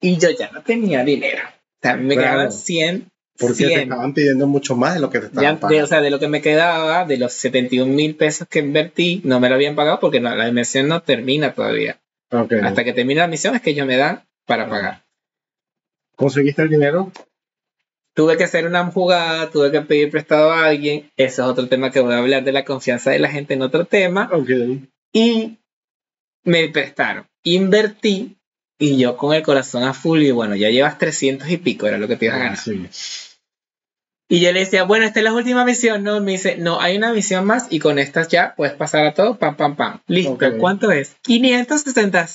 Y 0.00 0.16
yo 0.18 0.30
ya 0.30 0.50
no 0.50 0.62
tenía 0.62 1.04
dinero. 1.04 1.42
O 1.48 1.78
sea, 1.82 1.96
me 1.96 2.14
quedaban 2.16 2.52
100. 2.52 3.10
porque 3.38 3.54
te 3.54 3.68
100. 3.68 3.80
estaban 3.82 4.14
pidiendo 4.14 4.46
mucho 4.46 4.76
más 4.76 4.94
de 4.94 5.00
lo 5.00 5.10
que 5.10 5.18
te 5.20 5.24
Ya, 5.26 5.28
estaban 5.30 5.56
o 5.56 5.60
pagando. 5.60 5.86
sea, 5.86 6.00
de 6.02 6.10
lo 6.10 6.18
que 6.18 6.28
me 6.28 6.42
quedaba, 6.42 7.04
de 7.06 7.16
los 7.18 7.32
71 7.32 7.92
mil 7.92 8.14
pesos 8.16 8.46
que 8.48 8.58
invertí, 8.60 9.20
no 9.24 9.40
me 9.40 9.48
lo 9.48 9.54
habían 9.54 9.74
pagado 9.76 9.98
porque 10.00 10.20
no, 10.20 10.34
la 10.34 10.48
inversión 10.48 10.88
no 10.88 11.02
termina 11.02 11.54
todavía. 11.54 11.98
Ok. 12.30 12.52
Hasta 12.62 12.84
que 12.84 12.92
termine 12.92 13.20
la 13.20 13.26
misión 13.28 13.54
es 13.56 13.62
que 13.62 13.70
ellos 13.70 13.86
me 13.86 13.96
dan 13.96 14.24
para 14.46 14.68
pagar. 14.68 15.04
¿Conseguiste 16.16 16.62
el 16.62 16.68
dinero? 16.68 17.10
Tuve 18.20 18.36
que 18.36 18.44
hacer 18.44 18.66
una 18.66 18.84
jugada, 18.84 19.48
tuve 19.48 19.70
que 19.70 19.80
pedir 19.80 20.10
prestado 20.10 20.52
a 20.52 20.66
alguien. 20.66 21.10
Ese 21.16 21.40
es 21.40 21.48
otro 21.48 21.68
tema 21.68 21.90
que 21.90 22.00
voy 22.00 22.12
a 22.12 22.18
hablar 22.18 22.44
de 22.44 22.52
la 22.52 22.66
confianza 22.66 23.10
de 23.10 23.18
la 23.18 23.30
gente 23.30 23.54
en 23.54 23.62
otro 23.62 23.86
tema. 23.86 24.28
Ok. 24.30 24.50
y 25.10 25.56
me 26.44 26.68
prestaron. 26.68 27.24
Invertí 27.44 28.36
y 28.78 28.98
yo 28.98 29.16
con 29.16 29.32
el 29.32 29.42
corazón 29.42 29.84
a 29.84 29.94
full 29.94 30.20
y 30.20 30.32
bueno, 30.32 30.54
ya 30.54 30.68
llevas 30.68 30.98
300 30.98 31.48
y 31.48 31.56
pico, 31.56 31.86
era 31.86 31.96
lo 31.96 32.08
que 32.08 32.16
te 32.16 32.26
ibas 32.26 32.36
a 32.36 32.40
ganar. 32.40 32.58
Sí. 32.58 32.86
Y 34.28 34.40
yo 34.40 34.52
le 34.52 34.60
decía, 34.60 34.82
bueno, 34.82 35.06
esta 35.06 35.20
es 35.20 35.24
la 35.24 35.32
última 35.32 35.64
misión, 35.64 36.04
¿no? 36.04 36.20
Me 36.20 36.32
dice, 36.32 36.58
no, 36.58 36.78
hay 36.78 36.98
una 36.98 37.14
misión 37.14 37.46
más 37.46 37.68
y 37.70 37.78
con 37.78 37.98
estas 37.98 38.28
ya 38.28 38.54
puedes 38.54 38.74
pasar 38.74 39.06
a 39.06 39.14
todo, 39.14 39.38
pam, 39.38 39.56
pam, 39.56 39.76
pam. 39.76 40.00
Listo. 40.08 40.36
¿cuánto 40.58 40.90
es? 40.90 41.16
560. 41.22 42.28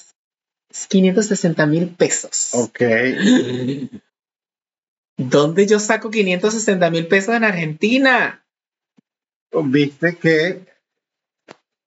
560 0.89 1.65
mil 1.67 1.89
pesos. 1.89 2.49
Ok. 2.53 2.81
¿Dónde 5.17 5.65
yo 5.65 5.79
saco 5.79 6.11
560 6.11 6.89
mil 6.89 7.07
pesos 7.07 7.35
en 7.35 7.43
Argentina? 7.43 8.45
Viste 9.51 10.17
que 10.17 10.65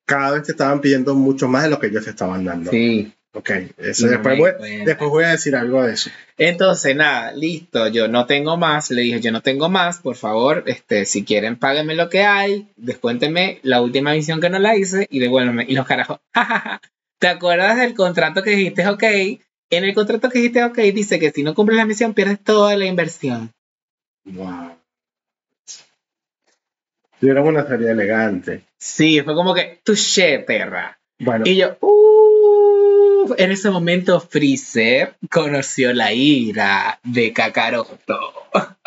cada 0.07 0.33
vez 0.33 0.45
te 0.45 0.53
estaban 0.53 0.81
pidiendo 0.81 1.15
mucho 1.15 1.49
más 1.49 1.65
de 1.65 1.71
lo 1.71 1.79
que 1.79 1.89
ellos 1.89 2.05
te 2.05 2.11
estaban 2.11 2.45
dando. 2.45 2.71
Sí. 2.71 3.13
Ok, 3.35 3.51
eso 3.77 4.07
No 4.07 4.13
después, 4.13 4.39
voy, 4.39 4.85
después 4.85 5.27
a 5.27 5.31
decir 5.31 5.55
algo 5.55 5.85
de 5.85 5.93
eso. 5.93 6.11
Entonces, 6.39 6.97
nada, 6.97 7.33
listo, 7.33 7.87
yo 7.89 8.09
no 8.09 8.25
tengo 8.25 8.57
más, 8.57 8.91
le 8.91 9.03
dije, 9.03 9.21
yo 9.21 9.31
no 9.31 9.43
tengo 9.43 9.69
más, 9.69 9.99
por 9.99 10.17
favor, 10.17 10.65
este, 10.67 11.05
si 11.05 11.25
quieren, 11.25 11.59
páguenme 11.59 11.95
lo 11.95 12.09
que 12.09 12.23
hay, 12.23 12.69
descuéntenme 12.77 13.61
la 13.63 13.83
última 13.83 14.15
misión 14.15 14.41
que 14.41 14.49
no 14.49 14.59
la 14.59 14.77
hice 14.77 15.07
y 15.11 15.19
devuélveme. 15.19 15.67
Y 15.69 15.75
los 15.75 15.87
carajos, 15.87 16.21
¿te 17.21 17.29
acuerdas 17.29 17.77
del 17.77 17.95
contrato 17.95 18.43
que 18.43 18.51
dijiste, 18.51 18.89
ok? 18.89 19.05
En 19.71 19.85
el 19.85 19.95
contrato 19.95 20.31
que 20.31 20.39
dijiste, 20.39 20.65
ok, 20.65 20.79
dice 20.95 21.19
que 21.19 21.31
si 21.31 21.43
no 21.43 21.55
cumples 21.55 21.77
la 21.77 21.85
misión 21.85 22.15
pierdes 22.15 22.43
toda 22.43 22.77
la 22.77 22.87
inversión. 22.87 23.53
Wow. 24.25 24.77
Tuvieron 27.21 27.49
una 27.49 27.67
salida 27.67 27.93
elegante. 27.93 28.63
Sí, 28.79 29.21
fue 29.23 29.35
como 29.35 29.55
que, 29.55 29.81
touché, 29.83 30.39
perra. 30.41 30.99
Bueno, 31.19 31.45
Y 31.47 31.57
yo, 31.57 31.77
uff, 31.81 33.33
en 33.37 33.51
ese 33.51 33.71
momento 33.71 34.21
Freezer 34.21 35.17
conoció 35.31 35.93
la 35.93 36.13
ira 36.13 37.01
de 37.03 37.33
Kakaroto. 37.33 38.19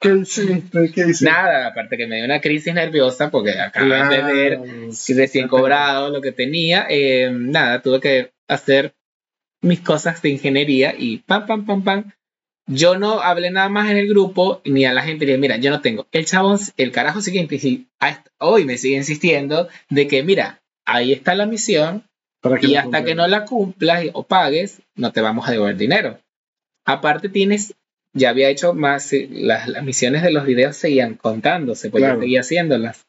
¿qué 0.00 0.10
hiciste? 0.16 0.90
¿Qué 0.92 1.00
hiciste? 1.00 1.24
Nada, 1.24 1.68
aparte 1.68 1.96
que 1.96 2.06
me 2.06 2.16
dio 2.16 2.26
una 2.26 2.40
crisis 2.42 2.74
nerviosa 2.74 3.30
porque 3.30 3.58
acababa 3.58 4.08
de 4.08 4.22
ver 4.22 4.60
recién 5.16 5.48
cobrado 5.48 6.10
lo 6.10 6.20
que 6.20 6.32
tenía. 6.32 6.86
eh, 6.90 7.30
nada, 7.32 7.80
tuve 7.80 8.00
que 8.00 8.32
hacer 8.46 8.94
mis 9.64 9.80
cosas 9.80 10.20
de 10.22 10.30
ingeniería 10.30 10.94
y 10.96 11.18
pam, 11.18 11.46
pam, 11.46 11.66
pam, 11.66 11.82
pam. 11.84 12.12
Yo 12.66 12.96
no 12.98 13.20
hablé 13.20 13.50
nada 13.50 13.68
más 13.68 13.90
en 13.90 13.98
el 13.98 14.08
grupo 14.08 14.62
ni 14.64 14.84
a 14.86 14.92
la 14.94 15.02
gente. 15.02 15.26
Le 15.26 15.32
dije, 15.32 15.40
mira, 15.40 15.56
yo 15.58 15.70
no 15.70 15.80
tengo. 15.80 16.06
El 16.12 16.24
chabón, 16.24 16.58
el 16.76 16.92
carajo 16.92 17.20
sigue 17.20 17.40
insisti- 17.46 17.86
hasta 17.98 18.30
hoy 18.38 18.64
me 18.64 18.78
sigue 18.78 18.96
insistiendo 18.96 19.68
de 19.90 20.06
que, 20.08 20.22
mira, 20.22 20.62
ahí 20.86 21.12
está 21.12 21.34
la 21.34 21.46
misión 21.46 22.04
Para 22.40 22.58
y 22.64 22.76
hasta 22.76 23.04
que 23.04 23.14
no 23.14 23.26
la 23.26 23.44
cumplas 23.44 24.04
o 24.14 24.22
pagues, 24.22 24.80
no 24.94 25.12
te 25.12 25.20
vamos 25.20 25.46
a 25.48 25.52
devolver 25.52 25.76
dinero. 25.76 26.18
Aparte 26.86 27.28
tienes, 27.28 27.74
ya 28.14 28.30
había 28.30 28.48
hecho 28.48 28.74
más, 28.74 29.12
eh, 29.12 29.28
las, 29.30 29.68
las 29.68 29.82
misiones 29.84 30.22
de 30.22 30.30
los 30.32 30.44
videos 30.46 30.76
seguían 30.76 31.14
contándose, 31.14 31.90
pues 31.90 32.02
Claro. 32.02 32.16
yo 32.16 32.20
seguía 32.22 32.40
haciéndolas. 32.40 33.06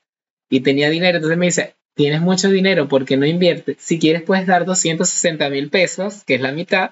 Y 0.49 0.61
tenía 0.61 0.89
dinero, 0.89 1.17
entonces 1.17 1.37
me 1.37 1.45
dice, 1.47 1.75
tienes 1.95 2.21
mucho 2.21 2.49
dinero, 2.49 2.87
porque 2.87 3.17
no 3.17 3.25
inviertes? 3.25 3.77
Si 3.79 3.99
quieres 3.99 4.21
puedes 4.21 4.45
dar 4.45 4.65
260 4.65 5.49
mil 5.49 5.69
pesos, 5.69 6.23
que 6.23 6.35
es 6.35 6.41
la 6.41 6.51
mitad, 6.51 6.91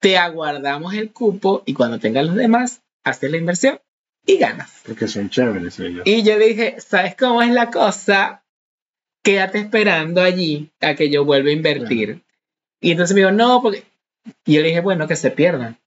te 0.00 0.18
aguardamos 0.18 0.94
el 0.94 1.12
cupo 1.12 1.62
y 1.64 1.74
cuando 1.74 2.00
tengas 2.00 2.26
los 2.26 2.34
demás, 2.34 2.82
haces 3.04 3.30
la 3.30 3.36
inversión 3.36 3.80
y 4.26 4.38
ganas. 4.38 4.82
Porque 4.86 5.06
son 5.06 5.30
chéveres 5.30 5.78
ellos. 5.78 6.02
Y 6.04 6.22
yo 6.22 6.36
le 6.38 6.48
dije, 6.48 6.76
¿sabes 6.80 7.14
cómo 7.16 7.42
es 7.42 7.50
la 7.50 7.70
cosa? 7.70 8.42
Quédate 9.22 9.58
esperando 9.58 10.20
allí 10.20 10.70
a 10.80 10.94
que 10.94 11.10
yo 11.10 11.24
vuelva 11.24 11.50
a 11.50 11.52
invertir. 11.52 12.22
Y 12.80 12.90
entonces 12.90 13.14
me 13.14 13.20
dijo, 13.20 13.32
no, 13.32 13.62
porque... 13.62 13.84
Y 14.44 14.54
yo 14.54 14.62
le 14.62 14.68
dije, 14.68 14.80
bueno, 14.80 15.06
que 15.06 15.16
se 15.16 15.30
pierdan. 15.30 15.78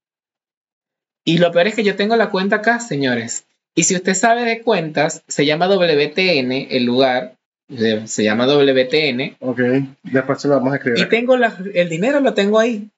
Y 1.24 1.38
lo 1.38 1.52
peor 1.52 1.66
es 1.66 1.74
que 1.74 1.84
yo 1.84 1.96
tengo 1.96 2.16
la 2.16 2.30
cuenta 2.30 2.56
acá, 2.56 2.80
señores. 2.80 3.44
Y 3.74 3.84
si 3.84 3.94
usted 3.94 4.14
sabe 4.14 4.44
de 4.44 4.62
cuentas, 4.62 5.22
se 5.26 5.44
llama 5.44 5.66
WTN, 5.66 6.68
el 6.70 6.84
lugar, 6.84 7.36
se, 7.68 8.22
llama 8.24 8.46
WTN, 8.46 9.36
Ok, 9.40 9.60
después 10.04 10.40
se 10.40 10.48
lo 10.48 10.54
vamos 10.54 10.72
a 10.72 10.76
escribir. 10.76 11.02
y 11.02 11.08
tengo 11.08 11.36
la- 11.36 11.56
el 11.74 11.88
dinero, 11.88 12.20
lo 12.20 12.32
tengo 12.34 12.58
ahí. 12.58 12.88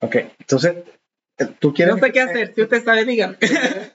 Ok, 0.00 0.16
entonces, 0.40 0.74
eh, 1.38 1.46
tú 1.58 1.72
quieres 1.74 1.94
No 1.96 2.00
sé 2.00 2.12
qué 2.12 2.20
hacer, 2.20 2.52
si 2.54 2.62
usted 2.62 2.84
sabe, 2.84 3.04
dígame. 3.04 3.36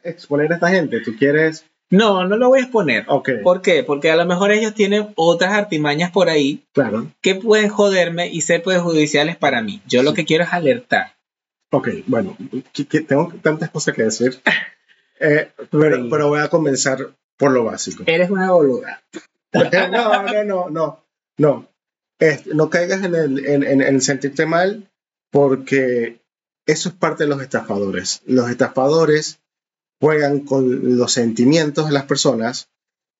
exponer 0.04 0.52
a 0.52 0.56
esta 0.56 0.70
gente, 0.70 1.00
tú 1.02 1.16
quieres. 1.18 1.66
No, 1.90 2.26
no 2.26 2.38
lo 2.38 2.48
voy 2.50 2.60
a 2.60 2.64
exponer. 2.64 3.06
Ok, 3.08 3.30
¿Por 3.44 3.62
qué? 3.62 3.84
Porque 3.84 4.10
a 4.10 4.16
lo 4.16 4.26
mejor 4.26 4.52
ellos 4.52 4.74
tienen 4.74 5.10
otras 5.16 5.54
artimañas 5.54 6.12
por 6.12 6.28
ahí 6.30 6.64
claro. 6.74 7.08
que 7.22 7.36
pueden 7.36 7.70
joderme 7.70 8.28
y 8.30 8.42
ser 8.42 8.64
perjudiciales 8.64 9.36
para 9.38 9.62
mí. 9.62 9.82
Yo 9.88 10.02
lo 10.02 10.14
que 10.16 10.26
quiero 10.26 10.44
es 10.44 10.54
alertar. 10.54 11.14
Ok, 11.72 11.90
bueno, 12.08 12.36
tengo 13.08 13.32
tantas 13.44 13.70
cosas 13.70 13.94
que 13.96 14.04
decir. 14.04 14.42
Eh, 15.20 15.50
pero, 15.72 15.98
Sí. 16.04 16.08
pero 16.10 16.28
voy 16.30 16.40
a 16.40 16.48
comenzar 16.50 16.98
por 17.38 17.52
lo 17.52 17.64
básico. 17.64 18.04
Eres 18.08 18.30
una 18.32 18.52
boluda. 18.52 19.02
No, 19.92 20.24
no, 20.24 20.44
no, 20.44 20.70
no. 20.70 21.04
No, 21.38 21.68
Este, 22.20 22.54
no 22.54 22.70
caigas 22.70 23.04
en 23.04 23.16
el, 23.16 23.46
en, 23.46 23.64
en- 23.64 23.82
en 23.82 24.02
sentirte 24.02 24.46
mal 24.46 24.90
porque 25.32 26.22
eso 26.68 26.90
es 26.90 26.96
parte 26.96 27.24
de 27.24 27.30
los 27.30 27.42
estafadores. 27.42 28.22
Los 28.26 28.50
estafadores 28.50 29.40
juegan 30.00 30.42
con 30.42 30.98
los 30.98 31.12
sentimientos 31.12 31.88
de 31.88 31.92
las 31.94 32.04
personas 32.06 32.70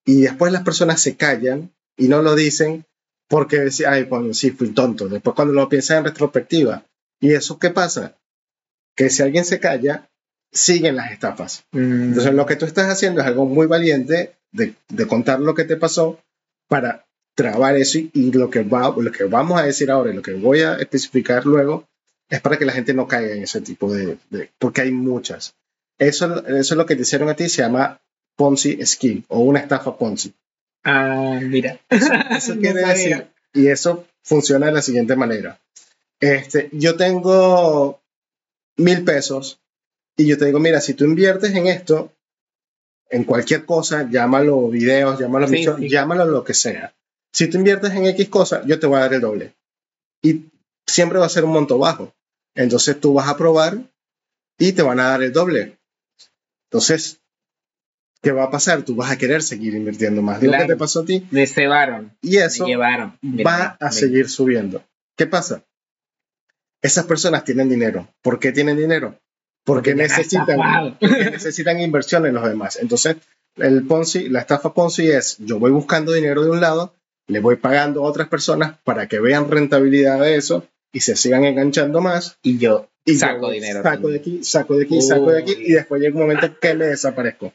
y 0.06 0.22
después 0.22 0.52
las 0.52 0.62
personas 0.62 1.00
se 1.00 1.16
callan 1.16 1.72
y 1.96 2.08
no 2.08 2.22
lo 2.22 2.34
dicen 2.34 2.84
porque 3.28 3.58
decían, 3.58 3.94
ay, 3.94 4.04
bueno, 4.04 4.32
sí, 4.34 4.50
fui 4.52 4.68
tonto. 4.68 5.08
Después 5.08 5.34
cuando 5.34 5.54
lo 5.54 5.68
piensan 5.68 5.98
en 5.98 6.04
retrospectiva. 6.04 6.84
¿Y 7.20 7.32
eso 7.32 7.58
qué 7.58 7.70
pasa? 7.70 8.16
Que 8.96 9.10
si 9.10 9.22
alguien 9.22 9.44
se 9.44 9.58
calla, 9.60 10.08
siguen 10.52 10.96
las 10.96 11.10
estafas. 11.10 11.64
Entonces 11.72 12.34
lo 12.34 12.46
que 12.46 12.56
tú 12.56 12.64
estás 12.66 12.88
haciendo 12.90 13.20
es 13.22 13.26
algo 13.26 13.46
muy 13.46 13.66
valiente 13.66 14.36
de, 14.52 14.74
de 14.88 15.06
contar 15.06 15.40
lo 15.40 15.54
que 15.54 15.64
te 15.64 15.76
pasó 15.76 16.20
para 16.68 17.04
trabar 17.34 17.76
eso 17.76 17.98
y, 17.98 18.10
y 18.14 18.32
lo, 18.32 18.48
que 18.50 18.62
va, 18.62 18.94
lo 18.96 19.10
que 19.12 19.24
vamos 19.24 19.60
a 19.60 19.64
decir 19.64 19.90
ahora 19.90 20.10
y 20.10 20.14
lo 20.14 20.22
que 20.22 20.34
voy 20.34 20.60
a 20.60 20.74
especificar 20.76 21.44
luego 21.46 21.84
es 22.28 22.40
para 22.40 22.56
que 22.58 22.64
la 22.64 22.72
gente 22.72 22.94
no 22.94 23.06
caiga 23.08 23.34
en 23.34 23.42
ese 23.42 23.60
tipo 23.60 23.92
de... 23.92 24.18
de- 24.30 24.50
porque 24.58 24.82
hay 24.82 24.90
muchas. 24.92 25.54
Eso, 25.98 26.44
eso 26.46 26.74
es 26.74 26.76
lo 26.76 26.86
que 26.86 26.96
te 26.96 27.02
hicieron 27.02 27.28
a 27.28 27.34
ti, 27.36 27.48
se 27.48 27.62
llama 27.62 28.00
Ponzi 28.36 28.78
Scheme 28.84 29.22
o 29.28 29.40
una 29.40 29.60
estafa 29.60 29.96
Ponzi. 29.96 30.32
Ah, 30.84 31.38
mira. 31.42 31.78
Eso 31.90 32.08
No 32.54 32.60
quiere 32.60 32.80
sabía. 32.80 32.86
decir, 32.94 33.26
y 33.52 33.66
eso 33.68 34.06
funciona 34.22 34.66
de 34.66 34.72
la 34.72 34.82
siguiente 34.82 35.16
manera. 35.16 35.58
Este, 36.20 36.68
yo 36.72 36.96
tengo 36.96 38.00
mil 38.76 39.04
pesos 39.04 39.60
y 40.16 40.26
yo 40.26 40.38
te 40.38 40.46
digo, 40.46 40.58
mira, 40.58 40.80
si 40.80 40.94
tú 40.94 41.04
inviertes 41.04 41.54
en 41.54 41.66
esto, 41.66 42.12
en 43.14 43.24
cualquier 43.24 43.64
cosa, 43.64 44.08
llámalo 44.10 44.68
videos, 44.68 45.20
llámalo 45.20 45.46
Sí, 45.46 45.64
llámalo 45.88 46.24
lo 46.26 46.42
que 46.42 46.52
sea. 46.54 46.92
Si 47.32 47.46
tú 47.48 47.58
inviertes 47.58 47.92
en 47.92 48.06
X 48.06 48.28
cosa, 48.28 48.62
yo 48.66 48.78
te 48.80 48.86
voy 48.86 48.96
a 48.98 49.02
dar 49.02 49.14
el 49.14 49.20
doble. 49.20 49.54
Y 50.22 50.46
siempre 50.86 51.18
va 51.20 51.26
a 51.26 51.28
ser 51.28 51.44
un 51.44 51.52
monto 51.52 51.78
bajo. 51.78 52.12
Entonces 52.56 52.98
tú 53.00 53.14
vas 53.14 53.28
a 53.28 53.36
probar 53.36 53.78
y 54.58 54.72
te 54.72 54.82
van 54.82 54.98
a 55.00 55.10
dar 55.10 55.22
el 55.22 55.32
doble. 55.32 55.78
Entonces, 56.70 57.20
¿qué 58.20 58.32
va 58.32 58.44
a 58.44 58.50
pasar? 58.50 58.82
Tú 58.82 58.96
vas 58.96 59.10
a 59.12 59.18
querer 59.18 59.42
seguir 59.42 59.74
invirtiendo 59.74 60.20
más. 60.22 60.36
Lo 60.36 60.42
que 60.42 60.48
Claro. 60.48 60.66
te 60.66 60.76
pasó 60.76 61.00
a 61.00 61.04
ti. 61.04 61.26
Me 61.30 61.46
cebaron. 61.46 62.16
Y 62.20 62.38
eso 62.38 62.64
me 62.64 62.70
llevaron. 62.70 63.16
Va 63.46 63.76
a 63.80 63.92
seguir 63.92 64.28
subiendo. 64.28 64.82
¿Qué 65.16 65.26
pasa? 65.26 65.62
Esas 66.82 67.06
personas 67.06 67.44
tienen 67.44 67.68
dinero. 67.68 68.08
¿Por 68.22 68.38
qué 68.40 68.50
tienen 68.52 68.76
dinero? 68.76 69.18
Porque, 69.64 69.94
necesitan, 69.94 70.96
porque 71.00 71.30
necesitan 71.30 71.80
inversión 71.80 72.26
en 72.26 72.34
los 72.34 72.44
demás. 72.46 72.78
Entonces, 72.80 73.16
el 73.56 73.86
Ponzi, 73.86 74.28
la 74.28 74.40
estafa 74.40 74.74
Ponzi 74.74 75.08
es, 75.08 75.36
yo 75.38 75.58
voy 75.58 75.70
buscando 75.70 76.12
dinero 76.12 76.44
de 76.44 76.50
un 76.50 76.60
lado, 76.60 76.94
le 77.26 77.40
voy 77.40 77.56
pagando 77.56 78.04
a 78.04 78.08
otras 78.08 78.28
personas 78.28 78.78
para 78.84 79.08
que 79.08 79.20
vean 79.20 79.50
rentabilidad 79.50 80.20
de 80.20 80.36
eso 80.36 80.66
y 80.92 81.00
se 81.00 81.16
sigan 81.16 81.44
enganchando 81.44 82.00
más. 82.00 82.38
Y 82.42 82.58
yo 82.58 82.88
Y 83.04 83.14
saco 83.14 83.48
yo 83.48 83.52
dinero. 83.52 83.82
Saco 83.82 84.08
de 84.08 84.16
aquí, 84.16 84.44
saco 84.44 84.76
de 84.76 84.84
aquí, 84.84 85.00
saco 85.00 85.30
de 85.30 85.40
aquí, 85.40 85.54
y 85.58 85.72
después 85.72 86.00
llega 86.00 86.14
un 86.14 86.22
momento 86.22 86.58
que 86.60 86.74
me 86.74 86.86
desaparezco. 86.86 87.52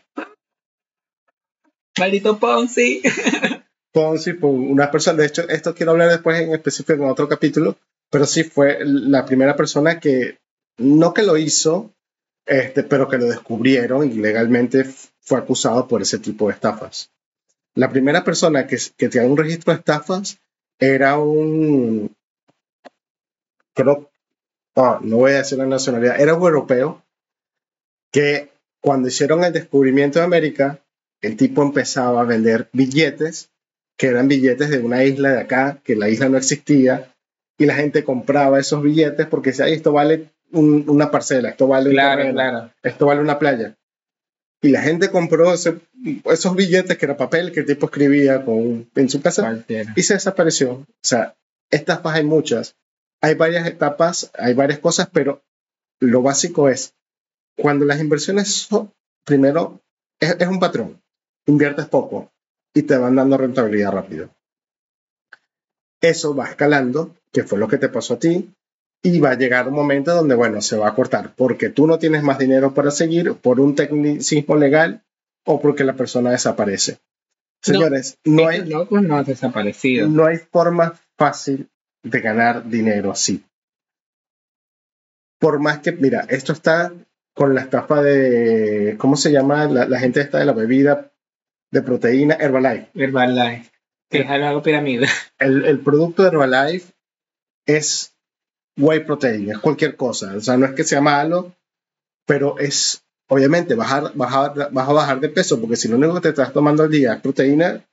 Maldito 1.97 2.39
Ponzi. 2.39 3.01
Ponzi 3.93 4.33
por 4.33 4.51
una 4.51 4.89
persona. 4.89 5.17
De 5.21 5.27
hecho, 5.27 5.47
esto 5.49 5.73
quiero 5.73 5.91
hablar 5.91 6.09
después 6.09 6.39
en 6.39 6.53
específico 6.53 7.03
en 7.03 7.09
otro 7.09 7.27
capítulo, 7.27 7.77
pero 8.09 8.25
sí 8.25 8.43
fue 8.43 8.79
la 8.83 9.25
primera 9.25 9.55
persona 9.55 9.99
que, 9.99 10.37
no 10.77 11.13
que 11.13 11.23
lo 11.23 11.37
hizo, 11.37 11.91
este, 12.49 12.83
pero 12.83 13.07
que 13.07 13.19
lo 13.19 13.25
descubrieron 13.25 14.11
y 14.11 14.15
legalmente 14.15 14.83
fue 15.19 15.37
acusado 15.37 15.87
por 15.87 16.01
ese 16.01 16.17
tipo 16.17 16.47
de 16.47 16.55
estafas. 16.55 17.11
La 17.75 17.91
primera 17.91 18.23
persona 18.23 18.65
que, 18.65 18.77
que 18.97 19.07
tenía 19.07 19.29
un 19.29 19.37
registro 19.37 19.71
de 19.71 19.79
estafas 19.79 20.39
era 20.79 21.19
un, 21.19 22.15
creo, 23.75 24.09
ah, 24.75 24.99
no 25.03 25.17
voy 25.17 25.33
a 25.33 25.37
decir 25.37 25.59
la 25.59 25.67
nacionalidad, 25.67 26.19
era 26.19 26.33
un 26.33 26.41
europeo 26.41 27.03
que 28.11 28.49
cuando 28.81 29.09
hicieron 29.09 29.43
el 29.43 29.53
descubrimiento 29.53 30.17
de 30.17 30.25
América, 30.25 30.83
el 31.21 31.37
tipo 31.37 31.61
empezaba 31.61 32.21
a 32.21 32.25
vender 32.25 32.69
billetes 32.73 33.51
que 33.95 34.07
eran 34.07 34.27
billetes 34.27 34.69
de 34.69 34.79
una 34.79 35.03
isla 35.03 35.33
de 35.33 35.41
acá, 35.41 35.81
que 35.83 35.95
la 35.95 36.09
isla 36.09 36.29
no 36.29 36.37
existía, 36.37 37.13
y 37.59 37.65
la 37.65 37.75
gente 37.75 38.05
compraba 38.05 38.57
esos 38.57 38.81
billetes 38.81 39.27
porque 39.27 39.49
decía, 39.49 39.65
"Ay, 39.65 39.73
esto 39.73 39.91
vale 39.91 40.29
un- 40.51 40.85
una 40.87 41.11
parcela, 41.11 41.49
esto 41.49 41.67
vale 41.67 41.89
un 41.89 41.95
Claro, 41.95 42.17
terreno, 42.21 42.33
claro. 42.35 42.71
esto 42.83 43.05
vale 43.05 43.21
una 43.21 43.39
playa. 43.39 43.75
Y 44.61 44.69
la 44.69 44.81
gente 44.81 45.09
compró 45.09 45.53
ese- 45.53 45.79
esos 46.25 46.55
billetes 46.55 46.97
que 46.97 47.05
era 47.05 47.15
papel 47.17 47.51
que 47.51 47.61
el 47.61 47.65
tipo 47.65 47.85
escribía 47.85 48.43
con, 48.43 48.89
en 48.93 49.09
su 49.09 49.21
casa 49.21 49.43
Cualquiera. 49.43 49.93
y 49.95 50.03
se 50.03 50.15
desapareció. 50.15 50.71
O 50.73 50.85
sea, 51.01 51.35
estafas 51.69 52.15
hay 52.15 52.23
muchas. 52.25 52.75
Hay 53.21 53.35
varias 53.35 53.67
etapas, 53.67 54.31
hay 54.37 54.53
varias 54.53 54.79
cosas, 54.79 55.09
pero 55.11 55.41
lo 55.99 56.21
básico 56.21 56.67
es, 56.69 56.93
cuando 57.57 57.85
las 57.85 57.99
inversiones 57.99 58.53
son, 58.53 58.91
primero, 59.25 59.81
es, 60.19 60.35
es 60.39 60.47
un 60.47 60.59
patrón. 60.59 61.01
Inviertes 61.45 61.85
poco 61.87 62.31
y 62.73 62.83
te 62.83 62.97
van 62.97 63.15
dando 63.15 63.37
rentabilidad 63.37 63.91
rápido. 63.91 64.29
Eso 66.01 66.33
va 66.35 66.49
escalando, 66.49 67.15
que 67.31 67.43
fue 67.43 67.59
lo 67.59 67.67
que 67.67 67.77
te 67.77 67.89
pasó 67.89 68.13
a 68.15 68.19
ti, 68.19 68.49
y 69.01 69.19
va 69.19 69.31
a 69.31 69.37
llegar 69.37 69.67
un 69.67 69.75
momento 69.75 70.13
donde, 70.13 70.35
bueno, 70.35 70.61
se 70.61 70.77
va 70.77 70.89
a 70.89 70.95
cortar 70.95 71.33
porque 71.35 71.69
tú 71.69 71.87
no 71.87 71.99
tienes 71.99 72.23
más 72.23 72.37
dinero 72.37 72.73
para 72.73 72.91
seguir 72.91 73.35
por 73.35 73.59
un 73.59 73.75
tecnicismo 73.75 74.55
legal 74.55 75.03
o 75.45 75.61
porque 75.61 75.83
la 75.83 75.93
persona 75.93 76.31
desaparece. 76.31 76.99
Señores, 77.61 78.17
no, 78.23 78.47
hay, 78.47 78.63
no 78.89 79.17
ha 79.17 79.23
desaparecido. 79.23 80.07
no 80.07 80.25
hay 80.25 80.37
forma 80.37 80.99
fácil 81.17 81.69
de 82.03 82.19
ganar 82.21 82.69
dinero 82.69 83.11
así. 83.11 83.43
Por 85.39 85.59
más 85.59 85.79
que, 85.79 85.91
mira, 85.91 86.25
esto 86.29 86.53
está 86.53 86.93
con 87.33 87.55
la 87.55 87.61
estafa 87.61 88.01
de, 88.01 88.95
¿cómo 88.97 89.15
se 89.15 89.31
llama? 89.31 89.65
La, 89.65 89.99
gente 89.99 90.21
esta 90.21 90.39
de 90.39 90.45
la 90.45 90.53
bebida 90.53 91.11
de 91.71 91.81
proteína 91.81 92.35
Herbalife. 92.35 92.89
Herbalife, 92.95 93.71
que 94.09 94.19
es 94.19 94.29
algo 94.29 94.61
pirámide. 94.61 95.07
El, 95.37 95.65
el 95.65 95.79
producto 95.79 96.23
de 96.23 96.29
Herbalife 96.29 96.93
es 97.65 98.13
whey 98.79 99.01
protein, 99.01 99.51
es 99.51 99.59
cualquier 99.59 99.95
cosa. 99.95 100.35
O 100.35 100.41
sea, 100.41 100.57
no 100.57 100.65
es 100.65 100.73
que 100.73 100.83
sea 100.83 101.01
malo, 101.01 101.53
pero 102.25 102.57
es, 102.57 103.03
obviamente, 103.27 103.75
bajar, 103.75 104.11
bajar, 104.15 104.71
vas 104.71 104.89
a 104.89 104.93
bajar 104.93 105.19
de 105.19 105.29
peso, 105.29 105.59
porque 105.59 105.75
si 105.75 105.87
lo 105.87 105.97
único 105.97 106.15
que 106.15 106.21
te 106.21 106.29
estás 106.29 106.53
tomando 106.53 106.83
al 106.83 106.89
día 106.89 107.13
es 107.13 107.21
proteína, 107.21 107.85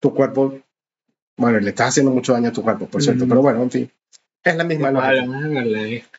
tu 0.00 0.14
cuerpo, 0.14 0.58
bueno, 1.36 1.60
le 1.60 1.70
estás 1.70 1.88
haciendo 1.88 2.10
mucho 2.10 2.32
daño 2.32 2.48
a 2.48 2.52
tu 2.52 2.62
cuerpo, 2.62 2.86
por 2.86 3.02
cierto, 3.02 3.26
pero 3.28 3.42
bueno, 3.42 3.62
en 3.62 3.70
fin. 3.70 3.90
Es 4.42 4.56
la 4.56 4.64
misma 4.64 4.90
lógica. 4.90 5.22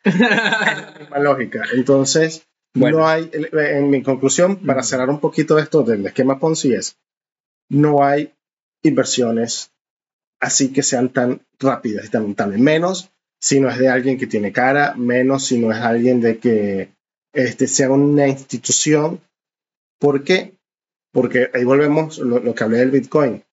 es 0.03 0.19
la 0.19 0.95
misma 0.99 1.19
lógica. 1.19 1.63
Entonces, 1.73 2.47
no 2.73 3.07
hay, 3.07 3.31
en 3.33 3.89
mi 3.89 4.03
conclusión, 4.03 4.57
para 4.57 4.83
cerrar 4.83 5.09
un 5.09 5.19
poquito 5.19 5.57
esto 5.57 5.83
del 5.83 6.05
esquema 6.05 6.39
Ponzi 6.39 6.73
es, 6.73 6.97
no 7.69 8.03
hay 8.03 8.33
inversiones 8.83 9.71
así 10.39 10.71
que 10.71 10.83
sean 10.83 11.09
tan 11.09 11.41
rápidas 11.59 12.05
y 12.05 12.09
tan, 12.09 12.35
tan 12.35 12.61
menos 12.61 13.11
si 13.39 13.59
no 13.59 13.69
es 13.69 13.77
de 13.77 13.89
alguien 13.89 14.17
que 14.17 14.27
tiene 14.27 14.51
cara, 14.51 14.93
menos 14.95 15.45
si 15.45 15.59
no 15.59 15.71
es 15.71 15.77
alguien 15.79 16.21
de 16.21 16.39
que 16.39 16.89
este, 17.33 17.67
sea 17.67 17.91
una 17.91 18.27
institución. 18.27 19.21
¿Por 19.99 20.23
qué? 20.23 20.53
Porque 21.11 21.49
ahí 21.53 21.63
volvemos 21.63 22.17
lo, 22.19 22.39
lo 22.39 22.55
que 22.55 22.63
hablé 22.63 22.79
del 22.79 22.91
Bitcoin. 22.91 23.43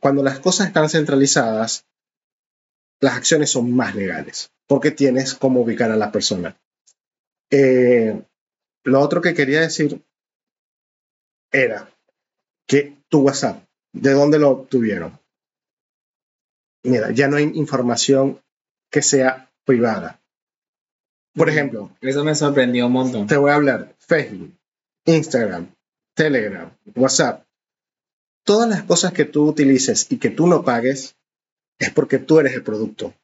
Cuando 0.00 0.22
las 0.22 0.40
cosas 0.40 0.68
están 0.68 0.88
centralizadas, 0.88 1.84
las 3.00 3.14
acciones 3.14 3.50
son 3.50 3.72
más 3.74 3.94
legales, 3.94 4.50
porque 4.66 4.92
tienes 4.92 5.34
cómo 5.34 5.60
ubicar 5.60 5.90
a 5.90 5.96
la 5.96 6.12
persona. 6.12 6.56
Eh, 7.50 8.22
lo 8.84 9.00
otro 9.00 9.20
que 9.20 9.34
quería 9.34 9.60
decir 9.60 10.00
era 11.52 11.90
que 12.66 12.96
tu 13.08 13.20
WhatsApp, 13.20 13.64
¿de 13.92 14.12
dónde 14.12 14.38
lo 14.38 14.50
obtuvieron? 14.50 15.18
Mira, 16.84 17.10
ya 17.10 17.28
no 17.28 17.36
hay 17.36 17.44
información 17.54 18.40
que 18.92 19.02
sea 19.02 19.50
privada. 19.64 20.20
Por 21.34 21.48
ejemplo, 21.48 21.90
eso 22.02 22.22
me 22.24 22.34
sorprendió 22.34 22.86
un 22.86 22.92
montón. 22.92 23.26
Te 23.26 23.38
voy 23.38 23.50
a 23.50 23.54
hablar 23.54 23.96
Facebook, 23.98 24.54
Instagram, 25.06 25.74
Telegram, 26.14 26.70
WhatsApp. 26.94 27.44
Todas 28.44 28.68
las 28.68 28.82
cosas 28.82 29.12
que 29.12 29.24
tú 29.24 29.48
utilices 29.48 30.06
y 30.10 30.18
que 30.18 30.30
tú 30.30 30.46
no 30.46 30.62
pagues 30.62 31.16
es 31.78 31.90
porque 31.90 32.18
tú 32.18 32.38
eres 32.38 32.52
el 32.52 32.62
producto. 32.62 33.14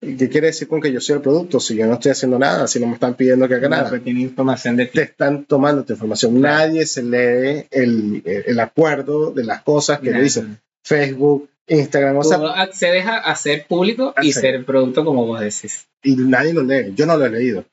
¿Y 0.00 0.16
qué 0.16 0.28
quiere 0.28 0.48
decir 0.48 0.68
con 0.68 0.80
que 0.80 0.92
yo 0.92 1.00
soy 1.00 1.16
el 1.16 1.22
producto? 1.22 1.60
Si 1.60 1.76
yo 1.76 1.86
no 1.86 1.94
estoy 1.94 2.12
haciendo 2.12 2.38
nada, 2.38 2.66
si 2.66 2.80
no 2.80 2.86
me 2.86 2.94
están 2.94 3.14
pidiendo 3.14 3.48
que 3.48 3.54
haga 3.54 3.68
nada. 3.68 3.98
Tiene 4.00 4.20
información 4.20 4.76
de 4.76 4.86
Te 4.86 5.02
están 5.02 5.44
tomando 5.44 5.84
tu 5.84 5.92
información. 5.92 6.40
Nadie 6.40 6.84
se 6.84 7.02
lee 7.02 7.66
el, 7.70 8.22
el, 8.24 8.60
acuerdo 8.60 9.30
de 9.30 9.44
las 9.44 9.62
cosas 9.62 10.00
que 10.00 10.10
le 10.10 10.20
dicen. 10.20 10.60
Facebook, 10.82 11.48
Instagram, 11.68 12.18
o 12.18 12.22
sea, 12.22 12.38
accedes 12.60 13.06
a, 13.06 13.18
hacer 13.18 13.66
público 13.66 14.14
y 14.22 14.32
ser 14.32 14.64
producto 14.64 15.04
como 15.04 15.26
vos 15.26 15.40
decís. 15.40 15.88
Y 16.02 16.16
nadie 16.16 16.52
lo 16.52 16.62
lee, 16.62 16.92
yo 16.94 17.06
no 17.06 17.16
lo 17.16 17.26
he 17.26 17.30
leído. 17.30 17.64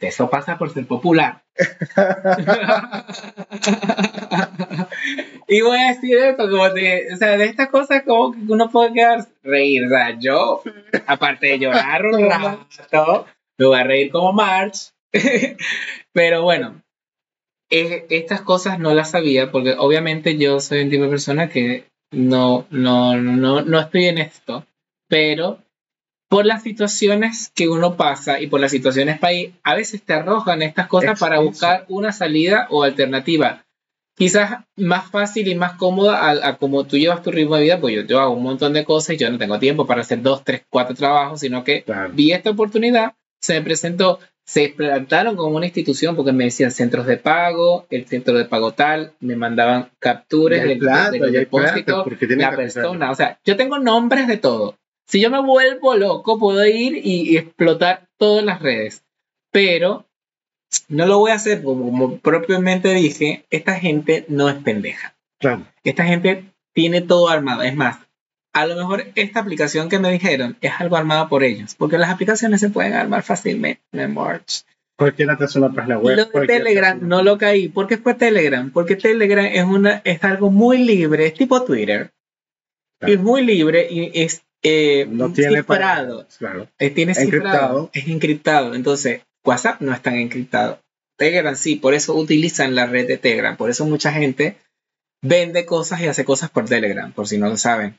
Eso 0.00 0.30
pasa 0.30 0.56
por 0.56 0.72
ser 0.72 0.86
popular. 0.86 1.42
y 5.48 5.60
voy 5.60 5.78
a 5.78 5.92
decir 5.92 6.16
esto, 6.16 6.48
como 6.48 6.70
de, 6.70 7.08
o 7.12 7.16
sea, 7.16 7.36
de 7.36 7.46
estas 7.46 7.68
cosas 7.68 8.02
como 8.06 8.32
que 8.32 8.38
uno 8.48 8.70
puede 8.70 8.92
quedar 8.92 9.26
reír. 9.42 9.84
O 9.84 9.88
sea, 9.88 10.16
yo, 10.18 10.62
aparte 11.06 11.48
de 11.48 11.58
llorar 11.58 12.06
un 12.06 12.30
rato, 12.30 13.26
me 13.58 13.66
voy 13.66 13.78
a 13.78 13.84
reír 13.84 14.10
como 14.10 14.32
March. 14.32 14.92
Pero 16.12 16.42
bueno, 16.42 16.82
eh, 17.70 18.06
estas 18.10 18.42
cosas 18.42 18.78
no 18.78 18.94
las 18.94 19.10
sabía 19.10 19.50
porque 19.50 19.74
obviamente 19.76 20.38
yo 20.38 20.60
soy 20.60 20.82
un 20.82 20.90
tipo 20.90 21.04
de 21.04 21.10
persona 21.10 21.48
que 21.48 21.88
no, 22.14 22.66
no, 22.70 23.16
no, 23.16 23.62
no 23.62 23.80
estoy 23.80 24.06
en 24.06 24.18
esto, 24.18 24.66
pero 25.08 25.58
por 26.28 26.46
las 26.46 26.62
situaciones 26.62 27.52
que 27.54 27.68
uno 27.68 27.96
pasa 27.96 28.40
y 28.40 28.48
por 28.48 28.60
las 28.60 28.72
situaciones 28.72 29.18
país, 29.18 29.52
a 29.62 29.74
veces 29.74 30.02
te 30.02 30.14
arrojan 30.14 30.62
estas 30.62 30.88
cosas 30.88 31.18
para 31.20 31.38
buscar 31.38 31.84
una 31.88 32.12
salida 32.12 32.66
o 32.70 32.82
alternativa. 32.82 33.64
Quizás 34.16 34.64
más 34.76 35.10
fácil 35.10 35.46
y 35.48 35.54
más 35.54 35.74
cómoda 35.74 36.48
a, 36.48 36.56
como 36.56 36.84
tú 36.84 36.96
llevas 36.96 37.22
tu 37.22 37.30
ritmo 37.30 37.56
de 37.56 37.62
vida, 37.62 37.80
pues 37.80 38.06
yo, 38.08 38.20
hago 38.20 38.34
un 38.34 38.42
montón 38.42 38.72
de 38.72 38.84
cosas 38.84 39.14
y 39.14 39.18
yo 39.18 39.30
no 39.30 39.38
tengo 39.38 39.58
tiempo 39.58 39.86
para 39.86 40.00
hacer 40.00 40.22
dos, 40.22 40.44
tres, 40.44 40.62
cuatro 40.70 40.94
trabajos, 40.94 41.40
sino 41.40 41.62
que 41.62 41.84
vi 42.12 42.32
esta 42.32 42.50
oportunidad, 42.50 43.14
se 43.40 43.54
me 43.54 43.62
presentó, 43.62 44.18
se 44.44 44.68
plantaron 44.68 45.36
como 45.36 45.56
una 45.56 45.66
institución 45.66 46.16
porque 46.16 46.32
me 46.32 46.44
decían 46.44 46.70
centros 46.70 47.06
de 47.06 47.16
pago, 47.16 47.86
el 47.90 48.06
centro 48.06 48.36
de 48.36 48.44
pago 48.44 48.72
tal, 48.72 49.14
me 49.20 49.36
mandaban 49.36 49.90
capturas 49.98 50.62
del, 50.62 50.80
depósito, 51.32 52.04
la 52.36 52.54
persona, 52.54 53.10
o 53.10 53.14
sea, 53.14 53.38
yo 53.44 53.56
tengo 53.56 53.78
nombres 53.78 54.28
de 54.28 54.36
todo. 54.36 54.76
Si 55.06 55.20
yo 55.20 55.30
me 55.30 55.40
vuelvo 55.40 55.96
loco, 55.96 56.38
puedo 56.38 56.64
ir 56.66 57.00
y, 57.02 57.36
explotar 57.36 58.08
todas 58.18 58.44
las 58.44 58.60
redes, 58.60 59.02
pero 59.50 60.06
no 60.88 61.06
lo 61.06 61.18
voy 61.18 61.30
a 61.30 61.34
hacer 61.34 61.62
como, 61.62 62.18
propiamente 62.18 62.92
dije, 62.94 63.44
esta 63.50 63.74
gente 63.74 64.24
no 64.28 64.48
es 64.48 64.56
pendeja. 64.56 65.14
Esta 65.84 66.04
gente 66.04 66.44
tiene 66.72 67.02
todo 67.02 67.28
armado. 67.28 67.62
Es 67.62 67.76
más, 67.76 67.98
a 68.54 68.66
lo 68.66 68.76
mejor 68.76 69.06
esta 69.16 69.40
aplicación 69.40 69.88
que 69.88 69.98
me 69.98 70.10
dijeron 70.10 70.56
es 70.60 70.72
algo 70.78 70.96
armado 70.96 71.28
por 71.28 71.42
ellos, 71.42 71.74
porque 71.74 71.98
las 71.98 72.10
aplicaciones 72.10 72.60
se 72.60 72.70
pueden 72.70 72.94
armar 72.94 73.22
fácilmente 73.22 73.82
en 73.92 74.14
March. 74.14 74.64
Cualquiera 74.96 75.36
te 75.36 75.44
hace 75.44 75.58
una 75.58 75.72
página 75.72 75.98
web. 75.98 76.16
Lo 76.16 76.40
de 76.40 76.46
Telegram 76.46 76.98
no 77.02 77.22
lo 77.22 77.36
caí. 77.36 77.68
¿Por 77.68 77.88
qué 77.88 77.98
fue 77.98 78.14
Telegram? 78.14 78.70
Porque 78.70 78.94
Telegram 78.94 79.44
es, 79.44 79.64
una, 79.64 80.00
es 80.04 80.22
algo 80.22 80.50
muy 80.50 80.78
libre, 80.78 81.26
es 81.26 81.34
tipo 81.34 81.64
Twitter. 81.64 82.12
Es 83.00 83.18
muy 83.18 83.44
libre 83.44 83.88
y 83.90 84.22
es 84.22 84.42
eh, 84.62 85.06
no 85.10 85.30
tiene 85.32 85.56
cifrado. 85.58 86.26
claro. 86.38 86.68
Tiene 86.78 87.12
encriptado. 87.12 87.90
es 87.92 88.08
encriptado. 88.08 88.74
Entonces, 88.74 89.22
WhatsApp 89.44 89.80
no 89.80 89.92
es 89.92 90.00
tan 90.00 90.14
encriptado. 90.14 90.80
Telegram 91.18 91.54
sí, 91.54 91.76
por 91.76 91.92
eso 91.92 92.14
utilizan 92.14 92.74
la 92.74 92.86
red 92.86 93.06
de 93.06 93.18
Telegram. 93.18 93.56
Por 93.56 93.70
eso 93.70 93.84
mucha 93.84 94.12
gente 94.12 94.56
vende 95.22 95.66
cosas 95.66 96.00
y 96.00 96.06
hace 96.06 96.24
cosas 96.24 96.50
por 96.50 96.66
Telegram, 96.66 97.12
por 97.12 97.28
si 97.28 97.36
no 97.36 97.48
lo 97.48 97.56
saben. 97.56 97.98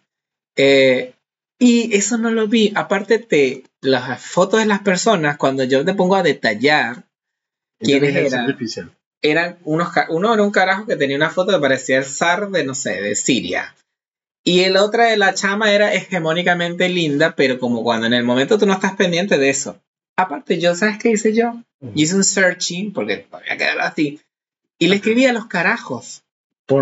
Eh, 0.55 1.13
y 1.59 1.95
eso 1.95 2.17
no 2.17 2.31
lo 2.31 2.47
vi. 2.47 2.71
Aparte 2.75 3.17
de 3.17 3.63
las 3.81 4.21
fotos 4.21 4.59
de 4.59 4.65
las 4.65 4.81
personas, 4.81 5.37
cuando 5.37 5.63
yo 5.63 5.85
te 5.85 5.93
pongo 5.93 6.15
a 6.15 6.23
detallar 6.23 7.05
quiénes 7.79 8.15
eran, 8.15 8.57
eran 9.21 9.57
unos, 9.63 9.89
uno 10.09 10.33
era 10.33 10.43
un 10.43 10.51
carajo 10.51 10.85
que 10.85 10.95
tenía 10.95 11.17
una 11.17 11.29
foto 11.29 11.53
que 11.53 11.59
parecía 11.59 11.97
el 11.97 12.05
zar 12.05 12.49
de, 12.49 12.63
no 12.63 12.75
sé, 12.75 13.01
de 13.01 13.15
Siria. 13.15 13.75
Y 14.43 14.61
el 14.61 14.77
otra 14.77 15.05
de 15.07 15.17
la 15.17 15.33
chama 15.33 15.73
era 15.73 15.93
hegemónicamente 15.93 16.87
linda, 16.87 17.35
pero 17.35 17.59
como 17.59 17.83
cuando 17.83 18.05
en 18.05 18.13
el 18.13 18.23
momento 18.23 18.59
tú 18.59 18.67
no 18.67 18.73
estás 18.73 18.95
pendiente 18.95 19.37
de 19.39 19.49
eso. 19.49 19.81
Aparte, 20.17 20.59
yo, 20.59 20.75
¿sabes 20.75 20.99
qué 20.99 21.09
hice 21.09 21.33
yo? 21.33 21.61
Hice 21.95 22.15
un 22.15 22.23
searching, 22.23 22.93
porque 22.93 23.17
todavía 23.17 23.57
quedar 23.57 23.81
así, 23.81 24.21
y 24.77 24.87
le 24.87 24.97
escribí 24.97 25.25
a 25.25 25.33
los 25.33 25.47
carajos, 25.47 26.23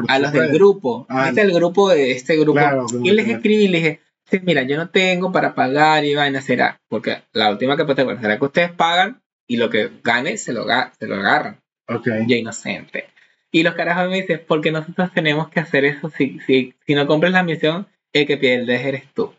a 0.08 0.20
los 0.20 0.32
del 0.32 0.52
grupo. 0.52 1.06
Ah, 1.10 1.30
este 1.30 1.42
el 1.42 1.54
grupo 1.54 1.90
de 1.90 2.12
este 2.12 2.38
grupo. 2.38 2.60
y 3.04 3.12
les 3.12 3.28
escribí 3.28 3.66
y 3.66 3.68
les 3.68 3.84
dije, 3.84 4.02
mira, 4.44 4.64
yo 4.64 4.78
no 4.78 4.90
tengo 4.90 5.32
para 5.32 5.56
pagar 5.56 6.06
y 6.06 6.16
vaina, 6.16 6.42
será, 6.42 6.82
porque 6.88 7.24
la 7.34 7.52
última 7.52 7.78
que 7.78 7.86
te 7.86 8.04
será 8.04 8.38
que 8.38 8.46
ustedes 8.46 8.72
pagan 8.72 9.22
y 9.48 9.58
lo 9.58 9.70
que 9.70 9.92
gane 10.04 10.38
se 10.38 10.54
lo, 10.54 10.66
se 10.98 11.08
lo 11.08 11.16
agarran. 11.16 11.60
Ok. 11.88 12.08
Yo 12.28 12.36
inocente. 12.36 13.06
Y 13.52 13.64
los 13.64 13.76
carajos 13.76 14.10
me 14.10 14.22
dicen, 14.22 14.42
porque 14.48 14.72
nosotros 14.72 15.12
tenemos 15.14 15.50
que 15.50 15.60
hacer 15.60 15.86
eso. 15.86 16.10
Si, 16.10 16.40
si, 16.48 16.74
si 16.88 16.96
no 16.96 17.06
compras 17.06 17.34
la 17.34 17.44
misión, 17.44 17.88
el 18.12 18.26
que 18.26 18.38
pierdes 18.38 18.84
eres 18.84 19.04
tú. 19.14 19.34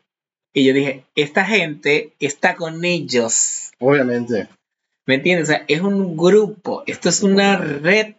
Y 0.52 0.64
yo 0.64 0.72
dije, 0.72 1.04
esta 1.16 1.44
gente 1.44 2.12
está 2.20 2.54
con 2.54 2.84
ellos. 2.84 3.72
Obviamente. 3.80 4.48
¿Me 5.06 5.16
entiendes? 5.16 5.48
O 5.48 5.52
sea, 5.52 5.64
es 5.66 5.80
un 5.80 6.16
grupo, 6.16 6.84
esto 6.86 7.08
es 7.08 7.22
una 7.22 7.56
red. 7.56 8.14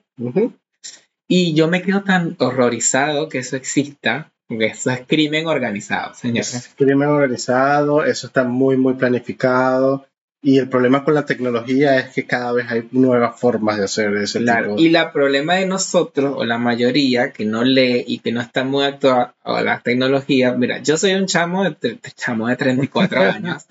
Y 1.27 1.53
yo 1.53 1.67
me 1.67 1.81
quedo 1.81 2.03
tan 2.03 2.35
horrorizado 2.39 3.29
que 3.29 3.39
eso 3.39 3.55
exista, 3.55 4.31
porque 4.47 4.67
eso 4.67 4.91
es 4.91 5.01
crimen 5.07 5.47
organizado, 5.47 6.13
señores. 6.13 6.53
Es 6.53 6.73
crimen 6.75 7.09
organizado, 7.09 8.05
eso 8.05 8.27
está 8.27 8.43
muy, 8.43 8.77
muy 8.77 8.93
planificado. 8.93 10.05
Y 10.43 10.59
el 10.59 10.69
problema 10.69 11.03
con 11.03 11.15
la 11.15 11.25
tecnología 11.25 11.97
es 11.97 12.13
que 12.13 12.27
cada 12.27 12.51
vez 12.51 12.69
hay 12.69 12.87
nuevas 12.91 13.39
formas 13.39 13.77
de 13.77 13.85
hacer 13.85 14.15
ese 14.17 14.39
claro, 14.39 14.75
Y 14.77 14.95
el 14.95 15.11
problema 15.11 15.55
de 15.55 15.65
nosotros, 15.65 16.35
o 16.37 16.45
la 16.45 16.59
mayoría, 16.59 17.31
que 17.31 17.45
no 17.45 17.63
lee 17.63 18.03
y 18.05 18.19
que 18.19 18.31
no 18.31 18.41
está 18.41 18.63
muy 18.63 18.85
actuado 18.85 19.33
a 19.43 19.61
la 19.63 19.79
tecnología, 19.79 20.53
mira, 20.53 20.83
yo 20.83 20.97
soy 20.97 21.13
un 21.13 21.25
chamo 21.25 21.63
de, 21.63 21.99
chamo 22.15 22.47
de 22.47 22.57
34 22.57 23.19
años 23.33 23.65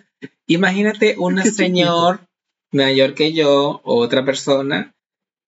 Imagínate 0.47 1.17
un 1.19 1.43
señor 1.43 2.21
mayor 2.73 3.15
que 3.15 3.33
yo 3.33 3.81
o 3.85 3.97
otra 3.97 4.25
persona 4.25 4.94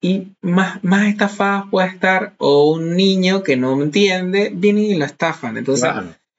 y 0.01 0.28
más, 0.40 0.82
más 0.84 1.09
estafada 1.09 1.66
puede 1.70 1.88
estar 1.88 2.34
o 2.38 2.70
un 2.70 2.97
niño 2.97 3.42
que 3.42 3.57
no 3.57 3.80
entiende, 3.82 4.51
viene 4.55 4.82
y 4.82 4.94
lo 4.94 5.05
estafan. 5.05 5.57
Entonces, 5.57 5.90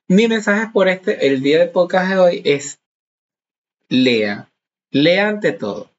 mi 0.07 0.27
mensaje 0.27 0.69
por 0.71 0.87
este, 0.87 1.27
el 1.27 1.41
día 1.41 1.59
de 1.59 1.67
podcast 1.67 2.09
de 2.09 2.17
hoy 2.17 2.41
es 2.45 2.79
lea, 3.89 4.49
lea 4.91 5.29
ante 5.29 5.51
todo. 5.51 5.89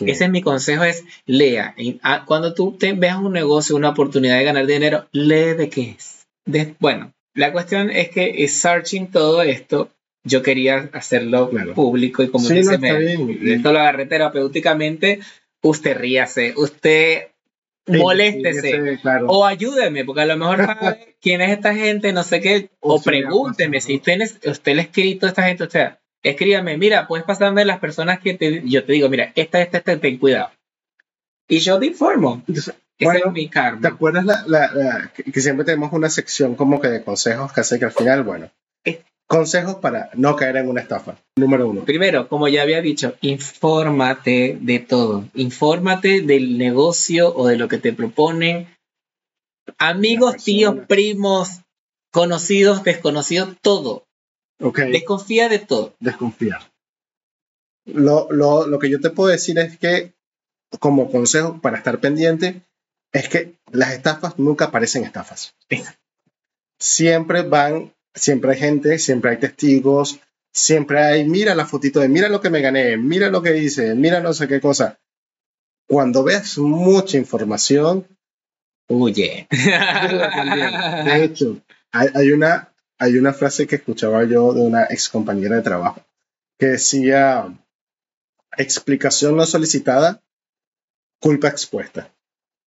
Ese 0.00 0.24
es 0.24 0.30
mi 0.30 0.42
consejo, 0.42 0.82
es 0.82 1.04
lea. 1.26 1.74
Ah, 2.02 2.24
cuando 2.26 2.54
tú 2.54 2.76
te 2.76 2.92
veas 2.92 3.18
un 3.18 3.32
negocio, 3.32 3.76
una 3.76 3.90
oportunidad 3.90 4.36
de 4.36 4.44
ganar 4.44 4.66
dinero, 4.66 5.06
lee 5.12 5.54
de 5.56 5.68
qué 5.70 5.96
es. 5.96 6.26
bueno, 6.80 7.12
la 7.34 7.52
cuestión 7.52 7.90
es 7.90 8.10
que 8.10 8.48
searching 8.48 9.10
todo 9.10 9.42
esto, 9.42 9.90
yo 10.24 10.42
quería 10.42 10.90
hacerlo 10.92 11.50
público 11.74 12.24
y 12.24 12.28
como 12.30 12.48
dice, 12.48 12.78
esto 13.44 13.72
lo 13.72 13.78
agarré 13.78 14.06
terapéuticamente, 14.06 15.20
usted 15.68 15.96
ríase, 15.96 16.54
usted 16.56 17.28
moléstese 17.86 18.98
o 19.28 19.44
ayúdeme, 19.44 20.04
porque 20.04 20.22
a 20.22 20.26
lo 20.26 20.36
mejor 20.36 20.66
sabe 20.66 21.16
quién 21.20 21.40
es 21.40 21.52
esta 21.52 21.74
gente, 21.74 22.12
no 22.12 22.22
sé 22.22 22.40
qué, 22.40 22.70
o, 22.80 23.00
pregúnteme 23.00 23.80
si 23.80 23.96
usted, 23.96 24.20
usted 24.44 24.74
le 24.74 24.80
ha 24.80 24.84
escrito 24.84 25.26
a 25.26 25.28
esta 25.28 25.44
gente, 25.44 25.64
o 25.64 25.70
sea, 25.70 26.00
escríbame, 26.22 26.76
mira, 26.76 27.06
puedes 27.06 27.24
pasarme 27.24 27.64
las 27.64 27.78
personas 27.78 28.20
que 28.20 28.34
te, 28.34 28.62
yo 28.64 28.84
te 28.84 28.92
digo, 28.92 29.08
mira, 29.08 29.32
esta, 29.34 29.60
esta, 29.60 29.78
esta, 29.78 29.98
ten 29.98 30.18
cuidado. 30.18 30.50
Y 31.48 31.58
yo 31.58 31.78
te 31.78 31.86
informo. 31.86 32.42
Ese 32.48 32.72
es 32.98 33.32
mi 33.32 33.48
karma. 33.48 33.80
¿Te 33.80 33.88
acuerdas 33.88 34.24
la, 34.46 35.12
que 35.14 35.40
siempre 35.40 35.64
tenemos 35.64 35.92
una 35.92 36.10
sección 36.10 36.56
como 36.56 36.80
que 36.80 36.88
de 36.88 37.04
consejos 37.04 37.52
que 37.52 37.60
hace 37.60 37.78
que 37.78 37.84
al 37.84 37.92
final, 37.92 38.24
bueno, 38.24 38.50
consejos 39.26 39.76
para 39.76 40.10
no 40.14 40.36
caer 40.36 40.56
en 40.56 40.68
una 40.68 40.80
estafa? 40.80 41.18
Número 41.36 41.68
uno. 41.68 41.84
Primero, 41.84 42.28
como 42.28 42.48
ya 42.48 42.62
había 42.62 42.80
dicho, 42.80 43.16
infórmate 43.20 44.58
de 44.60 44.78
todo. 44.78 45.28
Infórmate 45.34 46.22
del 46.22 46.58
negocio 46.58 47.34
o 47.34 47.46
de 47.46 47.56
lo 47.56 47.68
que 47.68 47.78
te 47.78 47.92
proponen. 47.92 48.68
Amigos, 49.78 50.44
tíos, 50.44 50.76
primos, 50.86 51.60
conocidos, 52.12 52.84
desconocidos, 52.84 53.56
todo. 53.60 54.06
Desconfía 54.58 55.48
de 55.48 55.58
todo. 55.58 55.94
Desconfiar. 56.00 56.72
Lo, 57.84 58.28
lo, 58.30 58.66
lo 58.66 58.78
que 58.78 58.90
yo 58.90 59.00
te 59.00 59.10
puedo 59.10 59.30
decir 59.30 59.58
es 59.58 59.78
que, 59.78 60.14
como 60.80 61.10
consejo 61.10 61.60
para 61.60 61.76
estar 61.76 62.00
pendiente, 62.00 62.62
es 63.12 63.28
que 63.28 63.54
las 63.70 63.92
estafas 63.92 64.38
nunca 64.38 64.70
parecen 64.70 65.04
estafas. 65.04 65.54
Siempre 66.78 67.42
van, 67.42 67.92
siempre 68.16 68.52
hay 68.52 68.58
gente, 68.58 68.98
siempre 68.98 69.30
hay 69.30 69.36
testigos, 69.38 70.18
siempre 70.52 70.98
hay, 71.00 71.28
mira 71.28 71.54
la 71.54 71.66
fotito 71.66 72.00
de, 72.00 72.08
mira 72.08 72.28
lo 72.28 72.40
que 72.40 72.50
me 72.50 72.60
gané, 72.60 72.96
mira 72.96 73.30
lo 73.30 73.42
que 73.42 73.56
hice, 73.58 73.94
mira 73.94 74.20
no 74.20 74.32
sé 74.32 74.48
qué 74.48 74.60
cosa. 74.60 74.98
Cuando 75.88 76.24
veas 76.24 76.58
mucha 76.58 77.16
información, 77.16 78.06
huye. 78.88 79.46
De 79.50 81.24
hecho, 81.24 81.60
hay, 81.92 82.08
hay, 82.14 82.32
una, 82.32 82.72
hay 82.98 83.16
una 83.18 83.32
frase 83.32 83.68
que 83.68 83.76
escuchaba 83.76 84.24
yo 84.24 84.52
de 84.52 84.62
una 84.62 84.84
ex 84.90 85.08
compañera 85.08 85.56
de 85.56 85.62
trabajo 85.62 86.02
que 86.58 86.66
decía, 86.66 87.46
explicación 88.56 89.36
no 89.36 89.46
solicitada, 89.46 90.22
culpa 91.20 91.48
expuesta. 91.48 92.10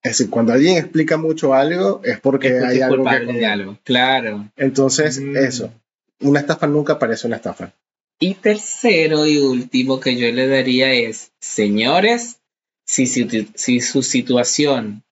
Es 0.02 0.18
decir, 0.18 0.30
cuando 0.30 0.54
alguien 0.54 0.78
explica 0.78 1.18
mucho 1.18 1.54
algo 1.54 2.02
es 2.04 2.20
porque, 2.20 2.60
hay 2.60 2.82
algo 2.82 3.04
que... 3.04 3.34
De 3.34 3.46
algo. 3.46 3.78
Claro. 3.84 4.50
Entonces, 4.56 5.20
mm. 5.20 5.36
eso. 5.36 5.74
Una 6.22 6.40
estafa 6.40 6.68
nunca 6.68 7.00
parece 7.00 7.28
una 7.28 7.38
estafa. 7.38 7.74
Y 8.20 8.36
tercero 8.36 9.26
y 9.26 9.38
último 9.38 10.00
que 10.00 10.18
yo 10.18 10.32
le 10.32 10.48
daría 10.48 10.94
es, 10.94 11.32
señores, 11.40 12.40
si, 12.86 13.06
si 13.08 13.82
su 13.82 14.04
situación 14.04 15.04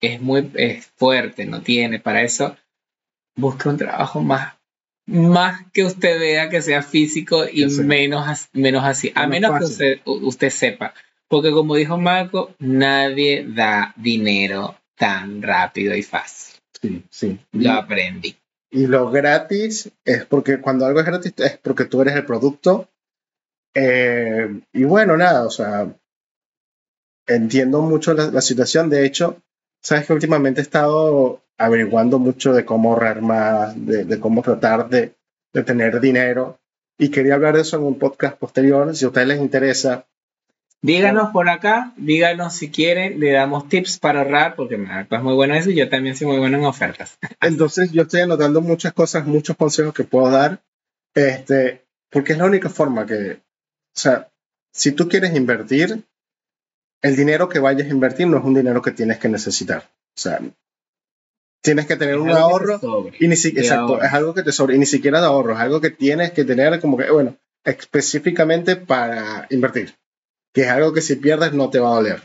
es 0.00 0.20
muy 0.20 0.50
es 0.54 0.86
fuerte, 0.96 1.46
no 1.46 1.62
tiene 1.62 1.98
para 1.98 2.22
eso, 2.22 2.56
busque 3.34 3.68
un 3.68 3.78
trabajo 3.78 4.20
más, 4.20 4.54
más 5.06 5.60
que 5.72 5.84
usted 5.84 6.18
vea 6.18 6.48
que 6.48 6.62
sea 6.62 6.82
físico 6.82 7.44
y 7.50 7.66
menos, 7.66 8.48
menos 8.52 8.84
así, 8.84 9.12
a 9.14 9.26
menos 9.26 9.58
que 9.58 9.64
usted, 9.64 10.00
usted 10.04 10.50
sepa. 10.50 10.94
Porque 11.28 11.50
como 11.50 11.74
dijo 11.74 11.98
Marco, 11.98 12.54
nadie 12.58 13.46
da 13.48 13.94
dinero 13.96 14.76
tan 14.96 15.42
rápido 15.42 15.94
y 15.94 16.02
fácil. 16.02 16.60
Sí, 16.80 17.04
sí. 17.10 17.38
Lo 17.52 17.72
aprendí. 17.72 18.36
Y 18.70 18.86
lo 18.86 19.10
gratis 19.10 19.90
es 20.04 20.24
porque 20.26 20.60
cuando 20.60 20.86
algo 20.86 21.00
es 21.00 21.06
gratis 21.06 21.34
es 21.38 21.58
porque 21.58 21.86
tú 21.86 22.02
eres 22.02 22.14
el 22.14 22.24
producto. 22.24 22.88
Eh, 23.74 24.60
y 24.72 24.84
bueno, 24.84 25.16
nada, 25.16 25.46
o 25.46 25.50
sea, 25.50 25.94
entiendo 27.26 27.82
mucho 27.82 28.14
la, 28.14 28.30
la, 28.30 28.40
situación. 28.40 28.88
De 28.88 29.04
hecho, 29.04 29.42
sabes 29.82 30.06
que 30.06 30.12
últimamente 30.12 30.60
he 30.60 30.62
estado 30.62 31.42
averiguando 31.58 32.18
mucho 32.18 32.52
de 32.52 32.64
cómo 32.64 32.92
ahorrar 32.92 33.22
más, 33.22 33.74
de, 33.76 34.20
cómo 34.20 34.42
tratar 34.42 34.88
de, 34.88 35.14
tener 35.64 36.00
dinero. 36.00 36.58
Y 36.98 37.10
quería 37.10 37.34
hablar 37.34 37.54
de 37.54 37.62
eso 37.62 37.76
en 37.76 37.84
un 37.84 37.98
podcast 37.98 38.38
posterior. 38.38 38.94
Si 38.94 39.04
a 39.04 39.08
ustedes 39.08 39.28
les 39.28 39.40
interesa, 39.40 40.06
Díganos 40.82 41.30
por 41.30 41.48
acá, 41.48 41.92
díganos 41.96 42.54
si 42.54 42.70
quieren, 42.70 43.18
le 43.18 43.32
damos 43.32 43.68
tips 43.68 43.98
para 43.98 44.20
ahorrar, 44.20 44.54
porque 44.54 44.76
Marco 44.76 45.16
es 45.16 45.22
muy 45.22 45.34
bueno 45.34 45.54
en 45.54 45.60
eso 45.60 45.70
y 45.70 45.76
yo 45.76 45.88
también 45.88 46.16
soy 46.16 46.28
muy 46.28 46.38
bueno 46.38 46.58
en 46.58 46.64
ofertas. 46.64 47.18
Entonces, 47.40 47.92
yo 47.92 48.02
estoy 48.02 48.20
anotando 48.20 48.60
muchas 48.60 48.92
cosas, 48.92 49.26
muchos 49.26 49.56
consejos 49.56 49.94
que 49.94 50.04
puedo 50.04 50.30
dar, 50.30 50.62
este, 51.14 51.84
porque 52.10 52.32
es 52.32 52.38
la 52.38 52.44
única 52.44 52.68
forma 52.68 53.06
que, 53.06 53.32
o 53.32 53.98
sea, 53.98 54.28
si 54.72 54.92
tú 54.92 55.08
quieres 55.08 55.34
invertir, 55.34 56.04
el 57.02 57.16
dinero 57.16 57.48
que 57.48 57.58
vayas 57.58 57.88
a 57.88 57.92
invertir 57.92 58.26
no 58.26 58.38
es 58.38 58.44
un 58.44 58.54
dinero 58.54 58.82
que 58.82 58.90
tienes 58.90 59.18
que 59.18 59.28
necesitar. 59.28 59.84
O 60.16 60.20
sea, 60.20 60.40
tienes 61.62 61.86
que 61.86 61.96
tener 61.96 62.18
un 62.18 62.30
ahorro 62.30 62.80
y 63.18 63.28
ni 63.28 63.34
exacto, 63.34 64.02
es 64.02 64.12
algo 64.12 64.34
que 64.34 64.42
te 64.42 64.52
sobra 64.52 64.74
y 64.74 64.78
ni 64.78 64.86
siquiera 64.86 65.20
de 65.20 65.26
ahorro, 65.26 65.54
es 65.54 65.58
algo 65.58 65.80
que 65.80 65.90
tienes 65.90 66.30
que 66.30 66.44
tener 66.44 66.80
como 66.80 66.96
que, 66.96 67.10
bueno, 67.10 67.36
específicamente 67.64 68.76
para 68.76 69.46
invertir, 69.50 69.94
que 70.56 70.62
es 70.62 70.68
algo 70.68 70.94
que 70.94 71.02
si 71.02 71.16
pierdes 71.16 71.52
no 71.52 71.68
te 71.68 71.78
va 71.78 71.90
a 71.90 71.96
doler. 71.96 72.22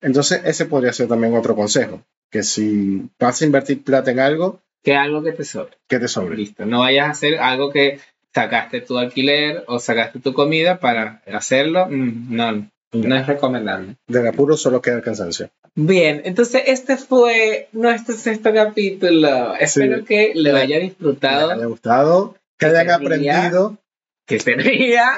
Entonces, 0.00 0.40
ese 0.44 0.66
podría 0.66 0.92
ser 0.92 1.06
también 1.06 1.36
otro 1.36 1.54
consejo, 1.54 2.02
que 2.28 2.42
si 2.42 3.08
vas 3.16 3.40
a 3.40 3.44
invertir 3.44 3.84
plata 3.84 4.10
en 4.10 4.18
algo, 4.18 4.60
que 4.82 4.96
algo 4.96 5.22
que 5.22 5.30
te 5.30 5.44
sobre. 5.44 5.76
Que 5.86 6.00
te 6.00 6.08
sobre. 6.08 6.36
Listo, 6.36 6.66
no 6.66 6.80
vayas 6.80 7.06
a 7.06 7.10
hacer 7.10 7.38
algo 7.38 7.70
que 7.70 8.00
sacaste 8.34 8.80
tu 8.80 8.98
alquiler 8.98 9.62
o 9.68 9.78
sacaste 9.78 10.18
tu 10.18 10.34
comida 10.34 10.80
para 10.80 11.22
hacerlo, 11.32 11.86
mm, 11.88 12.34
no, 12.34 12.68
no 12.90 13.16
es 13.16 13.24
recomendable. 13.24 13.98
Del 14.08 14.26
apuro 14.26 14.56
solo 14.56 14.82
queda 14.82 14.96
el 14.96 15.02
cansancio. 15.02 15.48
Bien, 15.76 16.22
entonces 16.24 16.64
este 16.66 16.96
fue 16.96 17.68
nuestro 17.70 18.16
sexto 18.16 18.52
capítulo. 18.52 19.54
Espero 19.54 20.04
que 20.04 20.32
le 20.34 20.50
haya 20.50 20.80
disfrutado. 20.80 21.50
Que 21.50 21.54
le 21.54 21.60
haya 21.60 21.66
gustado, 21.66 22.34
que, 22.58 22.66
hayan 22.66 22.90
aprendido. 22.90 23.78
Que 24.26 24.38
ría. 24.38 25.12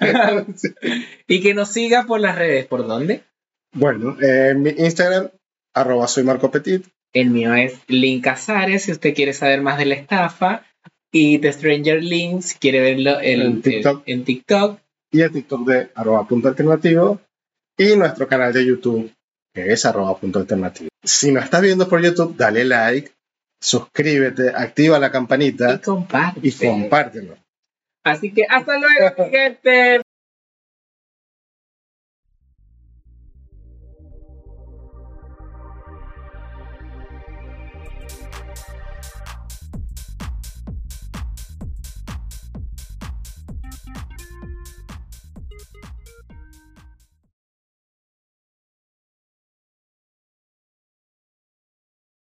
y 1.28 1.40
que 1.40 1.54
nos 1.54 1.72
siga 1.72 2.04
por 2.04 2.20
las 2.20 2.36
redes. 2.36 2.66
¿Por 2.66 2.86
dónde? 2.86 3.22
Bueno, 3.72 4.16
en 4.20 4.62
mi 4.62 4.70
Instagram, 4.70 5.30
arroba 5.74 6.08
soy 6.08 6.24
Marco 6.24 6.50
Petit. 6.50 6.86
El 7.12 7.30
mío 7.30 7.54
es 7.54 7.78
Link 7.88 8.24
Casares, 8.24 8.82
si 8.82 8.92
usted 8.92 9.14
quiere 9.14 9.32
saber 9.32 9.62
más 9.62 9.78
de 9.78 9.86
la 9.86 9.94
estafa. 9.94 10.64
Y 11.10 11.38
The 11.38 11.52
Stranger 11.52 12.02
Link, 12.02 12.42
si 12.42 12.58
quiere 12.58 12.80
verlo 12.80 13.18
en, 13.20 13.62
TikTok. 13.62 14.02
en 14.06 14.24
TikTok. 14.24 14.80
Y 15.10 15.22
el 15.22 15.32
TikTok 15.32 15.66
de 15.66 15.90
arroba 15.94 16.26
punto 16.26 16.48
alternativo. 16.48 17.20
Y 17.78 17.96
nuestro 17.96 18.28
canal 18.28 18.52
de 18.52 18.66
YouTube 18.66 19.10
que 19.54 19.72
es 19.72 19.84
arroba 19.84 20.18
punto 20.18 20.38
alternativo. 20.38 20.88
Si 21.02 21.32
nos 21.32 21.44
estás 21.44 21.62
viendo 21.62 21.88
por 21.88 22.02
YouTube, 22.02 22.36
dale 22.36 22.64
like, 22.64 23.10
suscríbete, 23.60 24.50
activa 24.50 24.98
la 24.98 25.10
campanita 25.10 25.74
y 25.74 25.78
comparte. 25.78 26.40
Y 26.42 26.52
compártelo. 26.52 27.36
Así 28.10 28.32
que 28.32 28.44
hasta 28.48 28.78
luego, 28.78 29.30
gente. 29.30 30.00